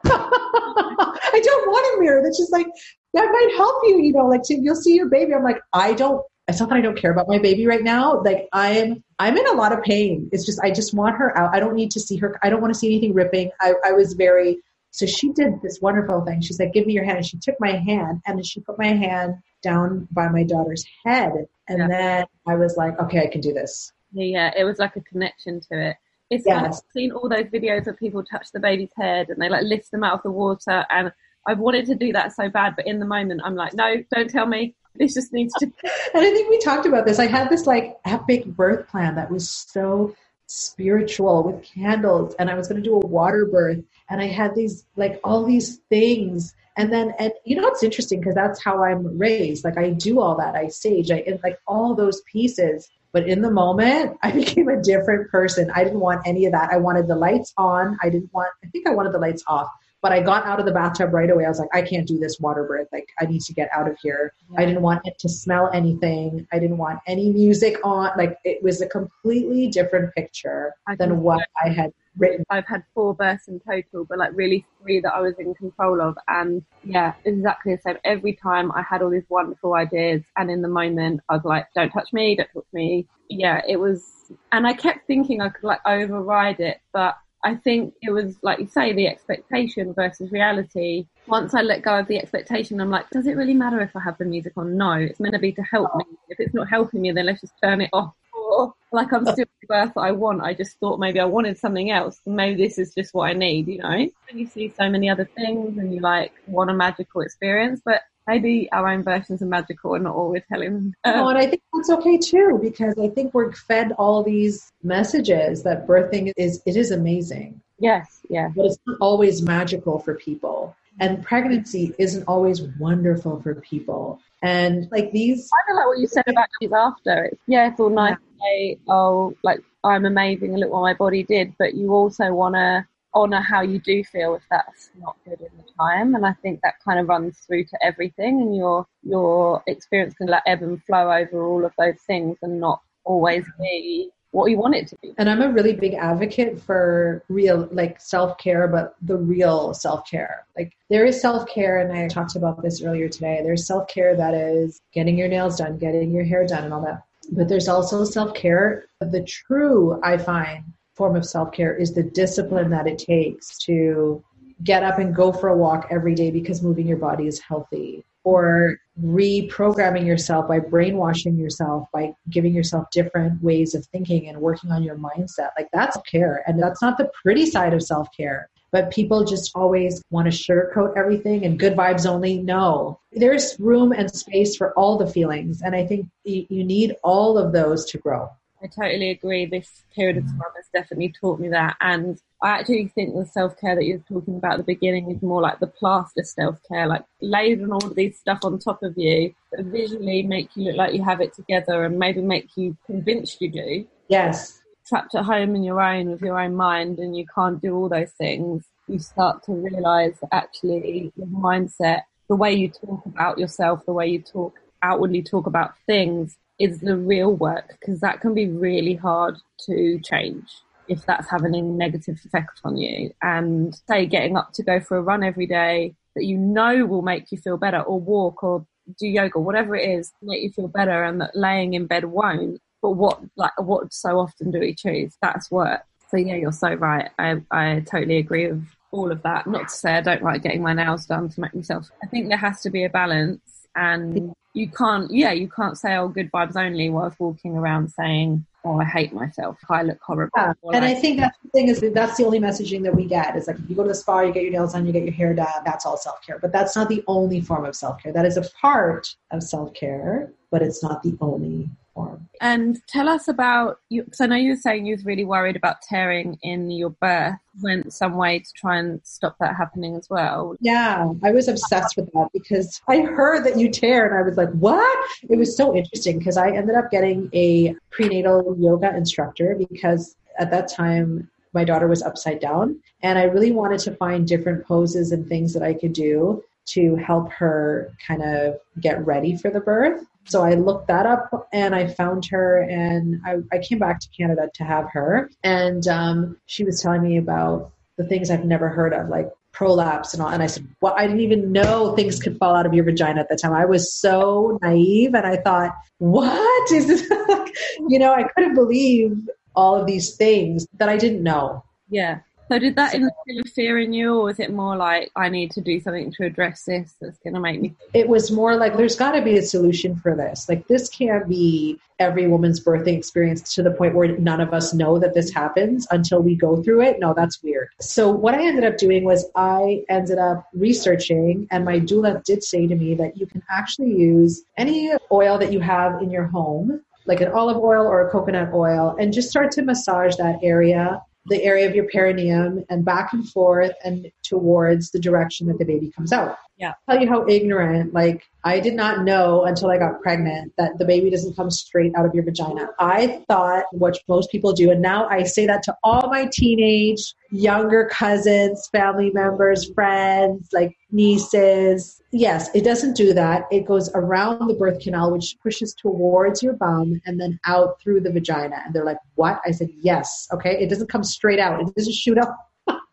I 0.13 1.41
don't 1.43 1.69
want 1.69 1.99
a 1.99 2.01
mirror. 2.01 2.23
That's 2.23 2.39
just 2.39 2.53
like, 2.53 2.69
that 3.15 3.29
might 3.33 3.55
help 3.57 3.83
you, 3.85 4.01
you 4.01 4.13
know, 4.13 4.27
like 4.27 4.43
to, 4.45 4.55
you'll 4.55 4.77
see 4.77 4.95
your 4.95 5.09
baby. 5.09 5.35
I'm 5.35 5.43
like, 5.43 5.61
I 5.73 5.95
don't, 5.95 6.23
it's 6.49 6.61
not 6.61 6.69
that 6.69 6.77
I 6.77 6.81
don't 6.81 6.97
care 6.97 7.11
about 7.11 7.27
my 7.29 7.39
baby 7.39 7.67
right 7.67 7.83
now. 7.83 8.23
Like 8.23 8.49
I'm, 8.53 9.03
I'm 9.19 9.37
in 9.37 9.47
a 9.49 9.55
lot 9.55 9.73
of 9.73 9.83
pain. 9.83 10.29
It's 10.31 10.47
just, 10.47 10.61
I 10.63 10.71
just 10.71 10.95
want 10.95 11.17
her 11.17 11.37
out. 11.37 11.55
I 11.55 11.59
don't 11.59 11.75
need 11.75 11.91
to 11.93 12.01
see 12.01 12.17
her. 12.19 12.39
I 12.43 12.51
don't 12.51 12.61
want 12.61 12.73
to 12.73 12.79
see 12.79 12.87
anything 12.87 13.15
ripping. 13.15 13.51
I, 13.61 13.75
I 13.85 13.93
was 13.93 14.13
very 14.13 14.59
so 14.97 15.05
she 15.05 15.31
did 15.33 15.61
this 15.61 15.79
wonderful 15.83 16.25
thing. 16.25 16.41
She 16.41 16.55
said, 16.55 16.73
Give 16.73 16.87
me 16.87 16.95
your 16.95 17.05
hand. 17.05 17.19
And 17.19 17.27
she 17.27 17.37
took 17.37 17.57
my 17.61 17.73
hand 17.73 18.23
and 18.27 18.45
she 18.47 18.61
put 18.61 18.79
my 18.79 18.89
hand 18.95 19.35
down 19.63 20.09
by 20.11 20.29
my 20.29 20.43
daughter's 20.43 20.87
head. 21.05 21.33
And 21.69 21.79
yeah. 21.79 21.89
then 21.89 22.27
I 22.47 22.55
was 22.55 22.79
like, 22.79 22.99
Okay, 23.01 23.21
I 23.21 23.27
can 23.27 23.43
do 23.43 23.53
this. 23.53 23.93
Yeah, 24.13 24.53
it 24.57 24.65
was 24.65 24.79
like 24.79 24.97
a 24.97 25.03
connection 25.03 25.61
to 25.71 25.91
it. 25.91 25.97
It's 26.31 26.47
yes. 26.47 26.57
like 26.57 26.71
I've 26.71 26.81
seen 26.95 27.13
all 27.13 27.29
those 27.29 27.45
videos 27.45 27.87
of 27.87 27.99
people 27.99 28.25
touch 28.25 28.49
the 28.55 28.61
baby's 28.61 28.91
head 28.97 29.29
and 29.29 29.41
they 29.41 29.51
like 29.51 29.65
lift 29.65 29.91
them 29.91 30.03
out 30.03 30.15
of 30.15 30.23
the 30.23 30.31
water. 30.31 30.87
And 30.89 31.13
I've 31.47 31.59
wanted 31.59 31.85
to 31.87 31.95
do 31.95 32.13
that 32.15 32.33
so 32.35 32.49
bad, 32.49 32.75
but 32.75 32.87
in 32.87 32.99
the 32.99 33.07
moment, 33.07 33.43
I'm 33.45 33.55
like, 33.55 33.75
No, 33.75 33.97
don't 34.15 34.31
tell 34.31 34.47
me. 34.47 34.75
This 34.95 35.13
just 35.13 35.31
needs 35.31 35.53
to. 35.59 35.67
and 36.15 36.25
I 36.25 36.31
think 36.31 36.49
we 36.49 36.59
talked 36.61 36.87
about 36.87 37.05
this. 37.05 37.19
I 37.19 37.27
had 37.27 37.51
this 37.51 37.67
like 37.67 37.99
epic 38.07 38.47
birth 38.47 38.89
plan 38.89 39.17
that 39.17 39.31
was 39.31 39.51
so 39.51 40.17
spiritual 40.47 41.43
with 41.43 41.63
candles 41.63 42.35
and 42.39 42.49
I 42.49 42.55
was 42.55 42.69
going 42.69 42.83
to 42.83 42.89
do 42.89 42.95
a 42.97 43.07
water 43.07 43.47
birth 43.47 43.83
and 44.09 44.21
I 44.21 44.27
had 44.27 44.55
these 44.55 44.85
like 44.97 45.21
all 45.25 45.45
these 45.45 45.79
things 45.89 46.55
and 46.77 46.93
then 46.93 47.13
and 47.19 47.33
you 47.45 47.57
know 47.57 47.67
it's 47.67 47.83
interesting 47.83 48.21
because 48.21 48.37
that's 48.37 48.63
how 48.63 48.85
I'm 48.85 49.19
raised 49.19 49.65
like 49.65 49.77
I 49.77 49.91
do 49.91 50.21
all 50.21 50.37
that 50.37 50.55
I 50.55 50.69
stage 50.69 51.11
I 51.11 51.25
like 51.43 51.59
all 51.67 51.95
those 51.95 52.21
pieces 52.23 52.89
but 53.13 53.27
in 53.27 53.43
the 53.43 53.51
moment 53.51 54.19
I 54.23 54.31
became 54.31 54.69
a 54.69 54.81
different 54.81 55.31
person. 55.31 55.71
I 55.75 55.83
didn't 55.85 56.01
want 56.01 56.27
any 56.27 56.47
of 56.47 56.53
that. 56.53 56.71
I 56.71 56.77
wanted 56.77 57.09
the 57.09 57.17
lights 57.17 57.53
on 57.57 57.99
I 58.01 58.09
didn't 58.09 58.33
want 58.33 58.51
I 58.65 58.69
think 58.69 58.87
I 58.87 58.93
wanted 58.93 59.13
the 59.13 59.19
lights 59.19 59.43
off 59.49 59.69
but 60.03 60.13
I 60.13 60.21
got 60.21 60.47
out 60.47 60.61
of 60.61 60.67
the 60.67 60.73
bathtub 60.73 61.13
right 61.13 61.31
away. 61.31 61.45
I 61.45 61.49
was 61.49 61.59
like, 61.59 61.75
I 61.75 61.83
can't 61.83 62.07
do 62.07 62.19
this 62.19 62.39
water 62.39 62.65
birth. 62.65 62.89
Like, 62.93 63.09
I 63.21 63.27
need 63.27 63.41
to 63.43 63.53
get 63.53 63.69
out 63.73 63.89
of 63.89 63.97
here. 64.03 64.33
Yeah. 64.53 64.61
I 64.61 64.65
didn't 64.65 64.83
want 64.83 65.03
it 65.05 65.19
to 65.21 65.29
smell 65.29 65.71
anything. 65.73 66.47
I 66.53 66.59
didn't 66.59 66.79
want 66.79 67.01
any 67.07 67.31
music 67.31 67.79
on. 67.85 68.11
Like, 68.17 68.39
it 68.45 68.63
was 68.63 68.81
a 68.81 68.89
completely 68.89 69.69
different 69.69 70.15
picture 70.15 70.75
than 70.99 71.23
what 71.23 71.47
I 71.65 71.71
had 71.71 71.93
written. 72.17 72.45
I've 72.51 72.67
had 72.67 72.85
four 72.95 73.15
births 73.15 73.49
in 73.49 73.61
total, 73.61 74.05
but 74.05 74.19
like 74.19 74.31
really 74.35 74.65
three 74.81 75.01
that 75.01 75.13
I 75.13 75.21
was 75.21 75.35
in 75.39 75.55
control 75.55 76.01
of. 76.01 76.17
And 76.29 76.63
yeah, 76.85 77.15
exactly 77.25 77.75
the 77.75 77.83
same. 77.83 77.99
Every 78.05 78.35
time 78.35 78.73
I 78.73 78.83
had 78.83 79.03
all 79.03 79.11
these 79.11 79.27
wonderful 79.29 79.75
ideas, 79.75 80.23
and 80.37 80.51
in 80.51 80.63
the 80.63 80.69
moment, 80.69 81.21
I 81.29 81.35
was 81.35 81.45
like, 81.45 81.67
don't 81.75 81.91
touch 81.91 82.13
me, 82.13 82.37
don't 82.37 82.53
touch 82.53 82.73
me. 82.73 83.07
Yeah, 83.29 83.61
it 83.69 83.77
was. 83.77 84.33
And 84.53 84.67
I 84.67 84.73
kept 84.73 85.07
thinking 85.07 85.41
I 85.41 85.49
could 85.49 85.65
like 85.65 85.81
override 85.87 86.61
it, 86.61 86.81
but 86.93 87.17
I 87.47 87.55
think 87.55 87.95
it 88.03 88.11
was 88.11 88.37
like 88.43 88.59
you 88.59 88.67
say, 88.67 88.93
the 88.93 89.07
expectation 89.07 89.95
versus 89.95 90.33
reality. 90.33 91.07
Once 91.29 91.55
I 91.55 91.63
let 91.63 91.81
go 91.81 91.97
of 91.97 92.09
the 92.09 92.19
expectation, 92.19 92.81
I'm 92.81 92.91
like, 92.91 93.09
does 93.11 93.29
it 93.29 93.37
really 93.37 93.55
matter 93.55 93.81
if 93.81 93.95
I 93.95 94.01
have 94.01 94.19
the 94.19 94.25
music 94.25 94.55
on? 94.57 94.77
No, 94.77 94.95
it's 94.95 95.21
meant 95.21 95.35
to 95.35 95.39
be 95.39 95.53
to 95.53 95.63
help 95.63 95.95
me. 95.95 96.05
If 96.29 96.41
it's 96.41 96.55
not 96.55 96.69
helping 96.69 97.03
me, 97.03 97.13
then 97.13 97.27
let's 97.27 97.43
just 97.43 97.53
turn 97.63 97.83
it 97.83 97.91
off. 97.93 98.15
Or 98.35 98.75
like 98.91 99.13
I'm 99.13 99.25
still 99.27 99.45
the 99.61 99.67
birth 99.69 99.93
that 99.95 100.01
I 100.01 100.11
want. 100.11 100.43
I 100.43 100.55
just 100.55 100.77
thought 100.81 100.99
maybe 100.99 101.21
I 101.21 101.25
wanted 101.25 101.57
something 101.57 101.89
else. 101.93 102.21
Maybe 102.27 102.61
this 102.61 102.79
is 102.79 102.93
just 102.93 103.15
what 103.15 103.31
I 103.31 103.33
need, 103.33 103.69
you 103.69 103.79
know? 103.79 103.91
And 103.91 104.11
you 104.33 104.49
see 104.49 104.75
so 104.77 104.91
many 104.91 105.09
other 105.09 105.31
things 105.37 105.79
and 105.79 105.95
you 105.95 106.01
like 106.01 106.33
want 106.49 106.71
a 106.71 106.75
magical 106.75 107.21
experience, 107.21 107.81
but 107.85 108.03
maybe 108.27 108.69
our 108.73 108.89
own 108.89 109.03
versions 109.03 109.43
of 109.43 109.49
magical 109.49 109.95
and 109.95 110.05
not 110.05 110.15
all 110.15 110.31
we're 110.31 110.45
telling. 110.49 110.95
no, 111.05 111.13
um, 111.13 111.29
and 111.29 111.39
I 111.39 111.47
think 111.47 111.63
that's 111.73 111.91
okay 111.91 112.19
too 112.19 112.59
because 112.63 112.99
I 112.99 113.09
think 113.09 113.35
we're 113.35 113.53
fed 113.53 113.93
all 113.93 114.23
these 114.23 114.73
messages 114.83 115.63
that 115.63 115.87
birthing 115.87 116.33
is 116.37 116.63
it 116.67 116.77
is 116.77 116.91
amazing. 116.91 117.61
Yes, 117.79 118.21
yeah. 118.31 118.51
But 118.55 118.67
it's 118.67 118.79
not 118.87 118.99
always 119.01 119.43
magical 119.43 119.99
for 119.99 120.15
people. 120.15 120.75
And 120.99 121.23
pregnancy 121.23 121.95
isn't 121.99 122.25
always 122.27 122.63
wonderful 122.81 123.41
for 123.43 123.55
people. 123.57 124.19
And 124.43 124.89
like 124.91 125.13
these 125.13 125.51
I 125.53 125.69
don't 125.69 125.77
like 125.77 125.87
what 125.87 125.99
you 125.99 126.07
said 126.07 126.25
about 126.27 126.49
these 126.61 126.73
after. 126.73 127.25
It's, 127.25 127.43
yeah, 127.47 127.69
it's 127.69 127.81
all 127.81 127.91
nice 127.91 128.13
yeah. 128.13 128.17
to 128.17 128.41
say, 128.43 128.79
oh, 128.89 129.35
like 129.43 129.61
I'm 129.85 130.05
amazing 130.07 130.51
and 130.51 130.61
look 130.61 130.71
what 130.71 130.83
my 130.83 130.95
body 130.95 131.23
did, 131.23 131.55
but 131.59 131.75
you 131.75 131.93
also 131.93 132.33
wanna 132.33 132.89
honor 133.17 133.41
how 133.41 133.63
you 133.63 133.79
do 133.79 134.05
feel 134.05 134.35
if 134.35 134.43
that's 134.51 134.91
not 135.01 135.17
good 135.25 135.41
in 135.41 135.57
the 135.57 135.65
time. 135.81 136.15
And 136.15 136.27
i 136.27 136.35
think 136.43 136.61
that 136.63 136.75
kind 136.85 137.01
of 137.01 137.09
runs 137.09 137.39
through 137.39 137.65
to 137.65 137.79
everything 137.83 138.43
and 138.43 138.55
your 138.55 138.87
your 139.03 139.63
experience 139.67 140.15
can 140.15 140.29
like 140.29 140.43
ebb 140.47 140.63
and 140.63 140.83
flow 140.85 141.11
over 141.11 141.45
all 141.45 141.65
of 141.65 141.73
those 141.79 142.01
things 142.07 142.37
and 142.43 142.61
not 142.61 142.81
always 143.05 143.45
be 143.59 144.11
what 144.33 144.51
you 144.51 144.59
want 144.59 144.75
it 144.75 144.87
to 144.89 144.97
be. 145.03 145.15
And 145.17 145.31
i'm 145.31 145.41
a 145.41 145.51
really 145.51 145.75
big 145.75 145.95
advocate 145.95 146.61
for 146.61 147.23
real 147.29 147.69
like 147.73 148.01
self-care 148.01 148.69
but 148.69 148.95
the 149.01 149.17
real 149.17 149.73
self-care. 149.73 150.45
Like 150.59 150.73
there 150.91 151.07
is 151.07 151.21
self-care 151.21 151.81
and 151.81 151.91
i 151.97 152.07
talked 152.09 152.37
about 152.37 152.63
this 152.63 152.83
earlier 152.83 153.09
today. 153.09 153.41
There's 153.43 153.67
self-care 153.67 154.15
that 154.17 154.35
is 154.35 154.81
getting 154.93 155.17
your 155.17 155.29
nails 155.29 155.57
done 155.57 155.79
getting 155.79 156.13
your 156.13 156.25
hair 156.25 156.47
done 156.47 156.65
and 156.65 156.75
all 156.75 156.83
that. 156.83 157.03
But 157.33 157.49
there's 157.49 157.69
also 157.69 158.05
self-care 158.05 158.85
of 159.01 159.11
the 159.11 159.25
true 159.25 159.99
i 160.03 160.17
find 160.19 160.65
form 160.97 161.17
of 161.17 161.25
self 161.25 161.53
care 161.53 161.77
is 161.77 161.93
the 161.93 162.03
discipline 162.03 162.71
that 162.71 162.87
it 162.87 162.99
takes 162.99 163.59
to 163.59 164.25
get 164.65 164.83
up 164.83 164.99
and 164.99 165.15
go 165.15 165.33
for 165.33 165.49
a 165.49 165.57
walk 165.57 165.89
every 165.91 166.15
day 166.15 166.31
because 166.31 166.63
moving 166.63 166.87
your 166.87 166.97
body 166.97 167.27
is 167.27 167.39
healthy. 167.39 168.05
Or 168.25 168.81
reprogramming 169.01 170.05
yourself 170.05 170.49
by 170.49 170.59
brainwashing 170.59 171.37
yourself 171.37 171.87
by 171.93 172.13
giving 172.31 172.55
yourself 172.55 172.87
different 172.91 173.41
ways 173.41 173.75
of 173.75 173.87
thinking 173.87 174.29
and 174.29 174.41
working 174.41 174.73
on 174.73 174.83
your 174.83 174.97
mindset. 174.97 175.51
Like 175.57 175.69
that's 175.73 175.97
care. 176.11 176.43
And 176.47 176.61
that's 176.61 176.83
not 176.83 176.99
the 176.99 177.11
pretty 177.23 177.47
side 177.47 177.75
of 177.75 177.83
self-care 177.83 178.49
but 178.73 178.91
people 178.91 179.25
just 179.25 179.53
always 179.55 180.03
want 180.11 180.31
to 180.31 180.37
sugarcoat 180.37 180.93
everything 180.97 181.47
and 181.47 181.59
good 181.59 181.75
vibes 181.75 182.05
only. 182.05 182.37
No. 182.39 182.99
There's 183.13 183.59
room 183.61 183.93
and 183.93 184.11
space 184.11 184.57
for 184.57 184.75
all 184.75 184.99
the 184.99 185.07
feelings 185.07 185.63
and 185.63 185.75
i 185.75 185.87
think 185.87 186.09
you 186.25 186.65
need 186.65 186.97
all 187.03 187.39
of 187.39 187.53
those 187.53 187.87
to 187.87 187.99
grow 187.99 188.29
I 188.67 188.83
totally 188.83 189.11
agree. 189.11 189.47
This 189.47 189.85
period 189.95 190.17
of 190.17 190.25
time 190.25 190.41
has 190.57 190.67
definitely 190.73 191.15
taught 191.21 191.39
me 191.39 191.49
that. 191.51 191.77
And 191.81 192.21
I 192.43 192.51
actually 192.51 192.89
think 192.89 193.15
the 193.15 193.25
self 193.27 193.59
care 193.61 193.77
that 193.77 193.85
you're 193.85 194.03
talking 194.09 194.37
about 194.37 194.53
at 194.55 194.59
the 194.59 194.75
beginning 194.75 195.11
is 195.11 195.23
more 195.23 195.41
like 195.41 195.61
the 195.61 195.69
plaster 195.69 196.25
self 196.25 196.59
care, 196.69 196.87
like 196.87 197.05
layering 197.21 197.71
all 197.71 197.85
of 197.85 197.95
these 197.95 198.19
stuff 198.19 198.41
on 198.43 198.59
top 198.59 198.83
of 198.83 198.95
you 198.97 199.35
that 199.53 199.65
visually 199.67 200.23
make 200.23 200.51
you 200.57 200.65
look 200.65 200.77
like 200.77 200.95
you 200.95 201.05
have 201.05 201.21
it 201.21 201.35
together 201.35 201.85
and 201.85 201.99
maybe 201.99 202.21
make 202.21 202.49
you 202.57 202.77
convinced 202.87 203.41
you 203.41 203.51
do. 203.51 203.87
Yes. 204.09 204.61
Trapped 204.87 205.15
at 205.15 205.25
home 205.25 205.55
in 205.55 205.63
your 205.63 205.81
own 205.81 206.11
with 206.11 206.21
your 206.21 206.41
own 206.41 206.57
mind 206.57 206.99
and 206.99 207.17
you 207.17 207.25
can't 207.33 207.63
do 207.63 207.75
all 207.75 207.89
those 207.89 208.13
things. 208.13 208.65
You 208.89 208.99
start 208.99 209.45
to 209.45 209.53
realize 209.53 210.19
that 210.21 210.29
actually 210.33 211.13
your 211.17 211.27
mindset, 211.29 212.03
the 212.29 212.37
way 212.37 212.53
you 212.53 212.71
talk 212.71 213.07
about 213.07 213.39
yourself, 213.39 213.85
the 213.87 213.93
way 213.93 214.09
you 214.09 214.23
talk 214.23 214.59
outwardly 214.83 215.23
talk 215.23 215.47
about 215.47 215.73
things 215.87 216.37
is 216.59 216.81
the 216.81 216.97
real 216.97 217.33
work 217.33 217.77
because 217.81 218.01
that 218.01 218.21
can 218.21 218.35
be 218.35 218.49
really 218.49 218.95
hard 218.95 219.37
to 219.67 220.01
change 220.01 220.63
if 220.89 221.05
that's 221.05 221.29
having 221.29 221.55
a 221.55 221.63
negative 221.63 222.21
effect 222.25 222.61
on 222.65 222.77
you. 222.77 223.13
And 223.23 223.75
say 223.89 224.07
getting 224.07 224.37
up 224.37 224.53
to 224.55 224.63
go 224.63 224.81
for 224.81 224.97
a 224.97 225.03
run 225.03 225.25
every 225.25 225.47
day 225.47 225.95
that 226.15 226.25
you 226.25 226.39
know 226.39 226.87
will 226.87 227.03
make 227.03 227.31
you 227.31 227.39
feel 227.39 227.57
better, 227.57 227.81
or 227.81 228.01
walk 228.01 228.43
or 228.43 228.67
do 228.99 229.07
yoga, 229.07 229.39
whatever 229.39 229.77
it 229.77 229.89
is, 229.89 230.13
make 230.23 230.43
you 230.43 230.51
feel 230.51 230.69
better, 230.69 231.05
and 231.05 231.21
that 231.21 231.37
laying 231.37 231.75
in 231.75 231.87
bed 231.87 232.05
won't. 232.05 232.61
But 232.83 232.93
what 232.93 233.21
like 233.37 233.59
what 233.61 233.93
so 233.93 234.19
often 234.19 234.51
do 234.51 234.61
we 234.61 234.75
choose? 234.75 235.17
That's 235.21 235.51
work. 235.51 235.83
So 236.11 236.17
yeah, 236.17 236.37
you're 236.37 236.53
so 236.53 236.75
right. 236.75 237.11
I 237.19 237.43
I 237.51 237.81
totally 237.81 238.19
agree 238.19 238.47
with 238.47 238.65
all 238.93 239.11
of 239.11 239.23
that. 239.23 239.47
Not 239.47 239.69
to 239.69 239.75
say 239.75 239.95
I 239.95 240.01
don't 240.01 240.23
like 240.23 240.43
getting 240.43 240.63
my 240.63 240.73
nails 240.73 241.07
done 241.07 241.29
to 241.29 241.41
make 241.41 241.55
myself. 241.55 241.91
I 242.03 242.07
think 242.07 242.29
there 242.29 242.39
has 242.39 242.61
to 242.63 242.71
be 242.71 242.85
a 242.85 242.91
balance, 242.91 243.41
and 243.77 244.35
you 244.55 244.69
can't, 244.69 245.11
yeah, 245.11 245.33
you 245.33 245.49
can't 245.49 245.77
say, 245.79 245.97
oh, 245.97 246.09
good 246.09 246.33
vibes 246.33 246.57
only 246.57 246.89
whilst 246.89 247.21
walking 247.21 247.57
around 247.57 247.91
saying, 247.91 248.45
oh, 248.65 248.81
I 248.81 248.85
hate 248.85 249.13
myself. 249.13 249.59
I 249.69 249.83
look 249.83 250.01
horrible. 250.01 250.33
Yeah. 250.37 250.53
And 250.73 250.85
I 250.85 250.95
think 250.95 251.21
that's 251.21 251.37
the 251.43 251.51
thing 251.51 251.69
is 251.69 251.81
that 251.81 251.95
that's 251.95 252.17
the 252.17 252.25
only 252.25 252.41
messaging 252.41 252.83
that 252.83 252.95
we 252.95 253.05
get 253.05 253.37
is 253.37 253.47
like, 253.47 253.59
if 253.59 253.69
you 253.69 253.77
go 253.77 253.83
to 253.83 253.89
the 253.89 253.95
spa, 253.95 254.21
you 254.21 254.33
get 254.33 254.43
your 254.43 254.53
nails 254.53 254.73
done, 254.73 254.87
you 254.87 254.93
get 254.93 255.05
your 255.05 255.13
hair 255.13 255.35
done. 255.35 255.47
That's 255.65 255.87
all 255.87 255.97
self 255.97 256.21
care. 256.27 256.39
But 256.39 256.53
that's 256.53 256.75
not 256.75 256.89
the 256.89 257.05
only 257.07 257.41
form 257.41 257.65
of 257.65 257.77
self 257.77 258.03
care. 258.03 258.13
That 258.13 258.27
is 258.27 258.37
a 258.37 258.43
part 258.61 259.15
of 259.31 259.43
self 259.43 259.73
care, 259.75 260.33
but 260.51 260.63
it's 260.63 260.83
not 260.83 261.03
the 261.03 261.17
only 261.21 261.69
form. 261.97 262.29
And 262.41 262.79
tell 262.87 263.09
us 263.09 263.27
about 263.27 263.81
you, 263.89 264.05
because 264.05 264.21
I 264.21 264.27
know 264.27 264.37
you 264.37 264.51
were 264.51 264.57
saying 264.57 264.87
you 264.87 264.95
was 264.95 265.05
really 265.05 265.25
worried 265.25 265.57
about 265.57 265.83
tearing 265.83 266.39
in 266.43 266.71
your 266.71 266.91
birth. 266.91 267.35
Went 267.63 267.93
some 267.93 268.15
way 268.15 268.41
to 268.41 268.53
try 268.53 268.79
and 268.79 269.01
stop 269.03 269.37
that 269.41 269.57
happening 269.57 269.97
as 269.97 270.09
well. 270.09 270.55
Yeah, 270.61 271.11
I 271.25 271.33
was 271.33 271.49
obsessed 271.49 271.97
with 271.97 272.13
that 272.13 272.29
because 272.33 272.83
I 272.87 273.01
heard 273.01 273.45
that 273.45 273.59
you 273.59 273.71
tear, 273.71 274.07
and 274.07 274.17
I 274.17 274.23
was 274.23 274.37
like, 274.37 274.51
"What?" 274.51 274.99
It 275.29 275.37
was 275.37 275.57
so 275.57 275.75
interesting 275.75 276.19
because 276.19 276.37
I 276.37 276.51
ended 276.51 276.77
up 276.77 276.91
getting 276.91 277.31
a 277.33 277.75
prenatal 277.91 278.55
yoga 278.59 278.95
instructor 278.95 279.57
because 279.71 280.17
at 280.39 280.51
that 280.51 280.69
time 280.69 281.31
my 281.55 281.65
daughter 281.65 281.89
was 281.89 282.03
upside 282.03 282.41
down, 282.41 282.79
and 283.03 283.19
I 283.19 283.25
really 283.25 283.53
wanted 283.53 283.81
to 283.81 283.97
find 283.97 284.29
different 284.29 284.67
poses 284.67 285.13
and 285.13 285.27
things 285.27 285.55
that 285.55 285.63
I 285.63 285.73
could 285.73 285.95
do 285.95 286.45
to 286.67 286.97
help 286.97 287.31
her 287.33 287.93
kind 288.07 288.23
of 288.23 288.59
get 288.81 289.05
ready 289.07 289.37
for 289.37 289.51
the 289.51 289.61
birth. 289.61 290.05
So 290.27 290.43
I 290.43 290.55
looked 290.55 290.89
that 290.89 291.07
up 291.07 291.49
and 291.53 291.75
I 291.75 291.87
found 291.87 292.27
her 292.27 292.61
and 292.63 293.21
I, 293.25 293.37
I 293.53 293.59
came 293.61 293.79
back 293.79 294.01
to 294.01 294.09
Canada 294.17 294.49
to 294.55 294.65
have 294.65 294.91
her. 294.93 295.31
And 295.43 295.87
um, 295.87 296.37
she 296.47 296.65
was 296.65 296.81
telling 296.83 297.03
me 297.03 297.17
about 297.17 297.73
the 297.97 298.05
things 298.05 298.31
I've 298.31 298.45
never 298.45 298.69
heard 298.69 298.93
of, 298.93 299.09
like 299.09 299.31
prolapse 299.53 300.13
and 300.13 300.23
all. 300.23 300.29
And 300.29 300.43
I 300.43 300.47
said, 300.49 300.67
well, 300.81 300.95
I 300.97 301.07
didn't 301.07 301.23
even 301.23 301.53
know 301.53 301.95
things 301.97 302.21
could 302.21 302.39
fall 302.39 302.55
out 302.55 302.67
of 302.67 302.75
your 302.75 302.85
vagina 302.85 303.21
at 303.21 303.29
the 303.29 303.37
time. 303.37 303.55
I 303.55 303.65
was 303.65 303.95
so 303.95 304.59
naive 304.63 305.15
and 305.15 305.27
I 305.27 305.37
thought, 305.39 305.75
what 305.99 306.73
is 306.73 306.87
this? 306.87 307.09
you 307.89 307.99
know, 307.99 308.13
I 308.13 308.25
couldn't 308.35 308.55
believe 308.55 309.17
all 309.55 309.75
of 309.75 309.87
these 309.87 310.15
things 310.17 310.67
that 310.75 310.89
I 310.89 310.99
didn't 310.99 311.23
know. 311.23 311.65
Yeah. 311.89 312.19
So 312.49 312.59
did 312.61 312.77
that 312.77 312.95
instill 312.95 313.41
a 313.41 313.49
fear 313.49 313.79
in 313.79 313.93
you, 313.93 314.15
or 314.15 314.25
was 314.25 314.39
it 314.39 314.53
more 314.53 314.77
like 314.77 315.11
I 315.17 315.29
need 315.29 315.51
to 315.53 315.61
do 315.61 315.81
something 315.81 316.13
to 316.13 316.25
address 316.25 316.63
this 316.63 316.95
that's 317.01 317.19
going 317.19 317.35
to 317.35 317.41
make 317.41 317.61
me? 317.61 317.75
It 317.93 318.09
was 318.09 318.31
more 318.31 318.57
like 318.57 318.77
there's 318.77 318.95
got 318.95 319.13
to 319.13 319.23
be 319.23 319.37
a 319.37 319.43
solution 319.43 319.97
for 319.97 320.15
this. 320.15 320.49
Like 320.49 320.69
this 320.69 320.89
can't 320.89 321.29
be 321.29 321.81
every 321.99 322.29
woman's 322.29 322.63
birthing 322.63 322.99
experience 322.99 323.55
to 323.55 323.63
the 323.63 323.73
point 323.73 323.95
where 323.95 324.17
none 324.19 324.41
of 324.41 324.53
us 324.53 324.73
know 324.73 324.99
that 324.99 325.15
this 325.15 325.33
happens 325.33 325.89
until 325.91 326.23
we 326.23 326.37
go 326.37 326.63
through 326.63 326.83
it. 326.83 327.01
No, 327.01 327.15
that's 327.15 327.43
weird. 327.43 327.69
So 327.81 328.11
what 328.11 328.35
I 328.35 328.47
ended 328.47 328.65
up 328.65 328.77
doing 328.77 329.05
was 329.05 329.29
I 329.35 329.85
ended 329.89 330.19
up 330.19 330.47
researching, 330.53 331.49
and 331.51 331.65
my 331.65 331.81
doula 331.81 332.23
did 332.23 332.45
say 332.45 332.69
to 332.69 332.77
me 332.77 332.95
that 332.95 333.17
you 333.17 333.27
can 333.27 333.43
actually 333.51 333.97
use 333.97 334.45
any 334.57 334.93
oil 335.11 335.37
that 335.39 335.53
you 335.53 335.61
have 335.61 336.01
in 336.01 336.11
your 336.11 336.27
home 336.27 336.83
like 337.07 337.21
an 337.21 337.31
olive 337.31 337.59
oil 337.59 337.87
or 337.87 338.09
a 338.09 338.11
coconut 338.11 338.53
oil 338.53 338.97
and 338.99 339.13
just 339.13 339.31
start 339.31 339.53
to 339.53 339.63
massage 339.63 340.17
that 340.17 340.41
area 340.43 341.01
the 341.29 341.43
area 341.43 341.69
of 341.69 341.75
your 341.75 341.89
perineum 341.89 342.65
and 342.71 342.85
back 342.85 343.13
and 343.13 343.29
forth 343.29 343.73
and 343.85 344.11
towards 344.23 344.91
the 344.91 344.99
direction 344.99 345.47
that 345.49 345.59
the 345.59 345.65
baby 345.65 345.91
comes 345.91 346.13
out. 346.13 346.37
Yeah. 346.57 346.73
I'll 346.89 346.97
tell 346.97 347.03
you 347.03 347.09
how 347.09 347.27
ignorant, 347.29 347.93
like 347.93 348.25
I 348.47 348.61
did 348.61 348.75
not 348.75 349.03
know 349.03 349.45
until 349.45 349.71
I 349.71 349.77
got 349.77 350.01
pregnant 350.01 350.53
that 350.57 350.79
the 350.79 350.85
baby 350.85 351.11
doesn't 351.11 351.35
come 351.35 351.51
straight 351.51 351.93
out 351.97 352.07
of 352.07 352.15
your 352.15 352.23
vagina. 352.23 352.69
I 352.79 353.25
thought 353.27 353.65
what 353.73 353.99
most 354.07 354.31
people 354.31 354.53
do, 354.53 354.71
and 354.71 354.81
now 354.81 355.09
I 355.09 355.25
say 355.25 355.47
that 355.47 355.65
to 355.65 355.75
all 355.83 356.09
my 356.09 356.31
teenage, 356.33 357.13
younger 357.33 357.89
cousins, 357.91 358.69
family 358.71 359.11
members, 359.13 359.69
friends, 359.75 360.51
like 360.53 360.77
nieces. 360.93 362.01
Yes, 362.13 362.49
it 362.55 362.63
doesn't 362.63 362.97
do 362.97 363.13
that. 363.15 363.47
It 363.51 363.67
goes 363.67 363.91
around 363.97 364.47
the 364.47 364.55
birth 364.55 364.79
canal, 364.81 365.11
which 365.11 365.37
pushes 365.43 365.75
towards 365.75 366.41
your 366.41 366.53
bum 366.53 367.03
and 367.05 367.21
then 367.21 367.41
out 367.47 367.81
through 367.81 368.03
the 368.03 368.13
vagina. 368.13 368.63
And 368.65 368.73
they're 368.73 368.85
like, 368.85 368.99
what? 369.17 369.41
I 369.45 369.51
said, 369.51 369.71
yes. 369.81 370.29
Okay. 370.33 370.57
It 370.63 370.71
doesn't 370.71 370.89
come 370.89 371.03
straight 371.03 371.41
out. 371.41 371.61
It 371.61 371.75
doesn't 371.75 371.95
shoot 371.95 372.17
up 372.17 372.39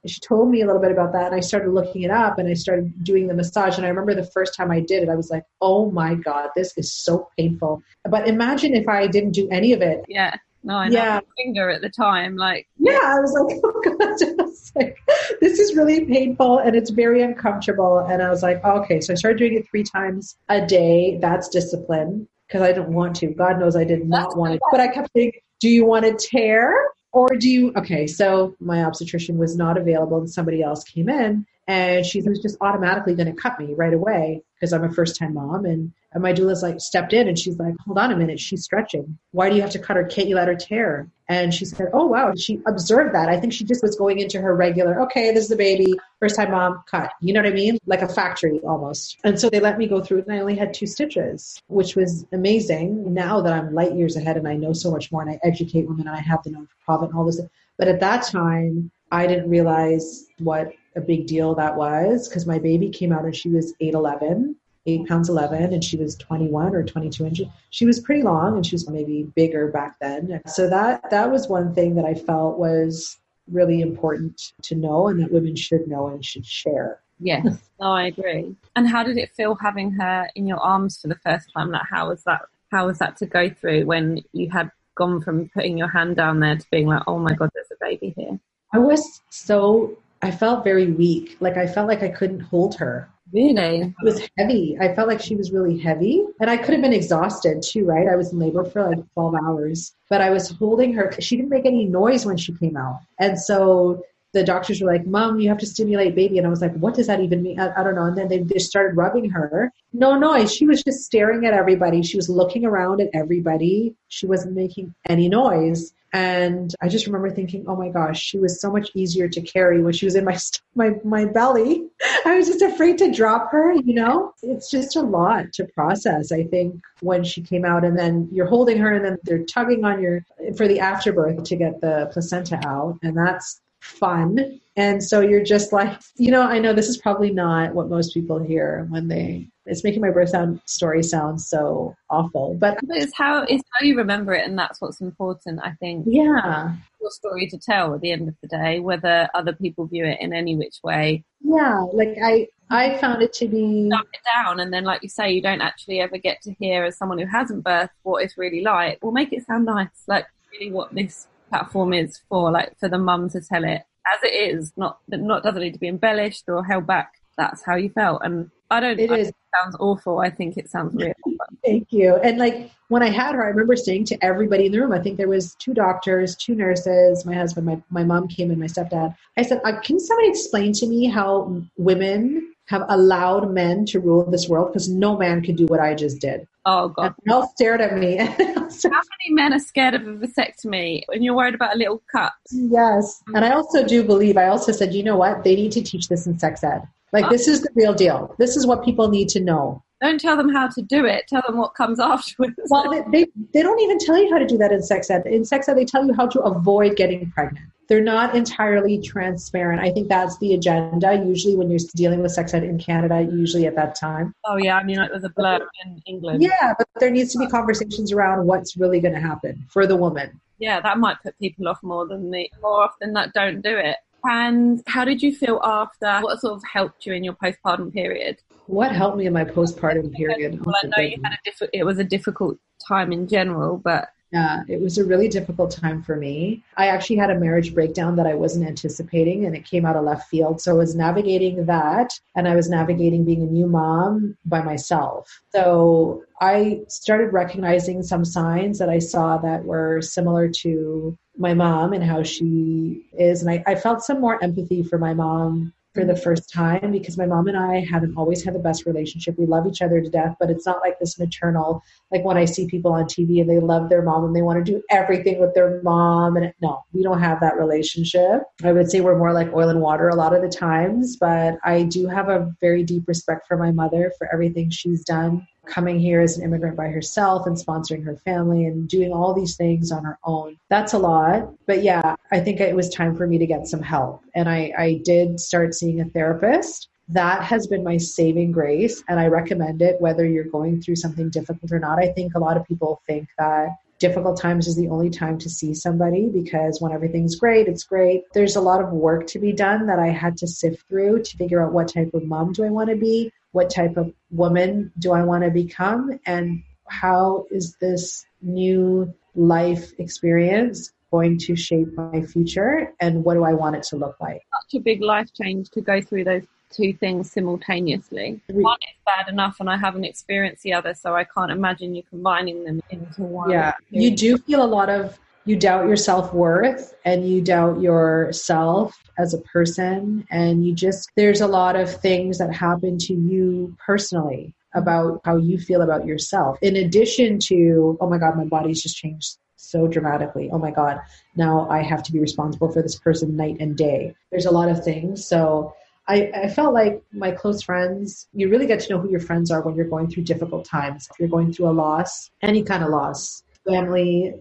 she 0.06 0.20
told 0.20 0.50
me 0.50 0.62
a 0.62 0.66
little 0.66 0.82
bit 0.82 0.92
about 0.92 1.14
that 1.14 1.28
and 1.28 1.36
I 1.36 1.40
started 1.40 1.72
looking 1.72 2.02
it 2.02 2.12
up 2.12 2.38
and 2.38 2.50
I 2.50 2.54
started 2.54 3.04
doing 3.04 3.28
the 3.28 3.34
massage. 3.34 3.78
And 3.78 3.86
I 3.86 3.90
remember 3.90 4.14
the 4.14 4.30
first 4.32 4.56
time 4.56 4.70
I 4.70 4.82
did 4.82 5.04
it, 5.04 5.10
I 5.10 5.16
was 5.16 5.30
like, 5.30 5.44
oh 5.62 5.92
my 5.92 6.16
God, 6.16 6.50
this 6.56 6.74
is 6.78 6.94
so 6.94 7.30
painful. 7.38 7.82
But 8.10 8.28
imagine 8.28 8.74
if 8.74 8.88
I 8.88 9.08
didn't 9.08 9.32
do 9.32 9.48
any 9.50 9.72
of 9.72 9.82
it. 9.82 10.04
Yeah. 10.08 10.36
No, 10.66 10.76
I. 10.76 10.88
Yeah. 10.88 11.20
Finger 11.38 11.70
at 11.70 11.82
the 11.82 11.90
time, 11.90 12.38
like. 12.38 12.68
Yeah, 12.78 13.00
I 13.02 13.20
was 13.20 13.34
like, 13.34 13.60
oh 13.64 13.82
God, 13.82 14.50
like, 14.76 14.98
this 15.42 15.60
is 15.60 15.76
really 15.76 16.06
painful 16.06 16.60
and 16.60 16.76
it's 16.76 16.90
very 16.90 17.22
uncomfortable. 17.22 18.00
And 18.00 18.22
I 18.22 18.30
was 18.30 18.44
like, 18.44 18.64
okay. 18.64 19.00
So 19.00 19.14
I 19.14 19.16
started 19.16 19.38
doing 19.38 19.54
it 19.54 19.68
three 19.70 19.84
times 19.84 20.38
a 20.50 20.66
day. 20.66 21.18
That's 21.22 21.50
discipline 21.50 22.28
because 22.48 22.62
I 22.62 22.74
didn't 22.74 22.94
want 22.94 23.16
to. 23.18 23.28
God 23.28 23.60
knows 23.60 23.76
I 23.76 23.84
did 23.84 24.08
not 24.08 24.38
want 24.38 24.56
it. 24.56 24.62
But 24.72 24.80
I 24.80 24.88
kept 24.88 25.10
saying, 25.16 25.34
do 25.60 25.70
you 25.70 25.86
want 25.86 26.06
to 26.06 26.14
tear? 26.14 26.76
Or 27.14 27.28
do 27.30 27.50
you, 27.50 27.72
okay, 27.78 28.08
so 28.08 28.56
my 28.60 28.84
obstetrician 28.84 29.38
was 29.38 29.56
not 29.56 29.78
available 29.78 30.18
and 30.18 30.30
somebody 30.30 30.64
else 30.64 30.84
came 30.84 31.10
in 31.10 31.46
and 31.68 32.06
she 32.06 32.22
was 32.22 32.40
just 32.40 32.58
automatically 32.62 33.16
going 33.16 33.34
to 33.34 33.42
cut 33.42 33.60
me 33.60 33.74
right 33.74 33.94
away 33.94 34.42
because 34.56 34.74
I'm 34.74 34.84
a 34.84 34.92
first 34.92 35.18
time 35.18 35.34
mom. 35.36 35.66
And, 35.66 35.94
and 36.12 36.22
my 36.22 36.34
doula's 36.34 36.62
like 36.62 36.80
stepped 36.82 37.14
in 37.14 37.28
and 37.28 37.40
she's 37.40 37.58
like, 37.58 37.76
hold 37.86 37.98
on 37.98 38.12
a 38.12 38.16
minute, 38.16 38.40
she's 38.40 38.64
stretching. 38.64 39.18
Why 39.32 39.50
do 39.50 39.56
you 39.56 39.62
have 39.62 39.72
to 39.72 39.80
cut 39.80 39.96
her? 39.96 40.04
Can't 40.04 40.28
you 40.28 40.36
let 40.36 40.48
her 40.48 40.56
tear? 40.56 41.10
And 41.30 41.54
she 41.54 41.64
said, 41.64 41.88
oh 41.94 42.06
wow, 42.06 42.34
she 42.36 42.60
observed 42.68 43.16
that. 43.16 43.30
I 43.30 43.40
think 43.40 43.54
she 43.54 43.64
just 43.64 43.82
was 43.82 43.96
going 43.96 44.20
into 44.20 44.42
her 44.42 44.54
regular, 44.56 45.02
okay, 45.04 45.34
this 45.34 45.46
is 45.46 45.52
a 45.52 45.56
baby, 45.56 45.94
first 46.20 46.36
time 46.36 46.52
mom, 46.52 46.84
cut. 46.90 47.12
You 47.22 47.34
know 47.34 47.42
what 47.42 47.52
I 47.52 47.56
mean? 47.56 47.78
Like 47.86 48.02
a 48.02 48.10
factory 48.10 48.60
almost. 48.60 49.18
And 49.24 49.40
so 49.40 49.50
they 49.50 49.62
let 49.62 49.78
me 49.78 49.88
go 49.88 50.02
through 50.02 50.20
it 50.20 50.28
and 50.28 50.36
I 50.36 50.40
only 50.40 50.56
had 50.56 50.74
two 50.74 50.86
stitches, 50.86 51.62
which 51.68 51.96
was 51.96 52.26
amazing. 52.34 53.14
Now 53.14 53.42
that 53.42 53.54
I'm 53.54 53.74
light 53.74 53.96
years 53.96 54.18
ahead 54.18 54.36
and 54.36 54.48
I 54.48 54.56
know 54.56 54.74
so 54.74 54.92
much 54.92 55.14
more 55.14 55.22
and 55.22 55.32
I 55.32 55.40
educate 55.44 55.88
women 55.88 56.08
and 56.08 56.16
I 56.16 56.22
have 56.22 56.44
the 56.44 56.52
non-profit 56.52 57.10
and 57.10 57.18
all 57.18 57.26
this. 57.26 57.40
But 57.78 57.88
at 57.88 58.02
that 58.02 58.24
time, 58.24 58.92
I 59.12 59.28
didn't 59.28 59.50
realize 59.50 60.26
what 60.40 60.74
a 60.96 61.02
big 61.02 61.28
deal 61.28 61.56
that 61.56 61.76
was 61.76 62.28
because 62.28 62.46
my 62.46 62.60
baby 62.60 62.90
came 62.90 63.12
out 63.12 63.26
and 63.26 63.36
she 63.36 63.50
was 63.50 63.74
8'11, 63.82 64.56
8 64.86 65.08
pounds 65.08 65.30
11, 65.30 65.74
and 65.74 65.84
she 65.84 65.98
was 65.98 66.16
21 66.16 66.76
or 66.76 66.84
22 66.84 67.26
inches. 67.26 67.48
She 67.70 67.86
was 67.86 68.00
pretty 68.00 68.24
long 68.24 68.56
and 68.56 68.66
she 68.66 68.76
was 68.76 68.90
maybe 68.90 69.32
bigger 69.36 69.70
back 69.70 69.98
then. 70.00 70.42
So 70.48 70.70
that, 70.70 71.10
that 71.10 71.32
was 71.32 71.48
one 71.48 71.74
thing 71.74 71.96
that 71.96 72.06
I 72.06 72.14
felt 72.14 72.58
was 72.58 73.20
really 73.52 73.82
important 73.82 74.54
to 74.64 74.76
know 74.76 75.08
and 75.08 75.22
that 75.22 75.32
women 75.32 75.56
should 75.56 75.88
know 75.88 76.08
and 76.08 76.24
should 76.24 76.46
share. 76.46 77.00
Yes, 77.20 77.46
no, 77.80 77.94
I 77.94 78.08
agree. 78.08 78.56
And 78.76 78.88
how 78.88 79.04
did 79.04 79.18
it 79.18 79.34
feel 79.34 79.56
having 79.56 79.92
her 79.92 80.30
in 80.36 80.48
your 80.48 80.58
arms 80.58 81.00
for 81.02 81.08
the 81.08 81.16
first 81.16 81.52
time? 81.56 81.72
Like, 81.72 81.84
how 81.90 82.10
was 82.10 82.24
that? 82.24 82.42
How 82.72 82.88
was 82.88 82.98
that 83.00 83.18
to 83.18 83.26
go 83.26 83.50
through 83.50 83.86
when 83.86 84.24
you 84.34 84.50
had 84.50 84.72
gone 84.96 85.22
from 85.22 85.50
putting 85.50 85.78
your 85.78 85.88
hand 85.88 86.16
down 86.16 86.40
there 86.40 86.58
to 86.58 86.66
being 86.72 86.88
like, 86.88 87.04
oh 87.08 87.20
my 87.20 87.34
god, 87.34 87.52
there's 87.54 87.72
a 87.72 87.76
baby 87.80 88.14
here? 88.18 88.40
I 88.74 88.80
was 88.80 89.22
so 89.30 89.98
I 90.24 90.32
felt 90.32 90.64
very 90.64 90.92
weak. 90.92 91.38
Like 91.40 91.58
I 91.58 91.68
felt 91.68 91.88
like 91.88 92.02
I 92.02 92.10
couldn't 92.10 92.40
hold 92.40 92.76
her. 92.76 93.10
Really? 93.34 93.82
It 93.82 93.94
was 94.04 94.30
heavy. 94.38 94.78
I 94.80 94.94
felt 94.94 95.08
like 95.08 95.20
she 95.20 95.36
was 95.36 95.52
really 95.52 95.78
heavy. 95.78 96.24
And 96.40 96.50
I 96.50 96.58
could 96.58 96.74
have 96.74 96.84
been 96.84 96.94
exhausted 96.94 97.64
too, 97.64 97.84
right? 97.84 98.08
I 98.08 98.16
was 98.16 98.32
in 98.32 98.40
labor 98.40 98.64
for 98.64 98.88
like 98.88 99.00
12 99.14 99.36
hours, 99.36 99.96
but 100.10 100.22
I 100.22 100.30
was 100.30 100.52
holding 100.52 100.94
her. 100.94 101.12
She 101.20 101.36
didn't 101.36 101.50
make 101.50 101.66
any 101.66 101.86
noise 101.86 102.26
when 102.26 102.38
she 102.38 102.54
came 102.54 102.78
out. 102.78 103.00
And 103.20 103.40
so 103.40 104.04
the 104.34 104.44
doctors 104.44 104.82
were 104.82 104.92
like, 104.92 105.08
Mom, 105.08 105.40
you 105.40 105.50
have 105.50 105.58
to 105.60 105.66
stimulate 105.66 106.16
baby. 106.16 106.38
And 106.38 106.46
I 106.46 106.50
was 106.50 106.62
like, 106.62 106.74
What 106.76 106.94
does 106.94 107.08
that 107.08 107.22
even 107.22 107.42
mean? 107.42 107.60
I, 107.60 107.72
I 107.80 107.84
don't 107.84 107.96
know. 107.96 108.06
And 108.06 108.18
then 108.18 108.28
they 108.28 108.40
just 108.40 108.70
started 108.70 108.96
rubbing 108.96 109.30
her. 109.32 109.72
No 109.94 110.18
noise. 110.18 110.54
She 110.54 110.66
was 110.68 110.84
just 110.84 111.04
staring 111.04 111.46
at 111.46 111.54
everybody. 111.54 112.04
She 112.04 112.18
was 112.18 112.30
looking 112.30 112.66
around 112.66 113.02
at 113.02 113.10
everybody. 113.14 113.96
She 114.10 114.28
wasn't 114.28 114.56
making 114.56 114.94
any 115.08 115.28
noise. 115.28 115.94
And 116.14 116.76
I 116.80 116.90
just 116.90 117.08
remember 117.08 117.32
thinking, 117.32 117.66
oh 117.68 117.76
my 117.76 117.90
gosh, 117.90 118.22
she 118.22 118.38
was 118.38 118.62
so 118.62 118.72
much 118.72 118.92
easier 118.94 119.28
to 119.28 119.42
carry 119.42 119.82
when 119.82 119.94
she 119.94 120.06
was 120.06 120.16
in 120.16 120.24
my 120.24 120.38
my 120.76 120.92
my 121.04 121.26
belly. 121.26 121.88
I 122.26 122.38
was 122.38 122.48
just 122.48 122.62
afraid 122.62 123.00
to 123.00 123.12
drop 123.12 123.52
her. 123.52 123.74
You 123.74 123.96
know, 123.96 124.34
it's 124.44 124.70
just 124.70 124.96
a 124.96 125.02
lot 125.02 125.52
to 125.54 125.66
process. 125.66 126.32
I 126.32 126.44
think 126.44 126.80
when 127.02 127.24
she 127.24 127.42
came 127.42 127.66
out, 127.66 127.84
and 127.84 127.98
then 127.98 128.30
you're 128.32 128.46
holding 128.46 128.78
her, 128.78 128.94
and 128.94 129.04
then 129.04 129.18
they're 129.24 129.44
tugging 129.44 129.84
on 129.84 130.02
your 130.02 130.24
for 130.56 130.68
the 130.68 130.80
afterbirth 130.80 131.44
to 131.46 131.56
get 131.56 131.82
the 131.82 132.10
placenta 132.14 132.60
out, 132.64 133.00
and 133.02 133.18
that's 133.18 133.60
fun. 133.82 134.60
And 134.76 135.04
so 135.04 135.20
you're 135.20 135.44
just 135.44 135.74
like, 135.74 136.00
you 136.16 136.32
know, 136.32 136.44
I 136.44 136.60
know 136.60 136.74
this 136.74 136.90
is 136.90 136.98
probably 136.98 137.32
not 137.32 137.74
what 137.74 137.90
most 137.90 138.14
people 138.14 138.40
hear 138.40 138.86
when 138.90 139.08
they 139.08 139.50
it's 139.66 139.84
making 139.84 140.02
my 140.02 140.10
birth 140.10 140.30
sound 140.30 140.62
story 140.66 141.04
sound 141.04 141.42
so 141.42 141.96
awful. 142.10 142.56
But, 142.60 142.80
but 142.84 142.98
it's 142.98 143.16
how 143.16 143.44
it's 143.44 143.64
how 143.72 143.86
you 143.86 143.98
remember 143.98 144.34
it 144.34 144.46
and 144.46 144.58
that's 144.58 144.82
what's 144.82 145.02
important, 145.02 145.62
I 145.64 145.72
think. 145.80 146.06
Yeah. 146.08 146.74
Your 147.02 147.12
story 147.12 147.48
to 147.48 147.58
tell 147.58 147.94
at 147.94 148.02
the 148.02 148.12
end 148.12 148.28
of 148.28 148.36
the 148.42 148.48
day, 148.48 148.80
whether 148.80 149.30
other 149.34 149.54
people 149.54 149.86
view 149.86 150.06
it 150.06 150.20
in 150.20 150.34
any 150.34 150.56
which 150.56 150.78
way. 150.84 151.24
Yeah. 151.42 151.86
Like 151.94 152.18
I 152.22 152.48
I 152.70 152.98
found 152.98 153.22
it 153.22 153.34
to 153.34 153.48
be 153.48 153.90
dump 153.90 154.10
it 154.14 154.22
down 154.36 154.60
and 154.60 154.74
then 154.74 154.84
like 154.84 155.04
you 155.04 155.10
say, 155.10 155.32
you 155.32 155.42
don't 155.42 155.62
actually 155.62 156.00
ever 156.02 156.18
get 156.18 156.42
to 156.44 156.54
hear 156.54 156.84
as 156.84 156.98
someone 156.98 157.20
who 157.20 157.28
hasn't 157.28 157.64
birthed 157.64 157.90
what 158.04 158.24
it's 158.24 158.38
really 158.38 158.62
like. 158.62 159.00
We'll 159.02 159.12
make 159.12 159.32
it 159.32 159.46
sound 159.46 159.66
nice. 159.66 160.04
Like 160.08 160.26
really 160.52 160.72
what 160.72 160.94
this 160.94 161.28
platform 161.50 161.94
is 161.94 162.20
for, 162.30 162.52
like 162.52 162.78
for 162.80 162.90
the 162.90 162.98
mum 162.98 163.30
to 163.30 163.42
tell 163.42 163.64
it 163.64 163.84
as 164.14 164.24
it 164.24 164.34
is, 164.34 164.74
not 164.76 165.00
that 165.08 165.22
not 165.22 165.44
doesn't 165.44 165.62
need 165.62 165.74
to 165.74 165.80
be 165.80 165.88
embellished 165.88 166.44
or 166.48 166.66
held 166.66 166.86
back. 166.86 167.14
That's 167.38 167.64
how 167.64 167.76
you 167.76 167.90
felt, 167.90 168.22
and 168.24 168.50
I 168.70 168.80
don't. 168.80 169.00
It 169.00 169.12
I 169.12 169.18
is. 169.18 169.28
It 169.30 169.36
sounds 169.62 169.76
awful. 169.80 170.20
I 170.20 170.30
think 170.30 170.58
it 170.58 170.70
sounds 170.70 170.96
real. 170.96 171.14
Thank 171.66 171.92
you. 171.92 172.16
And 172.16 172.38
like 172.38 172.72
when 172.90 173.04
I 173.04 173.10
had 173.10 173.36
her, 173.36 173.44
I 173.44 173.50
remember 173.50 173.76
saying 173.76 174.06
to 174.06 174.24
everybody 174.24 174.68
in 174.68 174.72
the 174.72 174.80
room. 174.80 174.92
I 174.92 175.00
think 175.00 175.18
there 175.18 175.28
was 175.28 175.56
two 175.56 175.74
doctors, 175.74 176.36
two 176.36 176.56
nurses, 176.56 177.26
my 177.26 177.34
husband, 177.34 177.66
my 177.66 177.82
my 177.90 178.04
mom 178.04 178.28
came, 178.28 178.52
in, 178.52 178.60
my 178.60 178.68
stepdad. 178.68 179.16
I 179.38 179.44
said, 179.44 179.62
uh, 179.64 179.80
"Can 179.82 180.00
somebody 180.00 180.30
explain 180.30 180.74
to 180.74 180.88
me 180.88 181.08
how 181.08 181.64
women 181.78 182.54
have 182.68 182.84
allowed 182.90 183.52
men 183.52 183.86
to 183.86 184.00
rule 184.00 184.30
this 184.30 184.48
world 184.48 184.72
because 184.72 184.88
no 184.90 185.18
man 185.18 185.42
could 185.44 185.56
do 185.56 185.66
what 185.66 185.80
I 185.80 185.94
just 185.94 186.20
did. 186.20 186.48
Oh 186.66 186.90
god! 186.90 187.08
And 187.08 187.16
they 187.26 187.34
all 187.34 187.48
stared 187.50 187.82
at 187.82 187.98
me. 187.98 188.18
How 188.18 188.26
many 188.26 189.30
men 189.30 189.54
are 189.54 189.60
scared 189.60 189.96
of 189.96 190.08
a 190.08 190.14
vasectomy 190.14 191.04
and 191.10 191.24
you're 191.24 191.36
worried 191.36 191.56
about 191.56 191.76
a 191.76 191.78
little 191.78 192.02
cut? 192.12 192.32
Yes, 192.52 193.22
and 193.28 193.44
I 193.44 193.52
also 193.52 193.86
do 193.86 194.04
believe. 194.04 194.38
I 194.38 194.48
also 194.48 194.72
said, 194.72 194.94
you 194.94 195.04
know 195.04 195.18
what? 195.18 195.44
They 195.44 195.56
need 195.56 195.74
to 195.74 195.84
teach 195.84 196.08
this 196.08 196.26
in 196.26 196.40
sex 196.40 196.64
ed. 196.64 196.88
Like 197.14 197.30
this 197.30 197.48
is 197.48 197.62
the 197.62 197.70
real 197.76 197.94
deal. 197.94 198.36
This 198.38 198.58
is 198.58 198.68
what 198.68 198.84
people 198.84 199.08
need 199.08 199.30
to 199.30 199.40
know. 199.40 199.82
Don't 200.02 200.20
tell 200.20 200.36
them 200.36 200.50
how 200.50 200.68
to 200.68 200.82
do 200.82 201.06
it. 201.06 201.28
Tell 201.30 201.44
them 201.48 201.58
what 201.58 201.76
comes 201.76 202.00
afterwards. 202.00 202.56
Well, 202.70 202.90
they, 202.90 203.04
they, 203.12 203.32
they 203.54 203.62
don't 203.62 203.80
even 203.80 203.98
tell 204.00 204.18
you 204.18 204.30
how 204.30 204.40
to 204.40 204.46
do 204.46 204.58
that 204.58 204.72
in 204.72 204.84
sex 204.84 205.10
ed. 205.10 205.26
In 205.26 205.46
sex 205.46 205.70
ed, 205.70 205.78
they 205.78 205.86
tell 205.86 206.06
you 206.06 206.14
how 206.14 206.28
to 206.28 206.42
avoid 206.42 206.98
getting 206.98 207.32
pregnant 207.32 207.68
they're 207.88 208.02
not 208.02 208.36
entirely 208.36 209.00
transparent. 209.00 209.82
I 209.82 209.92
think 209.92 210.08
that's 210.08 210.38
the 210.40 210.54
agenda. 210.54 211.22
Usually, 211.26 211.56
when 211.56 211.70
you're 211.70 211.80
dealing 211.96 212.22
with 212.22 212.32
sex 212.32 212.54
ed 212.54 212.64
in 212.64 212.80
Canada, 212.80 213.22
usually 213.22 213.66
at 213.66 213.76
that 213.76 213.96
time. 213.96 214.34
Oh 214.46 214.58
yeah, 214.58 214.78
I 214.78 214.84
mean, 214.84 215.00
it 215.00 215.12
was 215.12 215.24
a 215.24 215.30
blur 215.30 215.68
in 215.86 216.02
England. 216.06 216.42
Yeah, 216.42 216.74
but 216.78 216.88
there 217.00 217.12
needs 217.12 217.32
to 217.34 217.40
be 217.40 217.48
conversations 217.48 218.12
around 218.12 218.46
what's 218.48 218.78
really 218.78 219.00
going 219.00 219.14
to 219.14 219.20
happen 219.20 219.66
for 219.70 219.86
the 219.86 219.96
woman. 219.96 220.40
Yeah, 220.60 220.80
that 220.82 220.98
might 220.98 221.22
put 221.22 221.38
people 221.40 221.68
off 221.68 221.84
more 221.84 222.08
than 222.08 222.32
the 222.32 222.50
more 222.62 222.84
often 222.84 223.14
that 223.14 223.34
don't 223.34 223.62
do 223.62 223.76
it. 223.78 223.98
And 224.24 224.82
how 224.88 225.06
did 225.06 225.22
you 225.22 225.36
feel 225.36 225.60
after? 225.64 226.20
What 226.22 226.40
sort 226.40 226.54
of 226.54 226.64
helped 226.64 227.06
you 227.06 227.14
in 227.14 227.24
your 227.24 227.34
postpartum 227.34 227.94
period? 227.94 228.38
What 228.68 228.92
helped 228.92 229.18
me 229.18 229.26
in 229.26 229.34
my 229.34 229.44
postpartum 229.44 230.14
period? 230.14 230.66
Well, 230.66 230.76
I 230.84 230.88
know 230.88 231.04
you 231.04 231.18
had 231.24 231.34
a 231.34 231.40
diff- 231.44 231.70
it 231.74 231.84
was 231.84 232.00
a 232.00 232.04
difficult 232.04 232.58
time 232.88 233.12
in 233.12 233.28
general, 233.28 233.78
but 233.78 234.10
yeah, 234.34 234.64
it 234.68 234.82
was 234.82 234.98
a 234.98 235.06
really 235.06 235.28
difficult 235.28 235.70
time 235.70 236.02
for 236.02 236.16
me. 236.16 236.64
I 236.76 236.88
actually 236.88 237.18
had 237.18 237.30
a 237.30 237.40
marriage 237.40 237.76
breakdown 237.76 238.16
that 238.16 238.26
I 238.26 238.34
wasn't 238.34 238.66
anticipating 238.66 239.46
and 239.46 239.56
it 239.56 239.64
came 239.64 239.86
out 239.86 239.96
of 239.96 240.06
left 240.06 240.28
field. 240.28 240.60
So 240.60 240.72
I 240.72 240.76
was 240.76 240.96
navigating 240.96 241.68
that 241.68 242.20
and 242.36 242.48
I 242.48 242.56
was 242.56 242.68
navigating 242.68 243.26
being 243.26 243.44
a 243.44 243.46
new 243.46 243.68
mom 243.68 244.36
by 244.46 244.64
myself. 244.64 245.44
So 245.54 246.24
I 246.42 246.82
started 246.88 247.32
recognizing 247.32 248.02
some 248.02 248.26
signs 248.26 248.80
that 248.80 248.90
I 248.90 248.98
saw 248.98 249.38
that 249.38 249.66
were 249.66 250.02
similar 250.02 250.50
to 250.50 251.16
my 251.38 251.54
mom 251.54 251.94
and 251.94 252.04
how 252.04 252.24
she 252.24 253.06
is. 253.18 253.42
And 253.42 253.52
I, 253.52 253.64
I 253.66 253.76
felt 253.76 254.04
some 254.04 254.22
more 254.22 254.44
empathy 254.44 254.84
for 254.84 254.98
my 254.98 255.14
mom 255.14 255.74
for 255.94 256.04
the 256.04 256.14
mm-hmm. 256.14 256.24
first 256.24 256.52
time 256.52 256.92
because 256.92 257.18
my 257.18 257.26
mom 257.26 257.48
and 257.48 257.58
I 257.58 257.82
haven't 257.82 258.18
always 258.18 258.44
had 258.44 258.56
the 258.56 258.60
best 258.60 258.86
relationship. 258.86 259.38
We 259.38 259.46
love 259.46 259.68
each 259.68 259.82
other 259.82 260.02
to 260.02 260.10
death, 260.10 260.36
but 260.40 260.50
it's 260.50 260.66
not 260.66 260.80
like 260.82 261.00
this 261.00 261.20
maternal, 261.20 261.84
like 262.12 262.26
when 262.26 262.38
I 262.38 262.46
see 262.46 262.68
people 262.68 262.94
on 262.94 263.06
TV 263.06 263.42
and 263.42 263.50
they 263.50 263.60
love 263.60 263.90
their 263.90 264.02
mom 264.02 264.26
and 264.26 264.36
they 264.36 264.42
want 264.42 264.64
to 264.64 264.72
do 264.72 264.82
everything 264.90 265.40
with 265.40 265.54
their 265.54 265.82
mom. 265.84 266.36
And 266.36 266.52
no, 266.62 266.84
we 266.94 267.04
don't 267.04 267.20
have 267.20 267.40
that 267.42 267.58
relationship. 267.58 268.42
I 268.64 268.72
would 268.72 268.90
say 268.90 269.02
we're 269.02 269.18
more 269.18 269.34
like 269.34 269.54
oil 269.54 269.70
and 269.70 269.82
water 269.82 270.10
a 270.10 270.16
lot 270.16 270.34
of 270.34 270.42
the 270.42 270.50
times, 270.50 271.18
but 271.18 271.58
I 271.64 271.84
do 271.84 272.08
have 272.08 272.30
a 272.30 272.52
very 272.60 272.84
deep 272.84 273.08
respect 273.08 273.48
for 273.48 273.58
my 273.58 273.72
mother 273.72 274.12
for 274.18 274.32
everything 274.34 274.72
she's 274.72 275.04
done 275.04 275.48
coming 275.66 276.00
here 276.00 276.22
as 276.22 276.38
an 276.38 276.44
immigrant 276.44 276.76
by 276.76 276.88
herself 276.88 277.48
and 277.48 277.56
sponsoring 277.56 278.04
her 278.04 278.18
family 278.18 278.66
and 278.66 278.88
doing 278.88 279.12
all 279.12 279.34
these 279.34 279.56
things 279.56 279.92
on 279.92 280.04
her 280.04 280.18
own. 280.24 280.58
That's 280.70 280.94
a 280.94 280.98
lot. 280.98 281.54
But 281.66 281.84
yeah, 281.84 282.16
I 282.32 282.40
think 282.40 282.60
it 282.60 282.76
was 282.76 282.90
time 282.90 283.16
for 283.16 283.28
me 283.28 283.38
to 283.38 283.46
get 283.46 283.68
some 283.68 283.82
help. 283.82 284.24
And 284.36 284.50
I, 284.50 284.74
I 284.78 285.02
did 285.04 285.40
start 285.40 285.74
seeing 285.74 286.02
a 286.02 286.06
therapist. 286.06 286.90
That 287.10 287.44
has 287.44 287.68
been 287.68 287.84
my 287.84 287.98
saving 287.98 288.52
grace. 288.52 289.04
And 289.08 289.20
I 289.20 289.28
recommend 289.28 289.82
it 289.82 290.00
whether 290.00 290.26
you're 290.26 290.44
going 290.46 290.82
through 290.82 290.96
something 290.96 291.30
difficult 291.30 291.72
or 291.72 291.80
not. 291.80 292.00
I 292.00 292.12
think 292.12 292.36
a 292.36 292.40
lot 292.40 292.58
of 292.58 292.66
people 292.66 293.02
think 293.08 293.30
that 293.38 293.70
difficult 294.00 294.38
times 294.38 294.68
is 294.68 294.76
the 294.76 294.90
only 294.90 295.10
time 295.10 295.38
to 295.38 295.50
see 295.50 295.74
somebody 295.74 296.28
because 296.28 296.82
when 296.82 296.92
everything's 296.92 297.38
great, 297.38 297.70
it's 297.70 297.86
great. 297.86 298.24
There's 298.34 298.58
a 298.58 298.62
lot 298.62 298.82
of 298.82 298.92
work 298.92 299.28
to 299.28 299.40
be 299.40 299.54
done 299.54 299.88
that 299.88 299.98
I 299.98 300.08
had 300.08 300.36
to 300.38 300.48
sift 300.48 300.86
through 300.90 301.24
to 301.24 301.38
figure 301.38 301.64
out 301.64 301.72
what 301.72 301.94
type 301.94 302.14
of 302.14 302.26
mom 302.26 302.52
do 302.52 302.66
I 302.66 302.70
want 302.70 302.90
to 302.90 302.98
be? 302.98 303.32
What 303.54 303.70
type 303.70 303.98
of 303.98 304.14
woman 304.32 304.92
do 305.00 305.14
I 305.14 305.24
want 305.24 305.44
to 305.44 305.50
become 305.50 306.20
and 306.26 306.62
how 306.90 307.46
is 307.50 307.76
this 307.80 308.26
new 308.42 309.14
life 309.36 309.94
experience 310.00 310.92
going 311.12 311.38
to 311.38 311.56
shape 311.56 311.88
my 311.96 312.22
future 312.24 312.92
and 313.00 313.24
what 313.24 313.36
do 313.36 313.44
I 313.44 313.54
want 313.54 313.76
it 313.76 313.84
to 313.84 313.96
look 313.96 314.18
like? 314.20 314.42
Such 314.72 314.80
a 314.80 314.84
big 314.84 315.02
life 315.02 315.30
change 315.34 315.70
to 315.72 315.82
go 315.82 316.02
through 316.02 316.24
those 316.26 316.44
two 316.72 316.94
things 316.94 317.32
simultaneously. 317.32 318.42
One 318.48 318.80
is 318.82 318.96
bad 319.06 319.32
enough 319.32 319.58
and 319.60 319.70
I 319.70 319.78
haven't 319.78 320.06
experienced 320.06 320.64
the 320.64 320.74
other, 320.74 320.96
so 320.96 321.16
I 321.16 321.24
can't 321.24 321.52
imagine 321.52 321.94
you 321.94 322.02
combining 322.10 322.64
them 322.64 322.82
into 322.90 323.22
one. 323.22 323.52
Yeah, 323.52 323.74
you 323.92 324.16
do 324.16 324.40
feel 324.40 324.64
a 324.64 324.66
lot 324.66 324.90
of 324.90 325.20
you 325.46 325.56
doubt 325.56 325.88
your 325.88 325.96
self 325.96 326.34
worth 326.34 326.94
and 327.06 327.28
you 327.28 327.42
doubt 327.42 327.82
yourself 327.82 328.98
as 329.18 329.34
a 329.34 329.40
person. 329.40 330.26
And 330.32 330.66
you 330.66 330.74
just, 330.74 331.10
there's 331.16 331.42
a 331.42 331.48
lot 331.48 331.76
of 331.76 331.94
things 332.02 332.38
that 332.38 332.54
happen 332.54 332.98
to 333.00 333.14
you 333.14 333.76
personally 333.86 334.54
about 334.76 335.22
how 335.24 335.38
you 335.38 335.60
feel 335.60 335.82
about 335.82 336.06
yourself. 336.06 336.58
In 336.62 336.78
addition 336.78 337.40
to, 337.40 337.98
oh 338.02 338.10
my 338.10 338.18
God, 338.18 338.38
my 338.38 338.46
body's 338.46 338.82
just 338.82 338.98
changed 338.98 339.38
so 339.56 339.88
dramatically. 339.88 340.50
Oh 340.52 340.58
my 340.58 340.72
God, 340.72 341.00
now 341.36 341.68
I 341.70 341.82
have 341.82 342.04
to 342.04 342.12
be 342.12 342.20
responsible 342.20 342.72
for 342.72 342.82
this 342.82 343.00
person 343.00 343.36
night 343.36 343.58
and 343.60 343.76
day. 343.76 344.16
There's 344.32 344.46
a 344.46 344.52
lot 344.52 344.70
of 344.70 344.84
things. 344.84 345.26
So 345.26 345.74
I, 346.08 346.32
I, 346.36 346.50
felt 346.50 346.74
like 346.74 347.02
my 347.14 347.32
close 347.32 347.62
friends, 347.64 348.28
you 348.34 348.50
really 348.50 348.68
get 348.68 348.82
to 348.82 348.94
know 348.94 349.00
who 349.00 349.10
your 349.10 349.22
friends 349.22 349.52
are 349.52 349.62
when 349.62 349.76
you're 349.76 349.88
going 349.88 350.10
through 350.10 350.24
difficult 350.24 350.66
times. 350.66 351.08
If 351.12 351.20
you're 351.20 351.30
going 351.30 351.54
through 351.54 351.70
a 351.70 351.72
loss, 351.72 352.30
any 352.42 352.62
kind 352.62 352.84
of 352.84 352.90
loss, 352.90 353.44
family, 353.68 354.34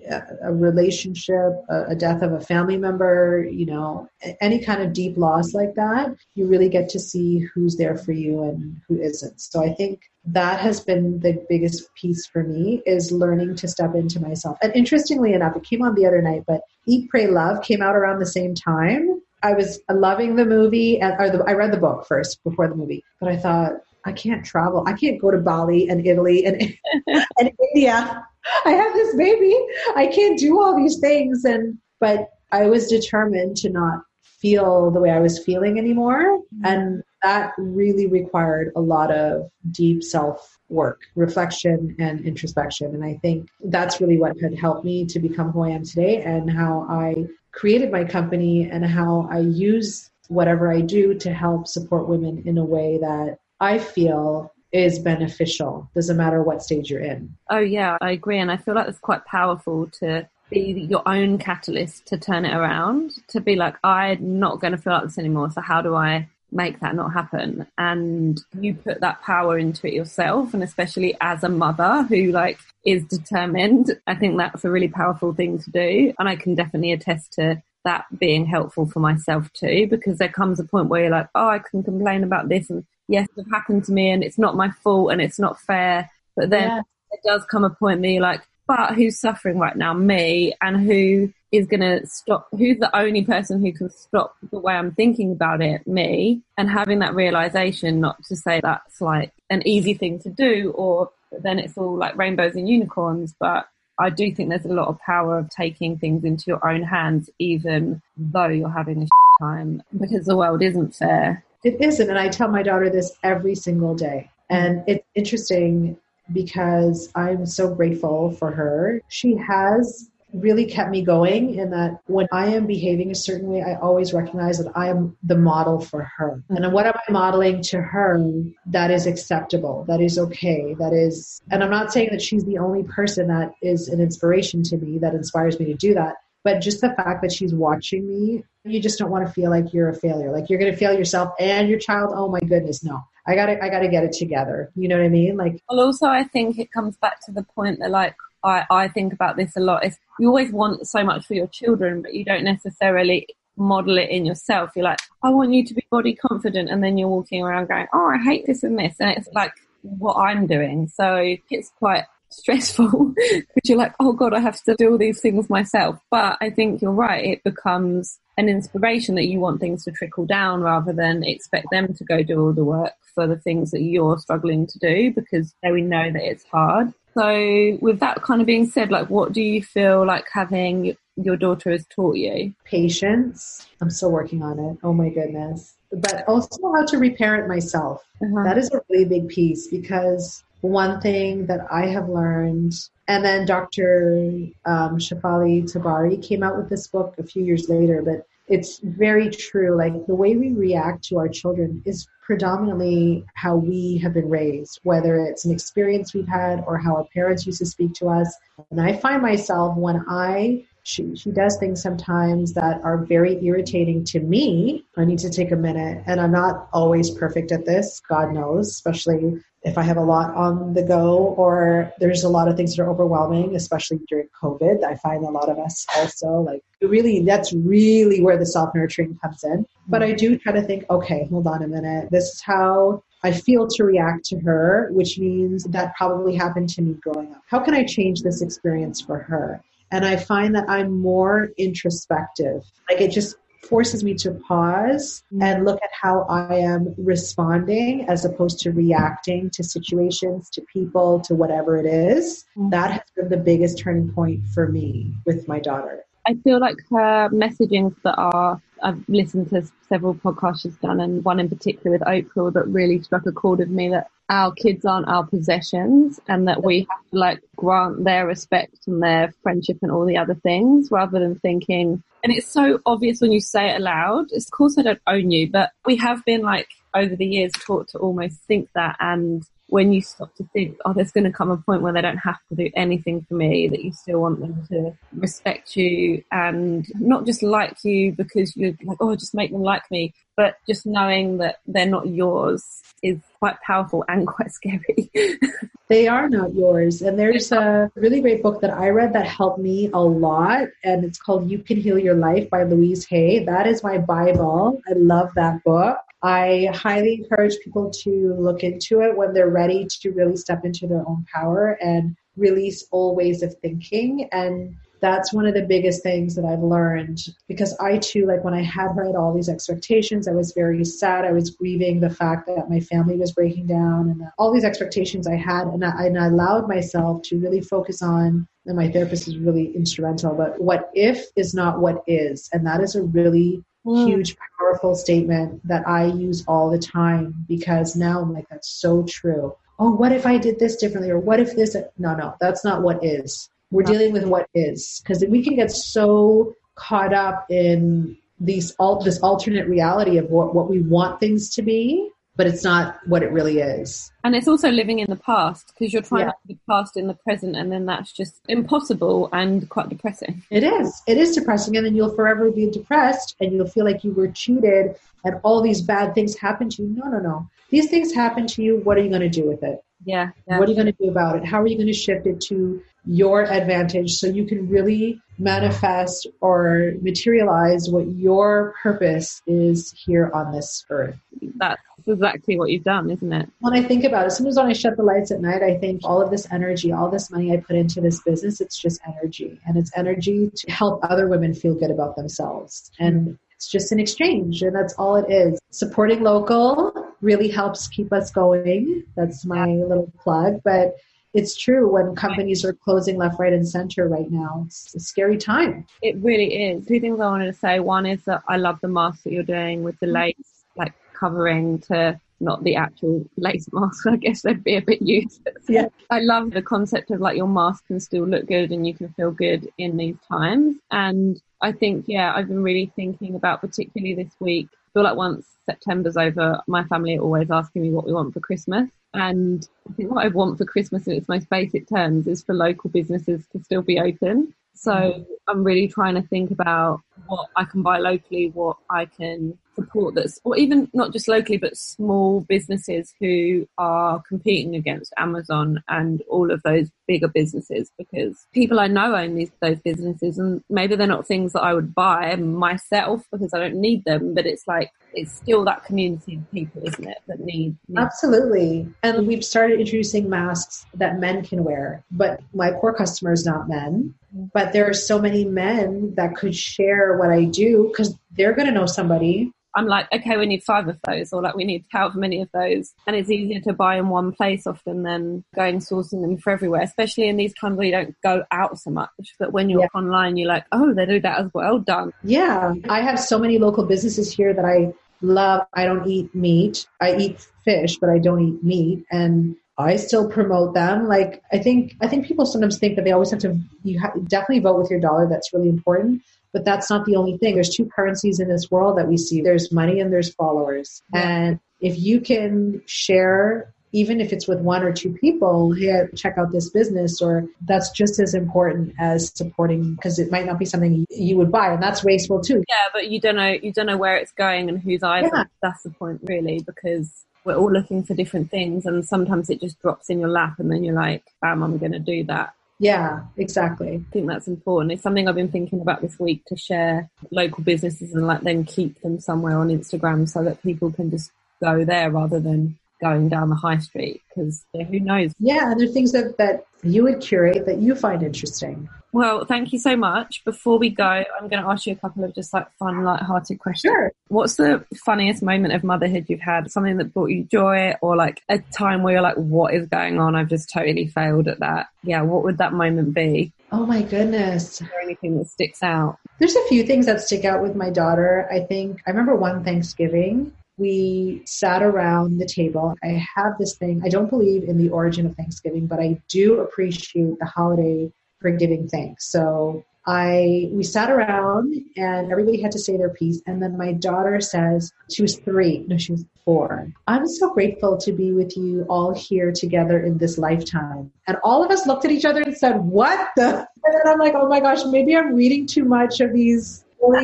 a 0.42 0.52
relationship, 0.52 1.52
a 1.68 1.94
death 1.94 2.22
of 2.22 2.32
a 2.32 2.40
family 2.40 2.76
member, 2.76 3.46
you 3.50 3.66
know, 3.66 4.08
any 4.40 4.58
kind 4.58 4.82
of 4.82 4.92
deep 4.92 5.16
loss 5.16 5.54
like 5.54 5.74
that, 5.74 6.14
you 6.34 6.46
really 6.46 6.68
get 6.68 6.88
to 6.90 6.98
see 6.98 7.38
who's 7.54 7.76
there 7.76 7.96
for 7.96 8.12
you 8.12 8.42
and 8.42 8.80
who 8.88 9.00
isn't. 9.00 9.40
So 9.40 9.62
I 9.62 9.74
think 9.74 10.00
that 10.24 10.60
has 10.60 10.80
been 10.80 11.20
the 11.20 11.44
biggest 11.48 11.92
piece 11.94 12.26
for 12.26 12.42
me 12.42 12.82
is 12.86 13.12
learning 13.12 13.56
to 13.56 13.68
step 13.68 13.94
into 13.94 14.20
myself. 14.20 14.58
And 14.62 14.74
interestingly 14.74 15.32
enough, 15.32 15.56
it 15.56 15.64
came 15.64 15.82
on 15.82 15.94
the 15.94 16.06
other 16.06 16.22
night, 16.22 16.44
but 16.46 16.62
Eat, 16.86 17.10
Pray, 17.10 17.26
Love 17.26 17.62
came 17.62 17.82
out 17.82 17.96
around 17.96 18.18
the 18.18 18.26
same 18.26 18.54
time. 18.54 19.20
I 19.44 19.54
was 19.54 19.80
loving 19.90 20.36
the 20.36 20.44
movie, 20.44 21.00
and 21.00 21.14
or 21.18 21.28
the, 21.30 21.44
I 21.44 21.54
read 21.54 21.72
the 21.72 21.76
book 21.76 22.06
first 22.06 22.42
before 22.44 22.68
the 22.68 22.76
movie, 22.76 23.02
but 23.18 23.28
I 23.28 23.36
thought 23.36 23.72
I 24.04 24.12
can't 24.12 24.44
travel. 24.44 24.84
I 24.86 24.92
can't 24.94 25.20
go 25.20 25.30
to 25.30 25.38
Bali 25.38 25.88
and 25.88 26.06
Italy 26.06 26.44
and, 26.44 26.60
and 27.38 27.52
India. 27.74 28.26
I 28.64 28.70
have 28.70 28.92
this 28.94 29.14
baby. 29.16 29.56
I 29.94 30.06
can't 30.06 30.38
do 30.38 30.60
all 30.60 30.76
these 30.76 30.98
things. 30.98 31.44
And, 31.44 31.78
but 32.00 32.28
I 32.50 32.66
was 32.66 32.88
determined 32.88 33.56
to 33.58 33.70
not 33.70 34.02
feel 34.22 34.90
the 34.90 35.00
way 35.00 35.10
I 35.10 35.20
was 35.20 35.42
feeling 35.42 35.78
anymore. 35.78 36.38
Mm-hmm. 36.38 36.64
And 36.64 37.02
that 37.22 37.52
really 37.56 38.06
required 38.08 38.72
a 38.74 38.80
lot 38.80 39.12
of 39.12 39.48
deep 39.70 40.02
self 40.02 40.58
work, 40.68 41.02
reflection 41.14 41.94
and 42.00 42.26
introspection. 42.26 42.94
And 42.94 43.04
I 43.04 43.18
think 43.22 43.48
that's 43.64 44.00
really 44.00 44.18
what 44.18 44.40
had 44.40 44.58
helped 44.58 44.84
me 44.84 45.06
to 45.06 45.20
become 45.20 45.52
who 45.52 45.62
I 45.62 45.70
am 45.70 45.84
today 45.84 46.22
and 46.22 46.50
how 46.50 46.86
I 46.90 47.26
created 47.52 47.92
my 47.92 48.04
company 48.04 48.68
and 48.68 48.84
how 48.84 49.28
I 49.30 49.38
use 49.38 50.10
whatever 50.28 50.72
I 50.72 50.80
do 50.80 51.14
to 51.14 51.32
help 51.32 51.68
support 51.68 52.08
women 52.08 52.42
in 52.46 52.58
a 52.58 52.64
way 52.64 52.98
that 52.98 53.38
I 53.62 53.78
feel 53.78 54.52
is 54.72 54.98
beneficial. 54.98 55.88
Doesn't 55.94 56.16
matter 56.16 56.42
what 56.42 56.62
stage 56.62 56.90
you're 56.90 57.00
in. 57.00 57.36
Oh, 57.48 57.60
yeah, 57.60 57.96
I 58.00 58.10
agree. 58.10 58.38
And 58.40 58.50
I 58.50 58.56
feel 58.56 58.74
like 58.74 58.88
it's 58.88 58.98
quite 58.98 59.24
powerful 59.24 59.86
to 60.00 60.28
be 60.50 60.86
your 60.90 61.06
own 61.06 61.38
catalyst 61.38 62.06
to 62.06 62.18
turn 62.18 62.44
it 62.44 62.56
around, 62.56 63.12
to 63.28 63.40
be 63.40 63.54
like, 63.54 63.76
I'm 63.84 64.40
not 64.40 64.60
going 64.60 64.72
to 64.72 64.78
feel 64.78 64.94
like 64.94 65.04
this 65.04 65.18
anymore. 65.18 65.50
So, 65.52 65.60
how 65.60 65.80
do 65.80 65.94
I 65.94 66.28
make 66.50 66.80
that 66.80 66.96
not 66.96 67.12
happen? 67.12 67.66
And 67.78 68.40
you 68.58 68.74
put 68.74 69.00
that 69.00 69.22
power 69.22 69.56
into 69.58 69.86
it 69.86 69.94
yourself. 69.94 70.54
And 70.54 70.64
especially 70.64 71.16
as 71.20 71.44
a 71.44 71.48
mother 71.48 72.02
who, 72.08 72.32
like, 72.32 72.58
is 72.84 73.04
determined, 73.04 73.96
I 74.08 74.16
think 74.16 74.38
that's 74.38 74.64
a 74.64 74.70
really 74.70 74.88
powerful 74.88 75.34
thing 75.34 75.60
to 75.60 75.70
do. 75.70 76.12
And 76.18 76.28
I 76.28 76.34
can 76.34 76.56
definitely 76.56 76.92
attest 76.92 77.34
to 77.34 77.62
that 77.84 78.06
being 78.18 78.46
helpful 78.46 78.86
for 78.86 79.00
myself 79.00 79.52
too, 79.52 79.86
because 79.88 80.18
there 80.18 80.28
comes 80.28 80.58
a 80.58 80.64
point 80.64 80.88
where 80.88 81.02
you're 81.02 81.10
like, 81.10 81.28
oh, 81.34 81.48
I 81.48 81.58
can 81.58 81.82
complain 81.82 82.24
about 82.24 82.48
this 82.48 82.70
and 82.70 82.84
yes, 83.08 83.28
it's 83.36 83.50
happened 83.50 83.84
to 83.84 83.92
me 83.92 84.10
and 84.10 84.22
it's 84.22 84.38
not 84.38 84.56
my 84.56 84.70
fault 84.82 85.12
and 85.12 85.20
it's 85.20 85.38
not 85.38 85.60
fair. 85.60 86.10
But 86.36 86.50
then 86.50 86.68
yeah. 86.68 86.82
it 87.10 87.20
does 87.24 87.44
come 87.50 87.64
a 87.64 87.70
point 87.70 88.00
where 88.00 88.10
you're 88.10 88.22
like, 88.22 88.42
but 88.66 88.94
who's 88.94 89.20
suffering 89.20 89.58
right 89.58 89.76
now? 89.76 89.92
Me. 89.92 90.54
And 90.62 90.86
who 90.86 91.32
is 91.50 91.66
going 91.66 91.80
to 91.80 92.06
stop? 92.06 92.48
Who's 92.52 92.78
the 92.78 92.94
only 92.96 93.24
person 93.24 93.60
who 93.60 93.72
can 93.72 93.90
stop 93.90 94.36
the 94.50 94.58
way 94.58 94.74
I'm 94.74 94.92
thinking 94.92 95.32
about 95.32 95.60
it? 95.60 95.86
Me. 95.86 96.40
And 96.56 96.70
having 96.70 97.00
that 97.00 97.14
realization, 97.14 98.00
not 98.00 98.22
to 98.24 98.36
say 98.36 98.60
that's 98.62 99.00
like 99.00 99.32
an 99.50 99.66
easy 99.66 99.94
thing 99.94 100.20
to 100.20 100.30
do 100.30 100.72
or 100.74 101.10
then 101.40 101.58
it's 101.58 101.76
all 101.76 101.96
like 101.96 102.16
rainbows 102.16 102.54
and 102.54 102.68
unicorns, 102.68 103.34
but 103.38 103.66
I 103.98 104.10
do 104.10 104.32
think 104.34 104.48
there's 104.48 104.64
a 104.64 104.72
lot 104.72 104.88
of 104.88 104.98
power 105.00 105.38
of 105.38 105.50
taking 105.50 105.98
things 105.98 106.24
into 106.24 106.44
your 106.46 106.66
own 106.66 106.82
hands, 106.82 107.30
even 107.38 108.02
though 108.16 108.48
you're 108.48 108.68
having 108.68 109.02
a 109.02 109.06
time, 109.42 109.82
because 109.98 110.26
the 110.26 110.36
world 110.36 110.62
isn't 110.62 110.94
fair. 110.94 111.44
It 111.64 111.80
isn't. 111.80 112.08
And 112.08 112.18
I 112.18 112.28
tell 112.28 112.48
my 112.48 112.62
daughter 112.62 112.90
this 112.90 113.12
every 113.22 113.54
single 113.54 113.94
day. 113.94 114.30
And 114.50 114.78
mm-hmm. 114.78 114.90
it's 114.90 115.06
interesting 115.14 115.96
because 116.32 117.10
I'm 117.14 117.46
so 117.46 117.74
grateful 117.74 118.32
for 118.32 118.50
her. 118.50 119.00
She 119.08 119.36
has 119.36 120.10
really 120.32 120.64
kept 120.64 120.90
me 120.90 121.02
going 121.02 121.56
in 121.56 121.70
that 121.70 122.00
when 122.06 122.26
I 122.32 122.46
am 122.46 122.66
behaving 122.66 123.10
a 123.10 123.14
certain 123.14 123.48
way, 123.48 123.62
I 123.62 123.74
always 123.74 124.12
recognize 124.12 124.58
that 124.58 124.72
I 124.74 124.88
am 124.88 125.16
the 125.22 125.36
model 125.36 125.80
for 125.80 126.10
her. 126.16 126.42
Mm-hmm. 126.50 126.56
And 126.56 126.72
what 126.72 126.86
am 126.86 126.94
I 127.08 127.12
modeling 127.12 127.62
to 127.64 127.80
her 127.82 128.18
that 128.66 128.90
is 128.90 129.06
acceptable, 129.06 129.84
that 129.88 130.00
is 130.00 130.18
okay, 130.18 130.74
that 130.78 130.92
is, 130.92 131.42
and 131.50 131.62
I'm 131.62 131.70
not 131.70 131.92
saying 131.92 132.08
that 132.12 132.22
she's 132.22 132.44
the 132.44 132.58
only 132.58 132.82
person 132.84 133.28
that 133.28 133.52
is 133.62 133.88
an 133.88 134.00
inspiration 134.00 134.62
to 134.64 134.76
me, 134.78 134.98
that 134.98 135.14
inspires 135.14 135.58
me 135.58 135.66
to 135.66 135.74
do 135.74 135.94
that. 135.94 136.14
But 136.44 136.60
just 136.60 136.80
the 136.80 136.92
fact 136.94 137.22
that 137.22 137.32
she's 137.32 137.54
watching 137.54 138.08
me, 138.08 138.44
you 138.64 138.80
just 138.80 138.98
don't 138.98 139.10
want 139.10 139.26
to 139.26 139.32
feel 139.32 139.50
like 139.50 139.72
you're 139.72 139.88
a 139.88 139.94
failure. 139.94 140.32
Like 140.32 140.50
you're 140.50 140.58
going 140.58 140.72
to 140.72 140.76
fail 140.76 140.92
yourself 140.92 141.32
and 141.38 141.68
your 141.68 141.78
child. 141.78 142.12
Oh 142.14 142.28
my 142.28 142.40
goodness, 142.40 142.84
no. 142.84 143.00
I 143.26 143.36
got 143.36 143.46
to 143.46 143.62
I 143.62 143.68
got 143.68 143.80
to 143.80 143.88
get 143.88 144.02
it 144.02 144.12
together. 144.12 144.70
You 144.74 144.88
know 144.88 144.96
what 144.96 145.04
I 145.04 145.08
mean? 145.08 145.36
Like 145.36 145.62
Well, 145.68 145.80
also 145.80 146.06
I 146.06 146.24
think 146.24 146.58
it 146.58 146.72
comes 146.72 146.96
back 146.96 147.24
to 147.26 147.32
the 147.32 147.44
point 147.44 147.78
that 147.78 147.90
like 147.90 148.16
I, 148.44 148.64
I 148.70 148.88
think 148.88 149.12
about 149.12 149.36
this 149.36 149.56
a 149.56 149.60
lot 149.60 149.84
is 149.84 149.96
you 150.18 150.28
always 150.28 150.50
want 150.52 150.86
so 150.86 151.04
much 151.04 151.26
for 151.26 151.34
your 151.34 151.46
children, 151.46 152.02
but 152.02 152.14
you 152.14 152.24
don't 152.24 152.44
necessarily 152.44 153.28
model 153.56 153.98
it 153.98 154.10
in 154.10 154.24
yourself. 154.24 154.70
You're 154.74 154.84
like, 154.84 155.00
I 155.22 155.30
want 155.30 155.52
you 155.52 155.64
to 155.64 155.74
be 155.74 155.86
body 155.90 156.14
confident. 156.14 156.70
And 156.70 156.82
then 156.82 156.98
you're 156.98 157.08
walking 157.08 157.42
around 157.42 157.68
going, 157.68 157.86
oh, 157.92 158.12
I 158.14 158.22
hate 158.22 158.46
this 158.46 158.62
and 158.62 158.78
this. 158.78 158.96
And 158.98 159.10
it's 159.10 159.28
like 159.32 159.52
what 159.82 160.14
I'm 160.14 160.46
doing. 160.46 160.88
So 160.88 161.36
it's 161.50 161.70
quite 161.78 162.04
stressful 162.32 163.14
because 163.16 163.68
you're 163.68 163.78
like, 163.78 163.94
oh 164.00 164.12
God, 164.12 164.34
I 164.34 164.40
have 164.40 164.62
to 164.64 164.74
do 164.76 164.92
all 164.92 164.98
these 164.98 165.20
things 165.20 165.50
myself. 165.50 165.98
But 166.10 166.38
I 166.40 166.50
think 166.50 166.82
you're 166.82 166.92
right. 166.92 167.24
It 167.24 167.44
becomes 167.44 168.18
an 168.38 168.48
inspiration 168.48 169.14
that 169.16 169.26
you 169.26 169.40
want 169.40 169.60
things 169.60 169.84
to 169.84 169.92
trickle 169.92 170.26
down 170.26 170.62
rather 170.62 170.92
than 170.92 171.22
expect 171.22 171.66
them 171.70 171.94
to 171.94 172.04
go 172.04 172.22
do 172.22 172.40
all 172.40 172.52
the 172.52 172.64
work 172.64 172.92
for 173.14 173.26
the 173.26 173.36
things 173.36 173.70
that 173.72 173.82
you're 173.82 174.18
struggling 174.18 174.66
to 174.66 174.78
do 174.78 175.12
because 175.12 175.54
we 175.62 175.82
know 175.82 176.10
that 176.10 176.22
it's 176.22 176.44
hard. 176.44 176.92
So, 177.14 177.78
with 177.82 178.00
that 178.00 178.22
kind 178.22 178.40
of 178.40 178.46
being 178.46 178.66
said, 178.66 178.90
like, 178.90 179.10
what 179.10 179.34
do 179.34 179.42
you 179.42 179.62
feel 179.62 180.06
like 180.06 180.24
having 180.32 180.96
your 181.16 181.36
daughter 181.36 181.70
has 181.70 181.84
taught 181.86 182.16
you? 182.16 182.54
Patience. 182.64 183.66
I'm 183.82 183.90
still 183.90 184.10
working 184.10 184.42
on 184.42 184.58
it. 184.58 184.78
Oh 184.82 184.94
my 184.94 185.10
goodness. 185.10 185.74
But 185.92 186.26
also 186.26 186.72
how 186.72 186.86
to 186.86 186.96
reparent 186.96 187.48
myself. 187.48 188.02
Uh-huh. 188.22 188.44
That 188.44 188.56
is 188.56 188.70
a 188.70 188.80
really 188.88 189.04
big 189.04 189.28
piece 189.28 189.66
because 189.66 190.42
one 190.62 191.00
thing 191.00 191.46
that 191.46 191.60
I 191.70 191.86
have 191.86 192.08
learned, 192.08 192.72
and 193.08 193.24
then 193.24 193.44
Dr. 193.44 194.30
Um, 194.64 194.98
Shefali 194.98 195.64
Tsabary 195.64 196.16
came 196.16 196.42
out 196.42 196.56
with 196.56 196.70
this 196.70 196.86
book 196.86 197.14
a 197.18 197.24
few 197.24 197.44
years 197.44 197.68
later, 197.68 198.00
but 198.02 198.26
it's 198.48 198.78
very 198.82 199.28
true. 199.28 199.76
Like 199.76 200.06
the 200.06 200.14
way 200.14 200.36
we 200.36 200.52
react 200.52 201.04
to 201.04 201.18
our 201.18 201.28
children 201.28 201.82
is 201.84 202.06
predominantly 202.22 203.24
how 203.34 203.56
we 203.56 203.98
have 203.98 204.14
been 204.14 204.28
raised, 204.28 204.80
whether 204.84 205.16
it's 205.18 205.44
an 205.44 205.52
experience 205.52 206.14
we've 206.14 206.28
had 206.28 206.62
or 206.66 206.78
how 206.78 206.96
our 206.96 207.06
parents 207.12 207.46
used 207.46 207.58
to 207.58 207.66
speak 207.66 207.92
to 207.94 208.08
us. 208.08 208.34
And 208.70 208.80
I 208.80 208.94
find 208.94 209.20
myself 209.20 209.76
when 209.76 210.04
I 210.08 210.64
she, 210.84 211.14
she 211.14 211.30
does 211.30 211.56
things 211.58 211.80
sometimes 211.82 212.54
that 212.54 212.80
are 212.82 212.98
very 212.98 213.44
irritating 213.44 214.04
to 214.04 214.20
me. 214.20 214.84
I 214.96 215.04
need 215.04 215.20
to 215.20 215.30
take 215.30 215.52
a 215.52 215.56
minute. 215.56 216.02
And 216.06 216.20
I'm 216.20 216.32
not 216.32 216.68
always 216.72 217.10
perfect 217.10 217.52
at 217.52 217.64
this, 217.64 218.00
God 218.08 218.32
knows, 218.32 218.68
especially 218.70 219.40
if 219.62 219.78
I 219.78 219.82
have 219.82 219.96
a 219.96 220.02
lot 220.02 220.34
on 220.34 220.74
the 220.74 220.82
go 220.82 221.34
or 221.36 221.92
there's 222.00 222.24
a 222.24 222.28
lot 222.28 222.48
of 222.48 222.56
things 222.56 222.74
that 222.74 222.82
are 222.82 222.90
overwhelming, 222.90 223.54
especially 223.54 224.00
during 224.08 224.28
COVID. 224.42 224.82
I 224.82 224.96
find 224.96 225.24
a 225.24 225.30
lot 225.30 225.48
of 225.48 225.58
us 225.58 225.86
also 225.96 226.40
like 226.40 226.62
really, 226.80 227.20
that's 227.24 227.52
really 227.52 228.20
where 228.20 228.36
the 228.36 228.46
self 228.46 228.74
nurturing 228.74 229.16
comes 229.22 229.44
in. 229.44 229.64
But 229.86 230.02
I 230.02 230.12
do 230.12 230.36
try 230.36 230.52
to 230.52 230.62
think, 230.62 230.84
okay, 230.90 231.26
hold 231.30 231.46
on 231.46 231.62
a 231.62 231.68
minute. 231.68 232.10
This 232.10 232.24
is 232.24 232.42
how 232.44 233.04
I 233.22 233.30
feel 233.30 233.68
to 233.68 233.84
react 233.84 234.24
to 234.26 234.40
her, 234.40 234.88
which 234.92 235.16
means 235.16 235.62
that 235.64 235.94
probably 235.94 236.34
happened 236.34 236.68
to 236.70 236.82
me 236.82 236.94
growing 236.94 237.32
up. 237.32 237.42
How 237.46 237.60
can 237.60 237.74
I 237.74 237.84
change 237.84 238.22
this 238.22 238.42
experience 238.42 239.00
for 239.00 239.18
her? 239.18 239.62
And 239.92 240.04
I 240.04 240.16
find 240.16 240.54
that 240.56 240.68
I'm 240.68 241.00
more 241.00 241.50
introspective. 241.58 242.62
Like 242.88 243.00
it 243.00 243.12
just 243.12 243.36
forces 243.62 244.02
me 244.02 244.14
to 244.14 244.32
pause 244.32 245.22
mm-hmm. 245.32 245.42
and 245.42 245.64
look 245.64 245.80
at 245.82 245.90
how 245.92 246.22
I 246.22 246.56
am 246.56 246.94
responding 246.98 248.06
as 248.08 248.24
opposed 248.24 248.58
to 248.60 248.72
reacting 248.72 249.50
to 249.50 249.62
situations, 249.62 250.50
to 250.50 250.62
people, 250.62 251.20
to 251.20 251.34
whatever 251.34 251.76
it 251.76 251.86
is. 251.86 252.44
Mm-hmm. 252.56 252.70
That 252.70 252.90
has 252.90 253.02
been 253.14 253.28
the 253.28 253.36
biggest 253.36 253.78
turning 253.78 254.12
point 254.12 254.48
for 254.48 254.68
me 254.68 255.14
with 255.24 255.46
my 255.46 255.60
daughter. 255.60 256.04
I 256.26 256.34
feel 256.34 256.60
like 256.60 256.76
her 256.90 257.28
messagings 257.30 257.94
that 258.02 258.14
are 258.16 258.60
I've 258.82 259.08
listened 259.08 259.50
to 259.50 259.62
several 259.88 260.14
podcasts 260.14 260.62
she's 260.62 260.76
done, 260.76 261.00
and 261.00 261.24
one 261.24 261.38
in 261.38 261.48
particular 261.48 261.96
with 261.96 262.06
Oprah 262.06 262.52
that 262.52 262.66
really 262.66 263.00
struck 263.00 263.26
a 263.26 263.32
chord 263.32 263.60
with 263.60 263.68
me 263.68 263.90
that 263.90 264.08
our 264.28 264.52
kids 264.52 264.84
aren't 264.84 265.08
our 265.08 265.24
possessions, 265.24 266.18
and 266.28 266.48
that 266.48 266.64
we 266.64 266.86
have 266.90 267.10
to 267.10 267.18
like 267.18 267.40
grant 267.56 268.04
their 268.04 268.26
respect 268.26 268.78
and 268.86 269.02
their 269.02 269.32
friendship 269.42 269.78
and 269.82 269.92
all 269.92 270.04
the 270.04 270.16
other 270.16 270.34
things, 270.34 270.90
rather 270.90 271.20
than 271.20 271.38
thinking. 271.38 272.02
And 272.24 272.32
it's 272.32 272.48
so 272.48 272.80
obvious 272.86 273.20
when 273.20 273.32
you 273.32 273.40
say 273.40 273.70
it 273.70 273.80
aloud. 273.80 274.32
Of 274.32 274.50
course, 274.50 274.78
I 274.78 274.82
don't 274.82 275.02
own 275.06 275.30
you, 275.30 275.50
but 275.50 275.70
we 275.84 275.96
have 275.96 276.24
been 276.24 276.42
like 276.42 276.68
over 276.94 277.14
the 277.14 277.26
years 277.26 277.52
taught 277.52 277.88
to 277.88 277.98
almost 277.98 278.36
think 278.42 278.68
that 278.74 278.96
and 279.00 279.44
when 279.72 279.90
you 279.90 280.02
stop 280.02 280.34
to 280.34 280.44
think, 280.52 280.76
oh, 280.84 280.92
there's 280.92 281.12
going 281.12 281.24
to 281.24 281.32
come 281.32 281.50
a 281.50 281.56
point 281.56 281.80
where 281.80 281.94
they 281.94 282.02
don't 282.02 282.18
have 282.18 282.38
to 282.46 282.54
do 282.54 282.70
anything 282.76 283.24
for 283.26 283.32
me, 283.32 283.66
that 283.68 283.82
you 283.82 283.90
still 283.90 284.20
want 284.20 284.38
them 284.38 284.62
to 284.68 284.92
respect 285.14 285.76
you 285.76 286.22
and 286.30 286.86
not 286.96 287.24
just 287.24 287.42
like 287.42 287.82
you 287.82 288.12
because 288.12 288.54
you're 288.54 288.74
like, 288.84 288.98
oh, 289.00 289.16
just 289.16 289.34
make 289.34 289.50
them 289.50 289.62
like 289.62 289.90
me, 289.90 290.12
but 290.36 290.56
just 290.66 290.86
knowing 290.86 291.38
that 291.38 291.60
they're 291.66 291.86
not 291.86 292.08
yours 292.08 292.82
is 293.02 293.18
quite 293.38 293.60
powerful 293.60 294.04
and 294.08 294.26
quite 294.26 294.52
scary. 294.52 295.10
they 295.88 296.06
are 296.06 296.28
not 296.28 296.54
yours. 296.54 297.02
And 297.02 297.18
there's 297.18 297.50
a 297.52 297.90
really 297.96 298.20
great 298.20 298.42
book 298.42 298.60
that 298.60 298.70
I 298.70 298.90
read 298.90 299.12
that 299.14 299.26
helped 299.26 299.58
me 299.58 299.90
a 299.92 300.00
lot, 300.00 300.68
and 300.84 301.04
it's 301.04 301.18
called 301.18 301.50
You 301.50 301.58
Can 301.58 301.78
Heal 301.78 301.98
Your 301.98 302.14
Life 302.14 302.48
by 302.48 302.62
Louise 302.62 303.04
Hay. 303.06 303.44
That 303.44 303.66
is 303.66 303.82
my 303.82 303.98
Bible. 303.98 304.80
I 304.88 304.92
love 304.94 305.30
that 305.34 305.62
book. 305.64 305.98
I 306.22 306.68
highly 306.72 307.14
encourage 307.14 307.58
people 307.64 307.90
to 307.90 308.34
look 308.38 308.62
into 308.62 309.00
it 309.00 309.16
when 309.16 309.34
they're 309.34 309.50
ready 309.50 309.88
to 310.00 310.12
really 310.12 310.36
step 310.36 310.64
into 310.64 310.86
their 310.86 311.06
own 311.08 311.26
power 311.34 311.76
and 311.82 312.16
release 312.36 312.86
old 312.92 313.16
ways 313.16 313.42
of 313.42 313.54
thinking. 313.56 314.28
And 314.30 314.76
that's 315.02 315.32
one 315.32 315.46
of 315.46 315.54
the 315.54 315.66
biggest 315.66 316.02
things 316.02 316.36
that 316.36 316.44
I've 316.44 316.62
learned 316.62 317.18
because 317.48 317.76
I 317.78 317.98
too, 317.98 318.24
like 318.24 318.44
when 318.44 318.54
I 318.54 318.62
had 318.62 318.92
her, 318.92 319.04
had 319.04 319.16
all 319.16 319.34
these 319.34 319.48
expectations. 319.48 320.28
I 320.28 320.32
was 320.32 320.52
very 320.52 320.84
sad. 320.84 321.24
I 321.24 321.32
was 321.32 321.50
grieving 321.50 322.00
the 322.00 322.08
fact 322.08 322.46
that 322.46 322.70
my 322.70 322.78
family 322.80 323.16
was 323.18 323.32
breaking 323.32 323.66
down 323.66 324.10
and 324.10 324.22
all 324.38 324.54
these 324.54 324.64
expectations 324.64 325.26
I 325.26 325.34
had. 325.34 325.66
And 325.66 325.84
I, 325.84 326.06
and 326.06 326.18
I 326.18 326.26
allowed 326.26 326.68
myself 326.68 327.22
to 327.22 327.38
really 327.38 327.60
focus 327.60 328.00
on 328.00 328.46
and 328.64 328.76
my 328.76 328.88
therapist 328.88 329.26
is 329.26 329.36
really 329.36 329.74
instrumental. 329.74 330.34
But 330.34 330.60
what 330.60 330.90
if 330.94 331.26
is 331.34 331.52
not 331.52 331.80
what 331.80 332.04
is. 332.06 332.48
And 332.52 332.64
that 332.66 332.80
is 332.80 332.94
a 332.94 333.02
really 333.02 333.64
mm. 333.84 334.06
huge, 334.06 334.36
powerful 334.58 334.94
statement 334.94 335.66
that 335.66 335.86
I 335.88 336.06
use 336.06 336.44
all 336.46 336.70
the 336.70 336.78
time 336.78 337.44
because 337.48 337.96
now 337.96 338.20
I'm 338.20 338.32
like, 338.32 338.48
that's 338.48 338.68
so 338.68 339.02
true. 339.02 339.56
oh, 339.80 339.90
what 339.90 340.12
if 340.12 340.26
I 340.26 340.38
did 340.38 340.60
this 340.60 340.76
differently? 340.76 341.10
Or 341.10 341.18
what 341.18 341.40
if 341.40 341.56
this? 341.56 341.76
No, 341.98 342.14
no, 342.14 342.36
that's 342.40 342.64
not 342.64 342.82
what 342.82 343.04
is. 343.04 343.50
We're 343.72 343.82
dealing 343.82 344.12
with 344.12 344.24
what 344.24 344.48
is. 344.54 345.02
Because 345.02 345.24
we 345.28 345.42
can 345.42 345.56
get 345.56 345.72
so 345.72 346.54
caught 346.76 347.12
up 347.12 347.46
in 347.50 348.16
these 348.38 348.72
all 348.78 349.02
this 349.02 349.18
alternate 349.20 349.68
reality 349.68 350.18
of 350.18 350.26
what, 350.30 350.54
what 350.54 350.68
we 350.68 350.80
want 350.80 351.20
things 351.20 351.50
to 351.54 351.62
be 351.62 352.12
but 352.36 352.46
it's 352.46 352.64
not 352.64 352.98
what 353.06 353.22
it 353.22 353.30
really 353.30 353.58
is. 353.58 354.10
And 354.24 354.34
it's 354.34 354.48
also 354.48 354.70
living 354.70 355.00
in 355.00 355.10
the 355.10 355.16
past 355.16 355.72
because 355.72 355.92
you're 355.92 356.02
trying 356.02 356.26
yeah. 356.26 356.30
to 356.30 356.48
the 356.48 356.58
past 356.68 356.96
in 356.96 357.06
the 357.06 357.14
present, 357.14 357.56
and 357.56 357.70
then 357.70 357.86
that's 357.86 358.12
just 358.12 358.40
impossible 358.48 359.28
and 359.32 359.68
quite 359.68 359.88
depressing. 359.88 360.42
It 360.50 360.64
is. 360.64 361.02
It 361.06 361.18
is 361.18 361.34
depressing, 361.34 361.76
and 361.76 361.84
then 361.84 361.94
you'll 361.94 362.14
forever 362.14 362.50
be 362.50 362.70
depressed, 362.70 363.36
and 363.40 363.52
you'll 363.52 363.68
feel 363.68 363.84
like 363.84 364.04
you 364.04 364.12
were 364.12 364.28
cheated, 364.28 364.96
and 365.24 365.40
all 365.42 365.60
these 365.60 365.82
bad 365.82 366.14
things 366.14 366.36
happen 366.36 366.70
to 366.70 366.82
you. 366.82 366.88
No, 366.88 367.08
no, 367.08 367.18
no. 367.18 367.50
These 367.72 367.88
things 367.88 368.12
happen 368.12 368.46
to 368.48 368.62
you. 368.62 368.76
What 368.84 368.98
are 368.98 369.00
you 369.00 369.08
going 369.08 369.22
to 369.22 369.30
do 369.30 369.48
with 369.48 369.62
it? 369.62 369.82
Yeah. 370.04 370.30
yeah. 370.46 370.58
What 370.58 370.68
are 370.68 370.72
you 370.72 370.76
going 370.76 370.92
to 370.92 371.04
do 371.04 371.08
about 371.08 371.36
it? 371.36 371.44
How 371.46 371.60
are 371.62 371.66
you 371.66 371.76
going 371.76 371.86
to 371.86 371.94
shift 371.94 372.26
it 372.26 372.38
to 372.42 372.82
your 373.06 373.44
advantage 373.44 374.12
so 374.12 374.26
you 374.26 374.44
can 374.44 374.68
really 374.68 375.20
manifest 375.38 376.26
or 376.42 376.92
materialize 377.00 377.88
what 377.88 378.06
your 378.08 378.74
purpose 378.82 379.40
is 379.46 379.94
here 380.04 380.30
on 380.34 380.52
this 380.52 380.84
earth? 380.90 381.16
That's 381.56 381.80
exactly 382.06 382.58
what 382.58 382.70
you've 382.70 382.84
done, 382.84 383.10
isn't 383.10 383.32
it? 383.32 383.48
When 383.60 383.72
I 383.72 383.82
think 383.82 384.04
about 384.04 384.24
it, 384.24 384.26
as 384.26 384.36
soon 384.36 384.48
as 384.48 384.56
when 384.56 384.66
I 384.66 384.74
shut 384.74 384.98
the 384.98 385.02
lights 385.02 385.30
at 385.30 385.40
night, 385.40 385.62
I 385.62 385.78
think 385.78 386.02
all 386.04 386.20
of 386.20 386.30
this 386.30 386.46
energy, 386.52 386.92
all 386.92 387.10
this 387.10 387.30
money 387.30 387.54
I 387.54 387.56
put 387.56 387.76
into 387.76 388.02
this 388.02 388.20
business, 388.22 388.60
it's 388.60 388.78
just 388.78 389.00
energy. 389.06 389.58
And 389.64 389.78
it's 389.78 389.90
energy 389.96 390.50
to 390.54 390.70
help 390.70 391.00
other 391.08 391.26
women 391.26 391.54
feel 391.54 391.74
good 391.74 391.90
about 391.90 392.16
themselves. 392.16 392.90
And 393.00 393.38
it's 393.62 393.70
just 393.70 393.92
an 393.92 394.00
exchange, 394.00 394.60
and 394.62 394.74
that's 394.74 394.92
all 394.94 395.16
it 395.16 395.30
is. 395.32 395.58
Supporting 395.70 396.22
local 396.22 396.92
really 397.22 397.48
helps 397.48 397.88
keep 397.88 398.12
us 398.12 398.30
going. 398.30 399.04
That's 399.16 399.44
my 399.44 399.66
little 399.66 400.12
plug. 400.18 400.60
But 400.64 400.96
it's 401.34 401.56
true 401.56 401.90
when 401.90 402.14
companies 402.14 402.64
are 402.64 402.74
closing 402.74 403.16
left, 403.16 403.38
right, 403.38 403.52
and 403.52 403.66
center 403.66 404.08
right 404.08 404.30
now. 404.30 404.64
It's 404.66 404.94
a 404.94 405.00
scary 405.00 405.38
time. 405.38 405.86
It 406.02 406.16
really 406.16 406.70
is. 406.70 406.86
Two 406.86 407.00
things 407.00 407.20
I 407.20 407.26
wanted 407.26 407.46
to 407.46 407.54
say. 407.54 407.80
One 407.80 408.04
is 408.04 408.22
that 408.24 408.42
I 408.48 408.56
love 408.56 408.78
the 408.82 408.88
mask 408.88 409.22
that 409.22 409.32
you're 409.32 409.42
doing 409.42 409.82
with 409.82 409.98
the 410.00 410.08
lace, 410.08 410.64
like 410.76 410.92
covering 411.14 411.78
to 411.80 412.20
not 412.42 412.62
the 412.64 412.76
actual 412.76 413.24
lace 413.36 413.66
mask. 413.72 414.06
I 414.10 414.16
guess 414.16 414.42
they'd 414.42 414.62
be 414.62 414.76
a 414.76 414.82
bit 414.82 415.00
useless. 415.00 415.64
Yeah. 415.68 415.86
I 416.10 416.20
love 416.20 416.50
the 416.50 416.60
concept 416.60 417.10
of 417.10 417.20
like 417.20 417.36
your 417.36 417.48
mask 417.48 417.86
can 417.86 418.00
still 418.00 418.26
look 418.26 418.46
good 418.46 418.72
and 418.72 418.86
you 418.86 418.92
can 418.92 419.08
feel 419.14 419.30
good 419.30 419.70
in 419.78 419.96
these 419.96 420.16
times. 420.28 420.76
And 420.90 421.40
I 421.62 421.72
think, 421.72 422.04
yeah, 422.08 422.34
I've 422.34 422.48
been 422.48 422.62
really 422.62 422.92
thinking 422.94 423.36
about 423.36 423.60
particularly 423.60 424.14
this 424.14 424.34
week. 424.40 424.68
Feel 424.94 425.04
like 425.04 425.16
once 425.16 425.46
September's 425.64 426.16
over, 426.16 426.60
my 426.66 426.84
family 426.84 427.16
are 427.16 427.22
always 427.22 427.50
asking 427.50 427.82
me 427.82 427.90
what 427.90 428.06
we 428.06 428.12
want 428.12 428.34
for 428.34 428.40
Christmas. 428.40 428.90
And 429.14 429.66
I 429.88 429.92
think 429.94 430.10
what 430.10 430.24
I 430.24 430.28
want 430.28 430.58
for 430.58 430.64
Christmas 430.64 431.06
in 431.06 431.14
its 431.14 431.28
most 431.28 431.48
basic 431.50 431.88
terms 431.88 432.26
is 432.26 432.42
for 432.42 432.54
local 432.54 432.90
businesses 432.90 433.46
to 433.52 433.62
still 433.62 433.82
be 433.82 433.98
open. 434.00 434.54
So 434.74 434.92
mm-hmm. 434.92 435.22
I'm 435.48 435.64
really 435.64 435.88
trying 435.88 436.14
to 436.14 436.22
think 436.22 436.50
about 436.50 437.00
what 437.26 437.48
I 437.56 437.64
can 437.64 437.82
buy 437.82 437.98
locally, 437.98 438.50
what 438.54 438.78
I 438.90 439.06
can 439.06 439.56
support 439.74 440.14
that's, 440.14 440.40
or 440.44 440.56
even 440.56 440.88
not 440.92 441.12
just 441.12 441.28
locally, 441.28 441.58
but 441.58 441.76
small 441.76 442.40
businesses 442.40 443.12
who 443.20 443.66
are 443.78 444.22
competing 444.28 444.74
against 444.74 445.12
Amazon 445.18 445.82
and 445.88 446.22
all 446.28 446.50
of 446.50 446.62
those 446.62 446.90
bigger 447.06 447.28
businesses 447.28 447.90
because 447.98 448.46
people 448.52 448.80
I 448.80 448.86
know 448.86 449.14
own 449.14 449.34
these 449.34 449.50
those 449.60 449.80
businesses 449.80 450.38
and 450.38 450.62
maybe 450.70 450.96
they're 450.96 451.06
not 451.06 451.26
things 451.26 451.52
that 451.52 451.62
I 451.62 451.74
would 451.74 451.94
buy 451.94 452.36
myself 452.36 453.24
because 453.30 453.52
I 453.52 453.58
don't 453.58 453.76
need 453.76 454.04
them, 454.04 454.34
but 454.34 454.46
it's 454.46 454.66
like 454.66 454.90
it's 455.14 455.32
still 455.32 455.64
that 455.64 455.84
community 455.84 456.36
of 456.36 456.50
people, 456.50 456.82
isn't 456.86 457.06
it, 457.06 457.18
that 457.26 457.40
need, 457.40 457.76
need 457.88 457.98
Absolutely. 457.98 458.88
And 459.02 459.26
we've 459.26 459.44
started 459.44 459.80
introducing 459.80 460.28
masks 460.28 460.86
that 460.94 461.18
men 461.20 461.44
can 461.44 461.64
wear, 461.64 462.02
but 462.10 462.40
my 462.54 462.72
core 462.72 462.94
customer 462.94 463.32
is 463.32 463.44
not 463.44 463.68
men. 463.68 464.14
But 464.54 464.72
there 464.72 464.88
are 464.88 464.94
so 464.94 465.18
many 465.18 465.44
men 465.44 466.14
that 466.14 466.36
could 466.36 466.56
share 466.56 467.18
what 467.18 467.30
I 467.30 467.44
do 467.44 467.88
because 467.88 468.16
they're 468.36 468.54
going 468.54 468.66
to 468.66 468.72
know 468.72 468.86
somebody 468.86 469.52
I'm 469.74 469.86
like, 469.86 470.12
okay, 470.12 470.36
we 470.36 470.46
need 470.46 470.62
five 470.62 470.88
of 470.88 470.98
those, 471.06 471.32
or 471.32 471.42
like 471.42 471.54
we 471.54 471.64
need 471.64 471.84
however 471.90 472.18
many 472.18 472.42
of 472.42 472.50
those. 472.52 472.92
And 473.06 473.16
it's 473.16 473.30
easier 473.30 473.60
to 473.60 473.72
buy 473.72 473.96
in 473.96 474.08
one 474.08 474.32
place 474.32 474.66
often 474.66 475.02
than 475.02 475.44
going 475.54 475.78
sourcing 475.78 476.20
them 476.20 476.36
for 476.36 476.50
everywhere, 476.50 476.82
especially 476.82 477.28
in 477.28 477.36
these 477.36 477.54
times 477.54 477.76
where 477.76 477.86
you 477.86 477.92
don't 477.92 478.14
go 478.22 478.44
out 478.50 478.78
so 478.78 478.90
much. 478.90 479.10
But 479.38 479.52
when 479.52 479.70
you're 479.70 479.80
yeah. 479.80 479.88
online, 479.94 480.36
you're 480.36 480.48
like, 480.48 480.66
oh, 480.72 480.92
they 480.92 481.06
do 481.06 481.20
that 481.20 481.40
as 481.40 481.50
well. 481.54 481.78
Done. 481.78 482.12
Yeah. 482.22 482.74
I 482.88 483.00
have 483.00 483.18
so 483.18 483.38
many 483.38 483.58
local 483.58 483.84
businesses 483.84 484.32
here 484.32 484.52
that 484.52 484.64
I 484.64 484.92
love. 485.22 485.66
I 485.72 485.84
don't 485.84 486.06
eat 486.06 486.34
meat. 486.34 486.86
I 487.00 487.16
eat 487.16 487.48
fish, 487.64 487.96
but 487.96 488.10
I 488.10 488.18
don't 488.18 488.46
eat 488.46 488.62
meat. 488.62 489.04
And 489.10 489.56
I 489.78 489.96
still 489.96 490.28
promote 490.28 490.74
them. 490.74 491.08
Like 491.08 491.42
I 491.50 491.58
think 491.58 491.96
I 492.02 492.08
think 492.08 492.26
people 492.26 492.44
sometimes 492.44 492.78
think 492.78 492.96
that 492.96 493.04
they 493.04 493.12
always 493.12 493.30
have 493.30 493.40
to. 493.40 493.58
You 493.84 494.00
definitely 494.26 494.60
vote 494.60 494.78
with 494.78 494.90
your 494.90 495.00
dollar. 495.00 495.26
That's 495.28 495.52
really 495.54 495.70
important. 495.70 496.22
But 496.52 496.64
that's 496.64 496.90
not 496.90 497.06
the 497.06 497.16
only 497.16 497.38
thing. 497.38 497.54
There's 497.54 497.74
two 497.74 497.86
currencies 497.86 498.40
in 498.40 498.48
this 498.48 498.70
world 498.70 498.98
that 498.98 499.08
we 499.08 499.16
see. 499.16 499.40
There's 499.40 499.72
money 499.72 500.00
and 500.00 500.12
there's 500.12 500.34
followers. 500.34 501.02
Yeah. 501.14 501.28
And 501.28 501.60
if 501.80 501.98
you 501.98 502.20
can 502.20 502.82
share 502.86 503.72
even 503.92 504.20
if 504.20 504.32
it's 504.32 504.48
with 504.48 504.60
one 504.60 504.82
or 504.82 504.92
two 504.92 505.12
people, 505.12 505.72
hey, 505.72 506.08
check 506.16 506.38
out 506.38 506.50
this 506.50 506.70
business, 506.70 507.20
or 507.20 507.46
that's 507.60 507.90
just 507.90 508.18
as 508.18 508.34
important 508.34 508.94
as 508.98 509.30
supporting 509.34 509.94
because 509.94 510.18
it 510.18 510.30
might 510.30 510.46
not 510.46 510.58
be 510.58 510.64
something 510.64 511.06
you 511.10 511.36
would 511.36 511.52
buy, 511.52 511.72
and 511.72 511.82
that's 511.82 512.02
wasteful 512.02 512.40
too. 512.40 512.64
Yeah, 512.68 512.88
but 512.92 513.10
you 513.10 513.20
don't 513.20 513.36
know 513.36 513.50
you 513.62 513.72
don't 513.72 513.86
know 513.86 513.98
where 513.98 514.16
it's 514.16 514.32
going 514.32 514.68
and 514.68 514.80
whose 514.80 515.02
eyes. 515.02 515.28
Yeah. 515.32 515.44
That's 515.60 515.82
the 515.82 515.90
point, 515.90 516.20
really, 516.24 516.60
because 516.60 517.12
we're 517.44 517.56
all 517.56 517.70
looking 517.70 518.02
for 518.02 518.14
different 518.14 518.50
things, 518.50 518.86
and 518.86 519.04
sometimes 519.04 519.50
it 519.50 519.60
just 519.60 519.80
drops 519.82 520.08
in 520.08 520.20
your 520.20 520.30
lap, 520.30 520.58
and 520.58 520.72
then 520.72 520.84
you're 520.84 520.94
like, 520.94 521.24
"Bam, 521.42 521.62
I'm 521.62 521.76
going 521.76 521.92
to 521.92 521.98
do 521.98 522.24
that." 522.24 522.54
Yeah, 522.82 523.20
exactly. 523.36 524.04
I 524.04 524.12
think 524.12 524.26
that's 524.26 524.48
important. 524.48 524.90
It's 524.90 525.04
something 525.04 525.28
I've 525.28 525.36
been 525.36 525.52
thinking 525.52 525.80
about 525.80 526.02
this 526.02 526.18
week 526.18 526.44
to 526.46 526.56
share 526.56 527.08
local 527.30 527.62
businesses 527.62 528.12
and 528.12 528.26
like 528.26 528.40
then 528.40 528.64
keep 528.64 529.00
them 529.02 529.20
somewhere 529.20 529.56
on 529.56 529.68
Instagram 529.68 530.28
so 530.28 530.42
that 530.42 530.60
people 530.64 530.90
can 530.90 531.08
just 531.08 531.30
go 531.62 531.84
there 531.84 532.10
rather 532.10 532.40
than 532.40 532.76
going 533.00 533.28
down 533.28 533.50
the 533.50 533.54
high 533.54 533.78
street 533.78 534.20
because 534.28 534.64
who 534.72 534.98
knows? 534.98 535.32
Yeah, 535.38 535.70
and 535.70 535.80
there 535.80 535.88
are 535.88 535.92
things 535.92 536.10
that, 536.10 536.38
that 536.38 536.64
you 536.82 537.04
would 537.04 537.20
curate 537.20 537.66
that 537.66 537.78
you 537.78 537.94
find 537.94 538.20
interesting. 538.20 538.88
Well, 539.12 539.44
thank 539.44 539.72
you 539.72 539.78
so 539.78 539.94
much. 539.94 540.42
Before 540.44 540.78
we 540.78 540.88
go, 540.88 541.04
I'm 541.04 541.48
going 541.48 541.62
to 541.62 541.68
ask 541.68 541.86
you 541.86 541.92
a 541.92 541.96
couple 541.96 542.24
of 542.24 542.34
just 542.34 542.52
like 542.54 542.66
fun, 542.78 543.04
light-hearted 543.04 543.58
questions. 543.58 543.92
Sure. 543.92 544.12
What's 544.28 544.56
the 544.56 544.84
funniest 545.04 545.42
moment 545.42 545.74
of 545.74 545.84
motherhood 545.84 546.26
you've 546.28 546.40
had? 546.40 546.70
Something 546.70 546.96
that 546.96 547.12
brought 547.12 547.30
you 547.30 547.44
joy, 547.44 547.94
or 548.00 548.16
like 548.16 548.40
a 548.48 548.58
time 548.58 549.02
where 549.02 549.12
you're 549.14 549.22
like, 549.22 549.36
"What 549.36 549.74
is 549.74 549.86
going 549.86 550.18
on? 550.18 550.34
I've 550.34 550.48
just 550.48 550.70
totally 550.72 551.08
failed 551.08 551.46
at 551.46 551.60
that." 551.60 551.88
Yeah, 552.02 552.22
what 552.22 552.42
would 552.44 552.58
that 552.58 552.72
moment 552.72 553.12
be? 553.12 553.52
Oh 553.70 553.84
my 553.84 554.02
goodness. 554.02 554.80
Is 554.80 554.88
there 554.88 555.00
anything 555.02 555.36
that 555.38 555.46
sticks 555.46 555.82
out? 555.82 556.16
There's 556.38 556.56
a 556.56 556.68
few 556.68 556.82
things 556.84 557.04
that 557.06 557.20
stick 557.20 557.44
out 557.44 557.62
with 557.62 557.76
my 557.76 557.90
daughter. 557.90 558.48
I 558.50 558.60
think 558.60 559.02
I 559.06 559.10
remember 559.10 559.36
one 559.36 559.62
Thanksgiving 559.62 560.52
we 560.78 561.42
sat 561.44 561.82
around 561.82 562.38
the 562.38 562.46
table. 562.46 562.94
I 563.04 563.24
have 563.36 563.58
this 563.58 563.76
thing, 563.76 564.00
I 564.04 564.08
don't 564.08 564.30
believe 564.30 564.64
in 564.64 564.78
the 564.78 564.88
origin 564.88 565.26
of 565.26 565.36
Thanksgiving, 565.36 565.86
but 565.86 566.00
I 566.00 566.20
do 566.28 566.60
appreciate 566.60 567.38
the 567.38 567.46
holiday 567.46 568.10
for 568.42 568.50
giving 568.50 568.88
thanks. 568.88 569.30
So 569.30 569.84
I 570.06 570.68
we 570.72 570.82
sat 570.82 571.10
around 571.10 571.74
and 571.96 572.30
everybody 572.30 572.60
had 572.60 572.72
to 572.72 572.78
say 572.78 572.96
their 572.96 573.10
piece. 573.10 573.40
And 573.46 573.62
then 573.62 573.78
my 573.78 573.92
daughter 573.92 574.40
says, 574.40 574.92
she 575.10 575.22
was 575.22 575.36
three, 575.38 575.84
no, 575.86 575.96
she 575.96 576.12
was 576.12 576.24
four. 576.44 576.92
I'm 577.06 577.26
so 577.26 577.52
grateful 577.54 577.96
to 577.98 578.12
be 578.12 578.32
with 578.32 578.56
you 578.56 578.84
all 578.88 579.14
here 579.14 579.52
together 579.52 580.04
in 580.04 580.18
this 580.18 580.38
lifetime. 580.38 581.12
And 581.28 581.36
all 581.44 581.64
of 581.64 581.70
us 581.70 581.86
looked 581.86 582.04
at 582.04 582.10
each 582.10 582.24
other 582.24 582.42
and 582.42 582.56
said, 582.56 582.80
What 582.80 583.28
the? 583.36 583.66
And 583.84 583.94
then 583.94 584.12
I'm 584.12 584.18
like, 584.18 584.34
oh 584.36 584.48
my 584.48 584.60
gosh, 584.60 584.84
maybe 584.86 585.16
I'm 585.16 585.34
reading 585.34 585.66
too 585.66 585.84
much 585.84 586.20
of 586.20 586.32
these 586.32 586.81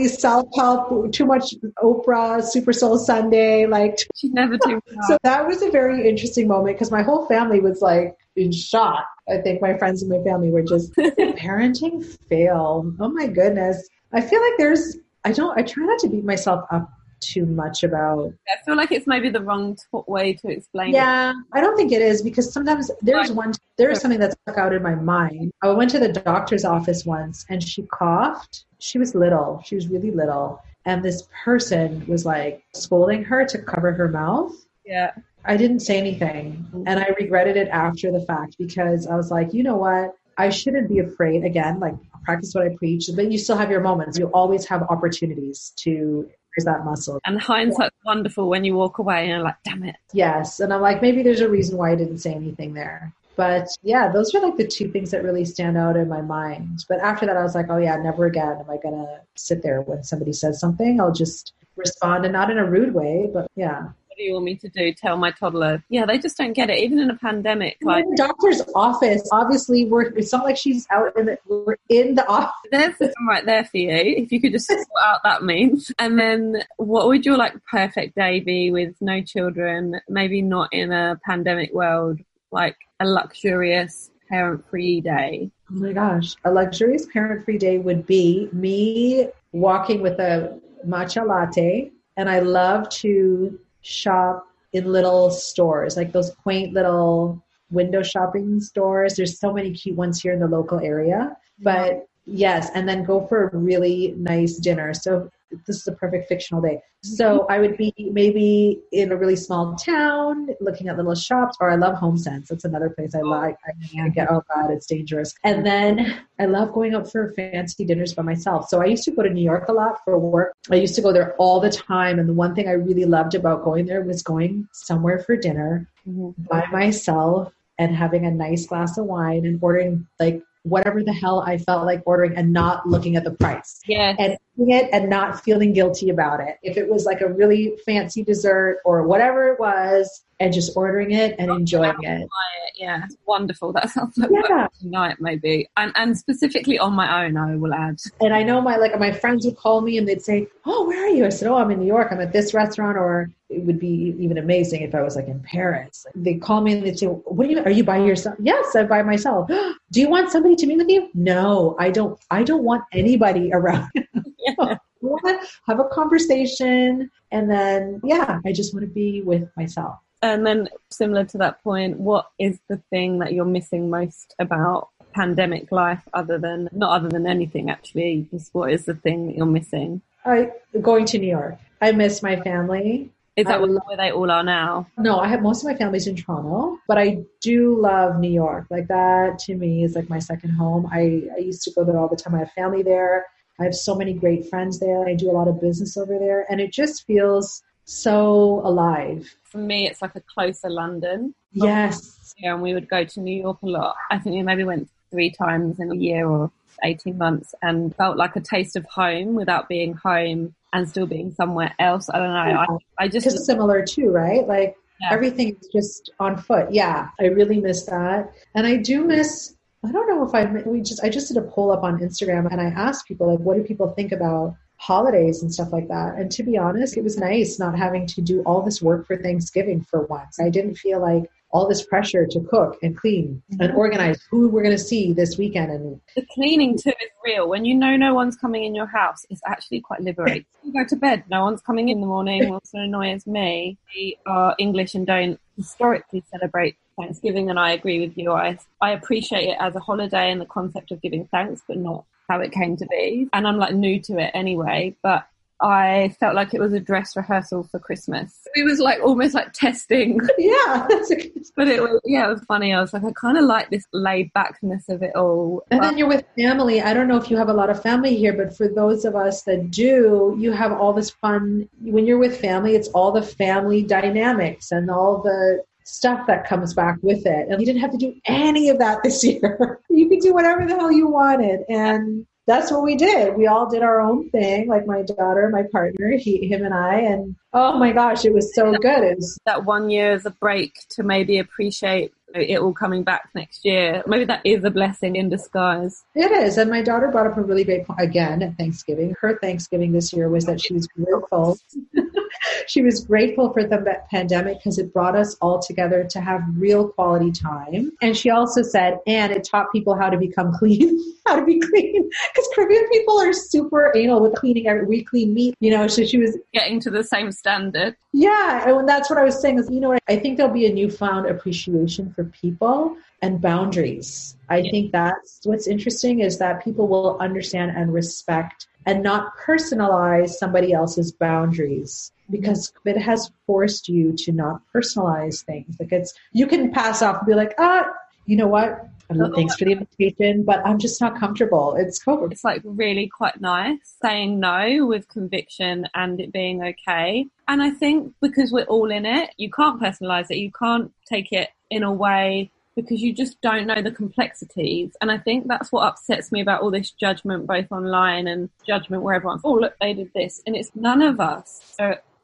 self-help, 0.08 1.12
too 1.12 1.26
much 1.26 1.54
Oprah, 1.82 2.42
Super 2.42 2.72
Soul 2.72 2.98
Sunday, 2.98 3.66
like 3.66 3.98
she 4.14 4.28
never 4.28 4.56
do. 4.58 4.80
So 5.08 5.16
that 5.22 5.46
was 5.46 5.62
a 5.62 5.70
very 5.70 6.08
interesting 6.08 6.48
moment 6.48 6.76
because 6.76 6.90
my 6.90 7.02
whole 7.02 7.26
family 7.26 7.60
was 7.60 7.80
like 7.80 8.16
in 8.36 8.50
shock. 8.52 9.06
I 9.28 9.38
think 9.38 9.62
my 9.62 9.76
friends 9.78 10.02
and 10.02 10.10
my 10.10 10.22
family 10.24 10.50
were 10.50 10.62
just 10.62 10.92
parenting 10.96 12.04
fail. 12.28 12.92
Oh 12.98 13.08
my 13.08 13.26
goodness. 13.26 13.88
I 14.12 14.20
feel 14.20 14.40
like 14.40 14.54
there's 14.58 14.96
I 15.24 15.32
don't 15.32 15.58
I 15.58 15.62
try 15.62 15.84
not 15.84 15.98
to 16.00 16.08
beat 16.08 16.24
myself 16.24 16.64
up 16.70 16.90
too 17.20 17.46
much 17.46 17.82
about. 17.82 18.32
I 18.48 18.64
feel 18.64 18.76
like 18.76 18.92
it's 18.92 19.06
maybe 19.06 19.30
the 19.30 19.40
wrong 19.40 19.76
t- 19.76 19.82
way 20.06 20.34
to 20.34 20.48
explain. 20.48 20.94
Yeah, 20.94 21.30
it. 21.30 21.36
I 21.52 21.60
don't 21.60 21.76
think 21.76 21.92
it 21.92 22.02
is 22.02 22.22
because 22.22 22.52
sometimes 22.52 22.90
there's 23.02 23.32
one 23.32 23.52
there 23.76 23.90
is 23.90 24.00
something 24.00 24.20
that 24.20 24.32
stuck 24.32 24.58
out 24.58 24.72
in 24.72 24.82
my 24.82 24.94
mind. 24.94 25.52
I 25.62 25.68
went 25.70 25.90
to 25.90 25.98
the 25.98 26.12
doctor's 26.12 26.64
office 26.64 27.04
once 27.04 27.46
and 27.48 27.62
she 27.62 27.82
coughed. 27.82 28.64
She 28.78 28.98
was 28.98 29.14
little. 29.14 29.62
She 29.64 29.74
was 29.74 29.88
really 29.88 30.10
little, 30.10 30.62
and 30.84 31.02
this 31.02 31.28
person 31.44 32.04
was 32.06 32.24
like 32.24 32.62
scolding 32.74 33.24
her 33.24 33.44
to 33.46 33.58
cover 33.58 33.92
her 33.92 34.08
mouth. 34.08 34.52
Yeah. 34.84 35.12
I 35.44 35.56
didn't 35.56 35.80
say 35.80 35.98
anything. 35.98 36.66
And 36.86 36.98
I 37.00 37.08
regretted 37.18 37.56
it 37.56 37.68
after 37.68 38.10
the 38.10 38.20
fact 38.20 38.56
because 38.58 39.06
I 39.06 39.14
was 39.14 39.30
like, 39.30 39.54
you 39.54 39.62
know 39.62 39.76
what? 39.76 40.14
I 40.36 40.50
shouldn't 40.50 40.88
be 40.88 40.98
afraid. 40.98 41.44
Again, 41.44 41.80
like 41.80 41.94
practice 42.24 42.54
what 42.54 42.66
I 42.66 42.76
preach, 42.76 43.08
but 43.14 43.32
you 43.32 43.38
still 43.38 43.56
have 43.56 43.70
your 43.70 43.80
moments. 43.80 44.18
You 44.18 44.26
always 44.26 44.66
have 44.66 44.82
opportunities 44.82 45.72
to 45.76 46.28
that 46.64 46.84
muscle. 46.84 47.20
And 47.24 47.40
hindsight's 47.40 47.94
yeah. 48.04 48.14
wonderful 48.14 48.48
when 48.48 48.64
you 48.64 48.74
walk 48.74 48.98
away 48.98 49.20
and 49.20 49.28
you're 49.28 49.42
like, 49.42 49.56
damn 49.64 49.84
it. 49.84 49.96
Yes. 50.12 50.60
And 50.60 50.72
I'm 50.72 50.80
like, 50.80 51.02
maybe 51.02 51.22
there's 51.22 51.40
a 51.40 51.48
reason 51.48 51.78
why 51.78 51.92
I 51.92 51.94
didn't 51.94 52.18
say 52.18 52.32
anything 52.32 52.74
there. 52.74 53.12
But 53.36 53.68
yeah, 53.82 54.10
those 54.10 54.34
are 54.34 54.40
like 54.40 54.56
the 54.56 54.66
two 54.66 54.90
things 54.90 55.12
that 55.12 55.22
really 55.22 55.44
stand 55.44 55.78
out 55.78 55.96
in 55.96 56.08
my 56.08 56.20
mind. 56.20 56.84
But 56.88 56.98
after 57.00 57.24
that, 57.26 57.36
I 57.36 57.42
was 57.42 57.54
like, 57.54 57.66
oh 57.70 57.78
yeah, 57.78 57.96
never 57.96 58.26
again 58.26 58.56
am 58.58 58.68
I 58.68 58.78
going 58.78 58.94
to 58.94 59.20
sit 59.36 59.62
there 59.62 59.82
when 59.82 60.02
somebody 60.02 60.32
says 60.32 60.58
something. 60.58 61.00
I'll 61.00 61.12
just 61.12 61.52
respond 61.76 62.24
and 62.24 62.32
not 62.32 62.50
in 62.50 62.58
a 62.58 62.68
rude 62.68 62.92
way, 62.92 63.30
but 63.32 63.46
yeah 63.54 63.90
do 64.18 64.24
you 64.24 64.32
want 64.34 64.44
me 64.44 64.56
to 64.56 64.68
do? 64.68 64.92
Tell 64.92 65.16
my 65.16 65.30
toddler. 65.30 65.82
Yeah, 65.88 66.04
they 66.04 66.18
just 66.18 66.36
don't 66.36 66.52
get 66.52 66.68
it. 66.68 66.78
Even 66.78 66.98
in 66.98 67.10
a 67.10 67.16
pandemic, 67.16 67.78
like 67.82 68.04
in 68.04 68.10
the 68.10 68.16
doctor's 68.16 68.60
office, 68.74 69.26
obviously 69.32 69.86
we're. 69.86 70.02
It's 70.16 70.32
not 70.32 70.44
like 70.44 70.56
she's 70.56 70.86
out 70.90 71.16
in 71.16 71.26
the. 71.26 71.38
We're 71.46 71.76
in 71.88 72.16
the 72.16 72.26
office. 72.26 72.52
There's 72.70 72.96
some 72.98 73.28
right 73.28 73.46
there 73.46 73.64
for 73.64 73.78
you. 73.78 73.90
If 73.90 74.32
you 74.32 74.40
could 74.40 74.52
just 74.52 74.66
sort 74.66 74.80
out 75.02 75.20
that 75.24 75.44
means. 75.44 75.92
And 75.98 76.18
then, 76.18 76.62
what 76.76 77.06
would 77.06 77.24
your 77.24 77.36
like 77.36 77.54
perfect 77.70 78.16
day 78.16 78.40
be 78.40 78.70
with 78.70 78.94
no 79.00 79.22
children? 79.22 80.00
Maybe 80.08 80.42
not 80.42 80.72
in 80.72 80.92
a 80.92 81.18
pandemic 81.24 81.72
world, 81.72 82.20
like 82.50 82.76
a 83.00 83.06
luxurious 83.06 84.10
parent-free 84.28 85.00
day. 85.00 85.50
Oh 85.70 85.74
my 85.74 85.92
gosh, 85.92 86.34
a 86.44 86.50
luxurious 86.50 87.06
parent-free 87.06 87.58
day 87.58 87.78
would 87.78 88.06
be 88.06 88.48
me 88.52 89.28
walking 89.52 90.02
with 90.02 90.18
a 90.18 90.60
matcha 90.86 91.26
latte 91.26 91.90
and 92.18 92.28
I 92.28 92.40
love 92.40 92.88
to 92.88 93.58
shop 93.88 94.46
in 94.72 94.92
little 94.92 95.30
stores, 95.30 95.96
like 95.96 96.12
those 96.12 96.30
quaint 96.42 96.74
little 96.74 97.42
window 97.70 98.02
shopping 98.02 98.60
stores. 98.60 99.16
There's 99.16 99.38
so 99.38 99.52
many 99.52 99.72
cute 99.72 99.96
ones 99.96 100.20
here 100.20 100.32
in 100.32 100.40
the 100.40 100.46
local 100.46 100.78
area. 100.80 101.36
But 101.60 102.06
yes, 102.26 102.70
and 102.74 102.88
then 102.88 103.04
go 103.04 103.26
for 103.26 103.48
a 103.48 103.56
really 103.56 104.14
nice 104.16 104.56
dinner. 104.56 104.92
So 104.92 105.30
this 105.66 105.76
is 105.76 105.86
a 105.86 105.92
perfect 105.92 106.28
fictional 106.28 106.62
day. 106.62 106.80
So 107.02 107.46
I 107.48 107.60
would 107.60 107.76
be 107.76 107.94
maybe 108.12 108.80
in 108.92 109.12
a 109.12 109.16
really 109.16 109.36
small 109.36 109.76
town 109.76 110.48
looking 110.60 110.88
at 110.88 110.96
little 110.96 111.14
shops, 111.14 111.56
or 111.60 111.70
I 111.70 111.76
love 111.76 111.94
Home 111.94 112.16
Sense. 112.16 112.48
That's 112.48 112.64
another 112.64 112.90
place 112.90 113.14
I 113.14 113.20
like. 113.20 113.56
I 113.66 113.72
can't 113.86 114.14
get, 114.14 114.30
oh 114.30 114.42
God, 114.54 114.70
it's 114.70 114.86
dangerous. 114.86 115.34
And 115.44 115.64
then 115.64 116.20
I 116.38 116.46
love 116.46 116.72
going 116.72 116.94
out 116.94 117.10
for 117.10 117.32
fancy 117.34 117.84
dinners 117.84 118.14
by 118.14 118.22
myself. 118.22 118.68
So 118.68 118.82
I 118.82 118.86
used 118.86 119.04
to 119.04 119.12
go 119.12 119.22
to 119.22 119.30
New 119.30 119.44
York 119.44 119.68
a 119.68 119.72
lot 119.72 119.98
for 120.04 120.18
work. 120.18 120.54
I 120.70 120.76
used 120.76 120.96
to 120.96 121.02
go 121.02 121.12
there 121.12 121.34
all 121.36 121.60
the 121.60 121.70
time. 121.70 122.18
And 122.18 122.28
the 122.28 122.34
one 122.34 122.54
thing 122.54 122.68
I 122.68 122.72
really 122.72 123.04
loved 123.04 123.34
about 123.34 123.64
going 123.64 123.86
there 123.86 124.02
was 124.02 124.22
going 124.22 124.68
somewhere 124.72 125.20
for 125.20 125.36
dinner 125.36 125.88
mm-hmm. 126.06 126.42
by 126.50 126.66
myself 126.72 127.52
and 127.78 127.94
having 127.94 128.26
a 128.26 128.30
nice 128.30 128.66
glass 128.66 128.98
of 128.98 129.06
wine 129.06 129.46
and 129.46 129.58
ordering 129.62 130.06
like 130.18 130.42
whatever 130.68 131.02
the 131.02 131.12
hell 131.12 131.40
I 131.46 131.58
felt 131.58 131.84
like 131.84 132.02
ordering 132.06 132.36
and 132.36 132.52
not 132.52 132.86
looking 132.88 133.16
at 133.16 133.24
the 133.24 133.32
price. 133.32 133.80
Yeah. 133.86 134.14
And 134.18 134.38
it 134.58 134.88
and 134.92 135.08
not 135.08 135.42
feeling 135.42 135.72
guilty 135.72 136.10
about 136.10 136.40
it. 136.40 136.58
If 136.62 136.76
it 136.76 136.88
was 136.88 137.04
like 137.04 137.20
a 137.20 137.28
really 137.28 137.76
fancy 137.86 138.24
dessert 138.24 138.80
or 138.84 139.06
whatever 139.06 139.52
it 139.52 139.60
was, 139.60 140.24
and 140.40 140.52
just 140.52 140.76
ordering 140.76 141.12
it 141.12 141.36
and 141.38 141.50
enjoying 141.50 141.96
it. 142.02 142.28
Yeah, 142.76 143.04
it's 143.04 143.16
wonderful. 143.26 143.72
That 143.72 143.90
sounds 143.90 144.16
like 144.16 144.30
yeah. 144.30 144.68
tonight 144.80 145.16
maybe, 145.20 145.68
and 145.76 145.92
and 145.96 146.16
specifically 146.16 146.78
on 146.78 146.92
my 146.92 147.24
own, 147.24 147.36
I 147.36 147.56
will 147.56 147.74
add. 147.74 147.98
And 148.20 148.32
I 148.32 148.42
know 148.42 148.60
my 148.60 148.76
like 148.76 148.98
my 148.98 149.12
friends 149.12 149.44
would 149.44 149.56
call 149.56 149.80
me 149.80 149.98
and 149.98 150.06
they'd 150.06 150.22
say, 150.22 150.46
"Oh, 150.64 150.86
where 150.86 151.04
are 151.04 151.08
you?" 151.08 151.26
I 151.26 151.30
said, 151.30 151.48
"Oh, 151.48 151.56
I'm 151.56 151.70
in 151.70 151.80
New 151.80 151.86
York. 151.86 152.08
I'm 152.10 152.20
at 152.20 152.32
this 152.32 152.54
restaurant." 152.54 152.96
Or 152.96 153.30
it 153.50 153.62
would 153.62 153.80
be 153.80 154.14
even 154.18 154.38
amazing 154.38 154.82
if 154.82 154.94
I 154.94 155.02
was 155.02 155.16
like 155.16 155.26
in 155.26 155.40
Paris. 155.40 156.06
They 156.14 156.34
call 156.34 156.60
me 156.60 156.72
and 156.72 156.86
they 156.86 156.94
say, 156.94 157.06
"What 157.06 157.46
are 157.46 157.50
you? 157.50 157.58
Are 157.60 157.70
you 157.70 157.84
by 157.84 157.98
yourself?" 157.98 158.36
Yes, 158.38 158.76
I'm 158.76 158.86
by 158.86 159.02
myself. 159.02 159.48
Do 159.90 160.00
you 160.00 160.08
want 160.08 160.30
somebody 160.30 160.54
to 160.56 160.66
meet 160.66 160.78
with 160.78 160.88
you? 160.88 161.08
No, 161.14 161.74
I 161.78 161.90
don't. 161.90 162.18
I 162.30 162.44
don't 162.44 162.62
want 162.62 162.84
anybody 162.92 163.50
around. 163.52 163.90
yeah. 164.38 164.76
want 165.00 165.42
to 165.42 165.48
have 165.66 165.78
a 165.78 165.84
conversation 165.84 167.08
and 167.30 167.48
then 167.48 168.00
yeah 168.02 168.40
i 168.44 168.52
just 168.52 168.74
want 168.74 168.84
to 168.84 168.90
be 168.90 169.22
with 169.22 169.48
myself 169.56 169.96
and 170.22 170.46
then, 170.46 170.68
similar 170.90 171.24
to 171.26 171.38
that 171.38 171.62
point, 171.62 171.98
what 171.98 172.30
is 172.38 172.58
the 172.68 172.78
thing 172.90 173.18
that 173.20 173.32
you're 173.32 173.44
missing 173.44 173.90
most 173.90 174.34
about 174.38 174.88
pandemic 175.12 175.70
life, 175.72 176.02
other 176.12 176.38
than 176.38 176.68
not 176.72 176.90
other 176.96 177.08
than 177.08 177.26
anything 177.26 177.70
actually? 177.70 178.28
Just 178.30 178.54
what 178.54 178.72
is 178.72 178.84
the 178.84 178.94
thing 178.94 179.28
that 179.28 179.36
you're 179.36 179.46
missing? 179.46 180.02
I 180.24 180.50
going 180.80 181.06
to 181.06 181.18
New 181.18 181.30
York. 181.30 181.56
I 181.80 181.92
miss 181.92 182.22
my 182.22 182.36
family. 182.36 183.10
Is 183.36 183.46
that 183.46 183.62
love, 183.62 183.82
where 183.86 183.96
they 183.96 184.10
all 184.10 184.28
are 184.32 184.42
now? 184.42 184.88
No, 184.98 185.20
I 185.20 185.28
have 185.28 185.42
most 185.42 185.62
of 185.62 185.70
my 185.70 185.76
family's 185.76 186.08
in 186.08 186.16
Toronto, 186.16 186.76
but 186.88 186.98
I 186.98 187.22
do 187.40 187.80
love 187.80 188.18
New 188.18 188.32
York. 188.32 188.66
Like 188.68 188.88
that 188.88 189.38
to 189.40 189.54
me 189.54 189.84
is 189.84 189.94
like 189.94 190.10
my 190.10 190.18
second 190.18 190.50
home. 190.50 190.88
I, 190.90 191.22
I 191.36 191.38
used 191.38 191.62
to 191.62 191.70
go 191.70 191.84
there 191.84 191.96
all 191.96 192.08
the 192.08 192.16
time. 192.16 192.34
I 192.34 192.40
have 192.40 192.50
family 192.52 192.82
there. 192.82 193.26
I 193.60 193.64
have 193.64 193.76
so 193.76 193.94
many 193.94 194.12
great 194.12 194.48
friends 194.50 194.80
there. 194.80 195.06
I 195.06 195.14
do 195.14 195.30
a 195.30 195.32
lot 195.32 195.46
of 195.46 195.60
business 195.60 195.96
over 195.96 196.18
there, 196.18 196.46
and 196.50 196.60
it 196.60 196.72
just 196.72 197.06
feels 197.06 197.62
so 197.88 198.60
alive. 198.64 199.34
For 199.44 199.58
me, 199.58 199.88
it's 199.88 200.02
like 200.02 200.14
a 200.14 200.20
closer 200.20 200.68
London. 200.68 201.34
Yes. 201.52 202.34
Yeah, 202.38 202.52
and 202.52 202.62
we 202.62 202.74
would 202.74 202.88
go 202.88 203.04
to 203.04 203.20
New 203.20 203.40
York 203.40 203.58
a 203.62 203.66
lot. 203.66 203.96
I 204.10 204.18
think 204.18 204.34
we 204.34 204.42
maybe 204.42 204.64
went 204.64 204.88
three 205.10 205.30
times 205.30 205.80
in 205.80 205.90
a 205.90 205.94
year 205.94 206.28
or 206.28 206.50
18 206.84 207.16
months 207.16 207.54
and 207.62 207.96
felt 207.96 208.18
like 208.18 208.36
a 208.36 208.40
taste 208.40 208.76
of 208.76 208.84
home 208.84 209.34
without 209.34 209.68
being 209.68 209.94
home 209.94 210.54
and 210.74 210.88
still 210.88 211.06
being 211.06 211.32
somewhere 211.32 211.74
else. 211.78 212.10
I 212.12 212.18
don't 212.18 212.32
know. 212.32 212.46
Yeah. 212.46 212.66
I, 212.98 213.04
I 213.04 213.08
just. 213.08 213.26
It's 213.26 213.46
similar 213.46 213.84
too, 213.84 214.10
right? 214.10 214.46
Like 214.46 214.76
yeah. 215.00 215.08
everything 215.10 215.56
is 215.60 215.68
just 215.72 216.10
on 216.20 216.36
foot. 216.36 216.70
Yeah, 216.70 217.08
I 217.18 217.24
really 217.24 217.58
miss 217.58 217.86
that. 217.86 218.30
And 218.54 218.66
I 218.66 218.76
do 218.76 219.04
miss 219.04 219.56
I 219.84 219.92
don't 219.92 220.08
know 220.08 220.26
if 220.26 220.34
I 220.34 220.44
we 220.68 220.80
just 220.80 221.02
I 221.04 221.08
just 221.08 221.28
did 221.28 221.36
a 221.36 221.46
poll 221.46 221.70
up 221.70 221.84
on 221.84 222.00
Instagram 222.00 222.50
and 222.50 222.60
I 222.60 222.66
asked 222.66 223.06
people 223.06 223.30
like 223.30 223.38
what 223.38 223.56
do 223.56 223.62
people 223.62 223.88
think 223.90 224.10
about 224.12 224.56
holidays 224.78 225.42
and 225.42 225.52
stuff 225.52 225.72
like 225.72 225.88
that. 225.88 226.14
And 226.14 226.30
to 226.32 226.42
be 226.42 226.56
honest, 226.56 226.96
it 226.96 227.04
was 227.04 227.18
nice 227.18 227.58
not 227.58 227.76
having 227.76 228.06
to 228.06 228.20
do 228.22 228.42
all 228.42 228.62
this 228.62 228.80
work 228.80 229.06
for 229.06 229.16
Thanksgiving 229.16 229.82
for 229.82 230.06
once. 230.06 230.40
I 230.40 230.48
didn't 230.48 230.76
feel 230.76 231.00
like 231.00 231.30
all 231.50 231.68
this 231.68 231.84
pressure 231.84 232.26
to 232.26 232.40
cook 232.40 232.76
and 232.82 232.96
clean 232.96 233.42
mm-hmm. 233.50 233.62
and 233.62 233.74
organize 233.74 234.22
who 234.30 234.48
we're 234.48 234.62
going 234.62 234.76
to 234.76 234.82
see 234.82 235.12
this 235.12 235.38
weekend. 235.38 235.70
And 235.70 236.00
the 236.14 236.26
cleaning 236.32 236.78
too 236.78 236.90
is 236.90 237.10
real. 237.24 237.48
When 237.48 237.64
you 237.64 237.74
know 237.74 237.96
no 237.96 238.14
one's 238.14 238.36
coming 238.36 238.64
in 238.64 238.74
your 238.74 238.86
house, 238.86 239.24
it's 239.30 239.40
actually 239.46 239.80
quite 239.80 240.00
liberating. 240.00 240.44
you 240.62 240.72
go 240.72 240.84
to 240.86 240.96
bed, 240.96 241.24
no 241.30 241.42
one's 241.42 241.60
coming 241.60 241.88
in 241.88 242.00
the 242.00 242.06
morning. 242.06 242.48
What's 242.50 242.72
annoys 242.74 243.26
me, 243.26 243.78
we 243.94 244.18
are 244.26 244.54
English 244.58 244.94
and 244.94 245.06
don't 245.06 245.40
historically 245.56 246.22
celebrate 246.30 246.76
Thanksgiving, 246.98 247.48
and 247.48 247.58
I 247.58 247.72
agree 247.72 248.00
with 248.00 248.18
you. 248.18 248.32
I 248.32 248.58
I 248.80 248.90
appreciate 248.90 249.48
it 249.48 249.56
as 249.60 249.74
a 249.74 249.80
holiday 249.80 250.30
and 250.30 250.40
the 250.40 250.46
concept 250.46 250.90
of 250.90 251.00
giving 251.00 251.26
thanks, 251.26 251.62
but 251.66 251.78
not 251.78 252.04
how 252.28 252.40
it 252.40 252.52
came 252.52 252.76
to 252.76 252.86
be. 252.86 253.28
And 253.32 253.46
I'm 253.46 253.58
like 253.58 253.74
new 253.74 254.00
to 254.02 254.18
it 254.18 254.30
anyway, 254.34 254.94
but 255.02 255.26
I 255.60 256.14
felt 256.20 256.36
like 256.36 256.54
it 256.54 256.60
was 256.60 256.72
a 256.72 256.78
dress 256.78 257.16
rehearsal 257.16 257.64
for 257.64 257.80
Christmas. 257.80 258.46
It 258.54 258.64
was 258.64 258.78
like 258.78 259.00
almost 259.02 259.34
like 259.34 259.52
testing. 259.52 260.20
Yeah. 260.38 260.86
but 261.56 261.68
it 261.68 261.82
was, 261.82 262.00
yeah, 262.04 262.26
it 262.26 262.32
was 262.32 262.44
funny. 262.44 262.72
I 262.72 262.80
was 262.80 262.92
like, 262.92 263.02
I 263.02 263.10
kind 263.12 263.36
of 263.36 263.44
like 263.44 263.70
this 263.70 263.84
laid 263.92 264.32
backness 264.34 264.88
of 264.88 265.02
it 265.02 265.16
all. 265.16 265.64
And 265.70 265.82
then 265.82 265.98
you're 265.98 266.06
with 266.08 266.24
family. 266.36 266.80
I 266.80 266.94
don't 266.94 267.08
know 267.08 267.16
if 267.16 267.28
you 267.30 267.36
have 267.36 267.48
a 267.48 267.52
lot 267.52 267.70
of 267.70 267.82
family 267.82 268.14
here, 268.14 268.32
but 268.32 268.56
for 268.56 268.68
those 268.68 269.04
of 269.04 269.16
us 269.16 269.42
that 269.42 269.70
do, 269.70 270.36
you 270.38 270.52
have 270.52 270.72
all 270.72 270.92
this 270.92 271.10
fun. 271.10 271.68
When 271.80 272.06
you're 272.06 272.18
with 272.18 272.40
family, 272.40 272.76
it's 272.76 272.88
all 272.88 273.10
the 273.10 273.22
family 273.22 273.82
dynamics 273.82 274.70
and 274.70 274.90
all 274.90 275.22
the 275.22 275.64
stuff 275.88 276.26
that 276.26 276.46
comes 276.46 276.74
back 276.74 276.98
with 277.02 277.26
it. 277.26 277.48
And 277.48 277.60
you 277.60 277.66
didn't 277.66 277.80
have 277.80 277.92
to 277.92 277.96
do 277.96 278.14
any 278.26 278.68
of 278.68 278.78
that 278.78 279.02
this 279.02 279.24
year. 279.24 279.80
you 279.88 280.08
could 280.08 280.20
do 280.20 280.34
whatever 280.34 280.66
the 280.66 280.76
hell 280.76 280.92
you 280.92 281.08
wanted. 281.08 281.60
And 281.68 282.26
that's 282.46 282.70
what 282.70 282.82
we 282.82 282.96
did. 282.96 283.36
We 283.36 283.46
all 283.46 283.68
did 283.68 283.82
our 283.82 284.00
own 284.00 284.30
thing, 284.30 284.68
like 284.68 284.86
my 284.86 285.02
daughter, 285.02 285.50
my 285.50 285.64
partner, 285.70 286.16
he, 286.16 286.48
him 286.48 286.64
and 286.64 286.72
I. 286.72 287.00
And 287.00 287.36
oh 287.52 287.78
my 287.78 287.92
gosh, 287.92 288.24
it 288.24 288.32
was 288.32 288.54
so 288.54 288.72
good. 288.72 289.04
It 289.04 289.16
was 289.16 289.38
that 289.44 289.64
one 289.64 289.90
year 289.90 290.12
as 290.12 290.24
a 290.24 290.30
break 290.30 290.72
to 290.90 291.02
maybe 291.02 291.38
appreciate 291.38 292.12
it 292.34 292.58
all 292.58 292.72
coming 292.72 293.02
back 293.02 293.28
next 293.34 293.64
year. 293.64 294.02
Maybe 294.06 294.24
that 294.26 294.40
is 294.44 294.64
a 294.64 294.70
blessing 294.70 295.16
in 295.16 295.28
disguise. 295.28 296.04
It 296.14 296.30
is. 296.30 296.58
And 296.58 296.70
my 296.70 296.82
daughter 296.82 297.08
brought 297.08 297.26
up 297.26 297.36
a 297.36 297.42
really 297.42 297.64
great 297.64 297.86
point 297.86 298.00
again 298.00 298.42
at 298.42 298.56
Thanksgiving. 298.56 299.14
Her 299.20 299.38
Thanksgiving 299.38 299.92
this 299.92 300.12
year 300.12 300.28
was 300.28 300.44
that 300.44 300.60
she 300.60 300.74
was 300.74 300.86
grateful 300.86 301.58
she 302.66 302.82
was 302.82 303.04
grateful 303.04 303.52
for 303.52 303.64
the 303.64 304.02
pandemic 304.10 304.58
because 304.58 304.78
it 304.78 304.92
brought 304.92 305.16
us 305.16 305.34
all 305.36 305.58
together 305.58 306.04
to 306.10 306.20
have 306.20 306.42
real 306.54 306.88
quality 306.88 307.30
time. 307.30 307.92
And 308.02 308.16
she 308.16 308.30
also 308.30 308.62
said, 308.62 308.98
and 309.06 309.32
it 309.32 309.44
taught 309.44 309.72
people 309.72 309.94
how 309.94 310.10
to 310.10 310.18
become 310.18 310.52
clean, 310.52 310.98
how 311.26 311.36
to 311.36 311.44
be 311.44 311.60
clean. 311.60 312.08
Because 312.32 312.48
Caribbean 312.54 312.88
people 312.90 313.20
are 313.20 313.32
super 313.32 313.92
anal 313.96 314.20
with 314.20 314.34
cleaning 314.34 314.66
every 314.66 314.86
we 314.86 315.04
clean 315.04 315.34
meat, 315.34 315.54
you 315.60 315.70
know. 315.70 315.86
So 315.86 316.04
she 316.04 316.18
was 316.18 316.36
getting 316.52 316.80
to 316.80 316.90
the 316.90 317.04
same 317.04 317.30
standard. 317.32 317.96
Yeah, 318.12 318.68
and 318.68 318.88
that's 318.88 319.10
what 319.10 319.18
I 319.18 319.24
was 319.24 319.40
saying 319.40 319.58
is, 319.58 319.68
you 319.70 319.80
know, 319.80 319.96
I 320.08 320.16
think 320.16 320.36
there'll 320.36 320.52
be 320.52 320.66
a 320.66 320.72
newfound 320.72 321.26
appreciation 321.26 322.12
for 322.14 322.24
people 322.24 322.96
and 323.22 323.40
boundaries. 323.40 324.36
I 324.48 324.58
yeah. 324.58 324.70
think 324.70 324.92
that's 324.92 325.40
what's 325.44 325.66
interesting 325.66 326.20
is 326.20 326.38
that 326.38 326.64
people 326.64 326.88
will 326.88 327.18
understand 327.18 327.72
and 327.76 327.92
respect 327.92 328.66
and 328.88 329.02
not 329.02 329.36
personalize 329.36 330.30
somebody 330.30 330.72
else's 330.72 331.12
boundaries 331.12 332.10
because 332.30 332.72
it 332.86 332.96
has 332.96 333.30
forced 333.46 333.86
you 333.86 334.14
to 334.16 334.32
not 334.32 334.62
personalize 334.74 335.44
things. 335.44 335.76
Like 335.78 335.92
it's, 335.92 336.14
you 336.32 336.46
can 336.46 336.72
pass 336.72 337.02
off 337.02 337.18
and 337.18 337.26
be 337.26 337.34
like, 337.34 337.52
ah, 337.58 337.84
you 338.24 338.36
know 338.36 338.46
what? 338.46 338.88
Thanks 339.34 339.56
for 339.56 339.66
the 339.66 339.72
invitation, 339.72 340.42
but 340.42 340.66
I'm 340.66 340.78
just 340.78 341.02
not 341.02 341.18
comfortable. 341.18 341.74
It's 341.76 342.02
COVID. 342.02 342.32
It's 342.32 342.44
like 342.44 342.62
really 342.64 343.08
quite 343.08 343.40
nice 343.42 343.96
saying 344.02 344.40
no 344.40 344.86
with 344.86 345.06
conviction 345.08 345.86
and 345.94 346.18
it 346.18 346.32
being 346.32 346.62
okay. 346.62 347.26
And 347.46 347.62
I 347.62 347.70
think 347.70 348.14
because 348.22 348.52
we're 348.52 348.64
all 348.64 348.90
in 348.90 349.04
it, 349.04 349.30
you 349.36 349.50
can't 349.50 349.80
personalize 349.80 350.30
it. 350.30 350.38
You 350.38 350.50
can't 350.50 350.92
take 351.06 351.30
it 351.32 351.50
in 351.68 351.82
a 351.82 351.92
way 351.92 352.50
because 352.82 353.02
you 353.02 353.12
just 353.12 353.40
don't 353.40 353.66
know 353.66 353.82
the 353.82 353.90
complexities. 353.90 354.96
And 355.00 355.10
I 355.10 355.18
think 355.18 355.48
that's 355.48 355.72
what 355.72 355.86
upsets 355.86 356.30
me 356.30 356.40
about 356.40 356.62
all 356.62 356.70
this 356.70 356.90
judgment, 356.90 357.46
both 357.46 357.70
online 357.72 358.28
and 358.28 358.50
judgment 358.66 359.02
where 359.02 359.14
everyone's, 359.14 359.40
oh, 359.44 359.54
look, 359.54 359.74
they 359.80 359.94
did 359.94 360.12
this. 360.14 360.40
And 360.46 360.54
it's 360.54 360.70
none 360.74 361.02
of 361.02 361.18
us. 361.18 361.74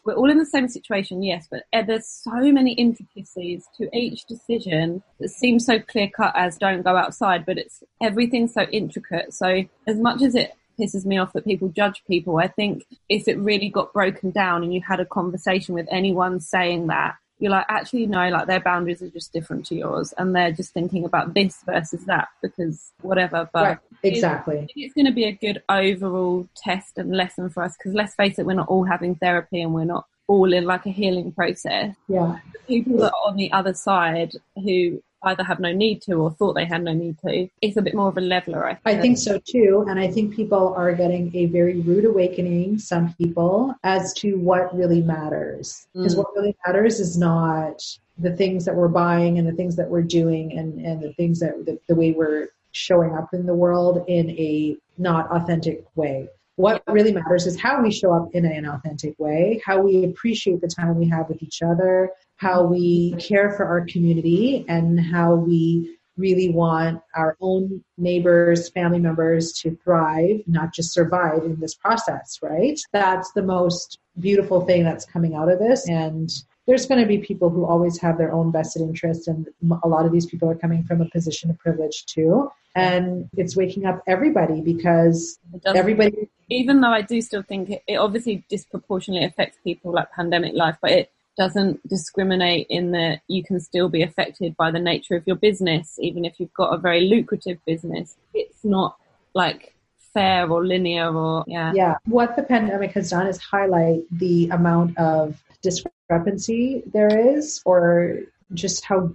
we're 0.05 0.15
all 0.15 0.31
in 0.31 0.39
the 0.39 0.47
same 0.47 0.69
situation, 0.69 1.23
yes, 1.23 1.49
but 1.51 1.65
there's 1.87 2.07
so 2.07 2.53
many 2.53 2.73
intricacies 2.75 3.67
to 3.79 3.89
each 3.97 4.27
decision 4.27 5.03
that 5.19 5.31
seems 5.31 5.67
so 5.67 5.81
clear 5.81 6.09
cut 6.09 6.33
as 6.37 6.57
don't 6.57 6.83
go 6.83 6.97
outside, 6.97 7.45
but 7.45 7.59
it's 7.59 7.83
everything's 8.01 8.55
so 8.55 8.63
intricate. 8.71 9.35
So 9.35 9.65
as 9.87 9.97
much 9.97 10.23
as 10.23 10.35
it 10.35 10.53
pisses 10.79 11.05
me 11.05 11.19
off 11.19 11.33
that 11.33 11.45
people 11.45 11.69
judge 11.69 12.03
people, 12.07 12.39
I 12.39 12.49
think 12.49 12.85
if 13.09 13.27
it 13.27 13.39
really 13.39 13.71
got 13.71 13.93
broken 13.93 14.31
down 14.31 14.63
and 14.63 14.73
you 14.73 14.83
had 14.87 15.01
a 15.01 15.07
conversation 15.07 15.75
with 15.75 15.89
anyone 15.91 16.39
saying 16.39 16.89
that, 16.89 17.17
you're 17.45 17.51
like, 17.51 17.67
actually, 17.69 18.07
no, 18.07 18.31
like 18.31 18.47
their 18.47 18.61
boundaries 18.61 19.03
are 19.03 19.11
just 19.11 19.33
different 19.33 19.67
to 19.67 19.75
yours, 19.75 20.15
and 20.17 20.35
they're 20.35 20.51
just 20.51 20.73
thinking 20.73 21.05
about 21.05 21.35
this 21.35 21.63
versus 21.67 22.07
that 22.07 22.29
because 22.43 22.91
whatever. 23.03 23.49
But 23.53 23.63
right. 23.63 23.79
exactly, 24.03 24.61
it's, 24.61 24.73
it's 24.75 24.95
going 24.95 25.05
to 25.05 25.13
be 25.13 25.25
a 25.25 25.33
good 25.33 25.63
overall 25.69 26.49
test 26.57 26.97
and 26.97 27.15
lesson 27.15 27.51
for 27.51 27.63
us 27.63 27.77
because 27.77 27.93
let's 27.93 28.15
face 28.15 28.39
it, 28.39 28.47
we're 28.47 28.55
not 28.55 28.69
all 28.69 28.85
having 28.85 29.15
therapy 29.17 29.61
and 29.61 29.75
we're 29.75 29.85
not 29.85 30.07
all 30.27 30.55
in 30.55 30.65
like 30.65 30.87
a 30.87 30.91
healing 30.91 31.33
process. 31.33 31.95
Yeah, 32.09 32.39
the 32.55 32.59
people 32.67 32.97
that 32.99 33.13
are 33.13 33.29
on 33.29 33.37
the 33.37 33.53
other 33.53 33.75
side 33.75 34.33
who 34.57 35.03
either 35.25 35.45
have 35.45 35.61
no 35.61 35.73
need 35.73 36.03
to 36.03 36.15
or 36.15 36.31
thought 36.31 36.55
they 36.55 36.65
had 36.65 36.83
no 36.83 36.93
need 36.93 37.19
to. 37.27 37.49
It's 37.61 37.77
a 37.77 37.83
bit 37.83 37.95
more 37.95 38.09
of 38.09 38.17
a 38.17 38.21
leveler. 38.21 38.67
I 38.67 38.75
think. 38.75 38.99
I 38.99 39.01
think 39.01 39.19
so 39.19 39.41
too. 39.45 39.85
And 39.89 39.99
I 39.99 40.09
think 40.09 40.35
people 40.35 40.75
are 40.75 40.93
getting 40.93 41.35
a 41.35 41.47
very 41.47 41.81
rude 41.81 42.05
awakening, 42.05 42.79
some 42.79 43.15
people, 43.15 43.75
as 43.83 44.13
to 44.15 44.35
what 44.37 44.75
really 44.77 45.03
matters. 45.03 45.87
Because 45.95 46.15
mm. 46.15 46.19
what 46.19 46.35
really 46.35 46.57
matters 46.67 47.01
is 47.01 47.17
not 47.17 47.83
the 48.19 48.35
things 48.37 48.65
that 48.65 48.75
we're 48.75 48.89
buying 48.89 49.39
and 49.39 49.49
the 49.49 49.53
things 49.53 49.77
that 49.77 49.89
we're 49.89 50.03
doing 50.03 50.57
and, 50.57 50.85
and 50.85 51.03
the 51.03 51.13
things 51.15 51.41
that 51.41 51.65
the, 51.67 51.79
the 51.89 51.95
way 51.95 52.13
we're 52.13 52.49
showing 52.73 53.15
up 53.15 53.33
in 53.33 53.47
the 53.47 53.55
world 53.55 54.05
in 54.09 54.31
a 54.31 54.77
not 54.99 55.31
authentic 55.31 55.85
way. 55.95 56.29
What 56.57 56.83
really 56.87 57.13
matters 57.13 57.47
is 57.47 57.61
how 57.61 57.83
we 57.83 57.91
show 57.91 58.13
up 58.13 58.29
in 58.33 58.45
an 58.45 58.67
authentic 58.67 59.19
way, 59.19 59.61
how 59.65 59.81
we 59.81 60.05
appreciate 60.05 60.61
the 60.61 60.69
time 60.69 60.97
we 60.97 61.09
have 61.09 61.29
with 61.29 61.43
each 61.43 61.63
other, 61.63 62.11
how 62.37 62.65
we 62.65 63.15
care 63.19 63.53
for 63.53 63.65
our 63.65 63.87
community, 63.87 64.65
and 64.69 65.01
how 65.01 65.35
we 65.35 65.97
really 66.17 66.51
want 66.51 67.01
our 67.17 67.37
own 67.41 67.83
neighbors, 67.99 68.69
family 68.69 69.01
members 69.01 69.53
to 69.53 69.77
thrive, 69.83 70.41
not 70.47 70.73
just 70.73 70.93
survive 70.93 71.43
in 71.45 71.59
this 71.59 71.75
process, 71.75 72.39
right? 72.41 72.79
That's 72.93 73.33
the 73.33 73.43
most 73.43 73.99
beautiful 74.21 74.65
thing 74.65 74.85
that's 74.85 75.05
coming 75.05 75.35
out 75.35 75.51
of 75.51 75.59
this. 75.59 75.89
And 75.89 76.31
there's 76.67 76.87
going 76.87 77.01
to 77.01 77.07
be 77.07 77.19
people 77.19 77.51
who 77.51 77.67
always 77.67 78.01
have 78.01 78.17
their 78.17 78.33
own 78.33 78.53
vested 78.53 78.83
interest, 78.83 79.29
and 79.29 79.49
a 79.83 79.89
lot 79.89 80.07
of 80.07 80.13
these 80.13 80.27
people 80.27 80.49
are 80.49 80.55
coming 80.55 80.85
from 80.85 81.01
a 81.01 81.09
position 81.11 81.51
of 81.51 81.59
privilege 81.59 82.07
too. 82.07 82.51
And 82.77 83.29
it's 83.37 83.57
waking 83.57 83.87
up 83.87 84.03
everybody 84.07 84.61
because 84.61 85.39
everybody. 85.67 86.29
Even 86.49 86.81
though 86.81 86.91
I 86.91 87.03
do 87.03 87.21
still 87.21 87.43
think 87.43 87.71
it, 87.71 87.83
it 87.87 87.97
obviously 87.97 88.45
disproportionately 88.49 89.27
affects 89.27 89.59
people 89.63 89.93
like 89.93 90.11
pandemic 90.13 90.55
life, 90.55 90.77
but 90.81 90.91
it 90.91 91.11
doesn't 91.37 91.87
discriminate 91.89 92.67
in 92.71 92.93
that 92.93 93.21
you 93.29 93.43
can 93.43 93.61
still 93.61 93.89
be 93.89 94.03
affected 94.03 94.57
by 94.57 94.71
the 94.71 94.79
nature 94.79 95.17
of 95.17 95.27
your 95.27 95.37
business, 95.37 95.99
even 96.01 96.25
if 96.25 96.39
you've 96.39 96.55
got 96.55 96.75
a 96.75 96.79
very 96.79 97.03
lucrative 97.03 97.59
business. 97.67 98.17
It's 98.33 98.65
not 98.65 98.97
like 99.35 99.75
fair 100.13 100.49
or 100.49 100.65
linear 100.65 101.15
or 101.15 101.45
yeah. 101.47 101.73
Yeah. 101.75 101.97
What 102.07 102.37
the 102.37 102.45
pandemic 102.45 102.93
has 102.93 103.11
done 103.11 103.27
is 103.27 103.39
highlight 103.39 104.03
the 104.13 104.49
amount 104.51 104.97
of 104.97 105.43
discrepancy 105.63 106.83
there 106.93 107.37
is 107.37 107.61
or 107.65 108.21
just 108.53 108.85
how 108.85 109.11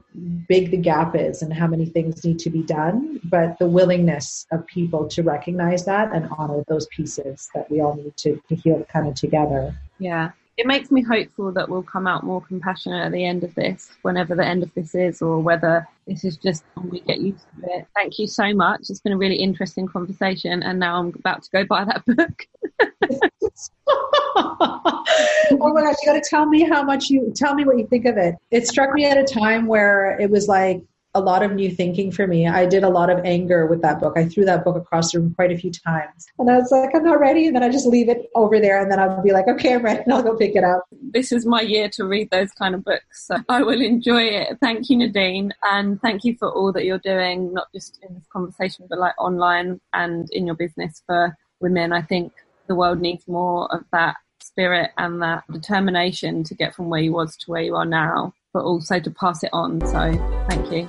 big 0.49 0.71
the 0.71 0.77
gap 0.77 1.15
is 1.15 1.41
and 1.41 1.53
how 1.53 1.67
many 1.67 1.85
things 1.85 2.25
need 2.25 2.39
to 2.39 2.49
be 2.49 2.63
done, 2.63 3.21
but 3.23 3.57
the 3.59 3.67
willingness 3.67 4.45
of 4.51 4.65
people 4.67 5.07
to 5.07 5.23
recognize 5.23 5.85
that 5.85 6.13
and 6.13 6.27
honor 6.37 6.63
those 6.67 6.87
pieces 6.87 7.47
that 7.53 7.69
we 7.71 7.79
all 7.79 7.95
need 7.95 8.17
to, 8.17 8.41
to 8.49 8.55
heal 8.55 8.85
kind 8.91 9.07
of 9.07 9.15
together. 9.15 9.73
Yeah 9.99 10.31
it 10.59 10.67
makes 10.67 10.91
me 10.91 11.01
hopeful 11.01 11.53
that 11.53 11.69
we'll 11.69 11.83
come 11.83 12.05
out 12.05 12.25
more 12.25 12.41
compassionate 12.41 13.05
at 13.05 13.13
the 13.13 13.23
end 13.23 13.45
of 13.45 13.55
this, 13.55 13.91
whenever 14.01 14.35
the 14.35 14.45
end 14.45 14.61
of 14.61 14.73
this 14.73 14.93
is, 14.93 15.21
or 15.21 15.39
whether 15.39 15.87
this 16.05 16.25
is 16.25 16.35
just 16.35 16.65
when 16.73 16.89
we 16.89 16.99
get 16.99 17.21
used 17.21 17.45
to 17.61 17.71
it. 17.71 17.87
Thank 17.95 18.19
you 18.19 18.27
so 18.27 18.53
much. 18.53 18.81
It's 18.89 18.99
been 18.99 19.13
a 19.13 19.17
really 19.17 19.37
interesting 19.37 19.87
conversation, 19.87 20.61
and 20.61 20.77
now 20.77 20.99
I'm 20.99 21.13
about 21.15 21.43
to 21.43 21.49
go 21.51 21.63
buy 21.63 21.85
that 21.85 22.05
book. 22.17 22.45
oh 23.95 25.73
my 25.73 25.81
gosh, 25.81 25.95
you 26.03 26.11
got 26.11 26.21
to 26.21 26.29
tell 26.29 26.45
me 26.45 26.67
how 26.67 26.83
much 26.83 27.09
you 27.09 27.31
tell 27.33 27.55
me 27.55 27.63
what 27.63 27.77
you 27.77 27.87
think 27.87 28.05
of 28.05 28.17
it. 28.17 28.35
It 28.51 28.67
struck 28.67 28.93
me 28.93 29.05
at 29.05 29.17
a 29.17 29.23
time 29.23 29.65
where 29.65 30.19
it 30.19 30.29
was 30.29 30.49
like 30.49 30.81
a 31.15 31.21
lot 31.21 31.41
of 31.41 31.53
new 31.53 31.71
thinking 31.71 32.11
for 32.11 32.27
me. 32.27 32.47
I 32.47 32.65
did 32.65 32.83
a 32.83 32.89
lot 32.89 33.09
of 33.09 33.19
anger 33.25 33.65
with 33.65 33.81
that 33.81 33.99
book. 33.99 34.13
I 34.15 34.25
threw 34.25 34.45
that 34.45 34.63
book 34.63 34.75
across 34.75 35.11
the 35.11 35.19
room 35.19 35.33
quite 35.33 35.51
a 35.51 35.57
few 35.57 35.71
times. 35.71 36.27
And 36.37 36.49
I 36.51 36.57
was 36.57 36.71
like, 36.71 36.93
I'm 36.93 37.03
not 37.03 37.19
ready. 37.19 37.47
And 37.47 37.55
then 37.55 37.63
I 37.63 37.69
just 37.69 37.87
leave 37.87 38.09
it 38.09 38.29
over 38.35 38.59
there. 38.59 38.79
And 38.79 38.91
then 38.91 38.99
I'll 38.99 39.21
be 39.23 39.31
like, 39.31 39.47
okay, 39.47 39.73
I'm 39.73 39.83
ready. 39.83 40.01
And 40.03 40.13
I'll 40.13 40.21
go 40.21 40.35
pick 40.37 40.55
it 40.55 40.63
up. 40.63 40.85
This 40.91 41.31
is 41.31 41.45
my 41.45 41.61
year 41.61 41.89
to 41.89 42.05
read 42.05 42.29
those 42.29 42.51
kind 42.51 42.75
of 42.75 42.83
books. 42.83 43.27
So 43.27 43.37
I 43.49 43.63
will 43.63 43.81
enjoy 43.81 44.23
it. 44.23 44.57
Thank 44.61 44.89
you, 44.89 44.97
Nadine. 44.97 45.51
And 45.63 45.99
thank 46.01 46.23
you 46.23 46.35
for 46.37 46.51
all 46.51 46.71
that 46.73 46.85
you're 46.85 46.99
doing, 46.99 47.53
not 47.53 47.67
just 47.73 47.99
in 48.07 48.13
this 48.13 48.27
conversation, 48.31 48.85
but 48.87 48.99
like 48.99 49.19
online 49.19 49.81
and 49.93 50.29
in 50.31 50.45
your 50.45 50.55
business 50.55 51.01
for 51.07 51.35
women. 51.59 51.91
I 51.91 52.03
think 52.03 52.33
the 52.67 52.75
world 52.75 53.01
needs 53.01 53.27
more 53.27 53.73
of 53.73 53.83
that 53.91 54.17
spirit 54.41 54.91
and 54.97 55.21
that 55.21 55.43
determination 55.51 56.43
to 56.43 56.55
get 56.55 56.75
from 56.75 56.89
where 56.89 57.01
you 57.01 57.13
was 57.13 57.35
to 57.37 57.51
where 57.51 57.61
you 57.61 57.75
are 57.75 57.85
now 57.85 58.33
but 58.53 58.63
also 58.63 58.99
to 58.99 59.11
pass 59.11 59.43
it 59.43 59.49
on. 59.53 59.79
So 59.81 60.13
thank 60.49 60.71
you. 60.71 60.85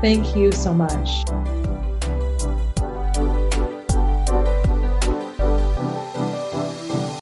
Thank 0.00 0.36
you 0.36 0.52
so 0.52 0.72
much. 0.72 1.59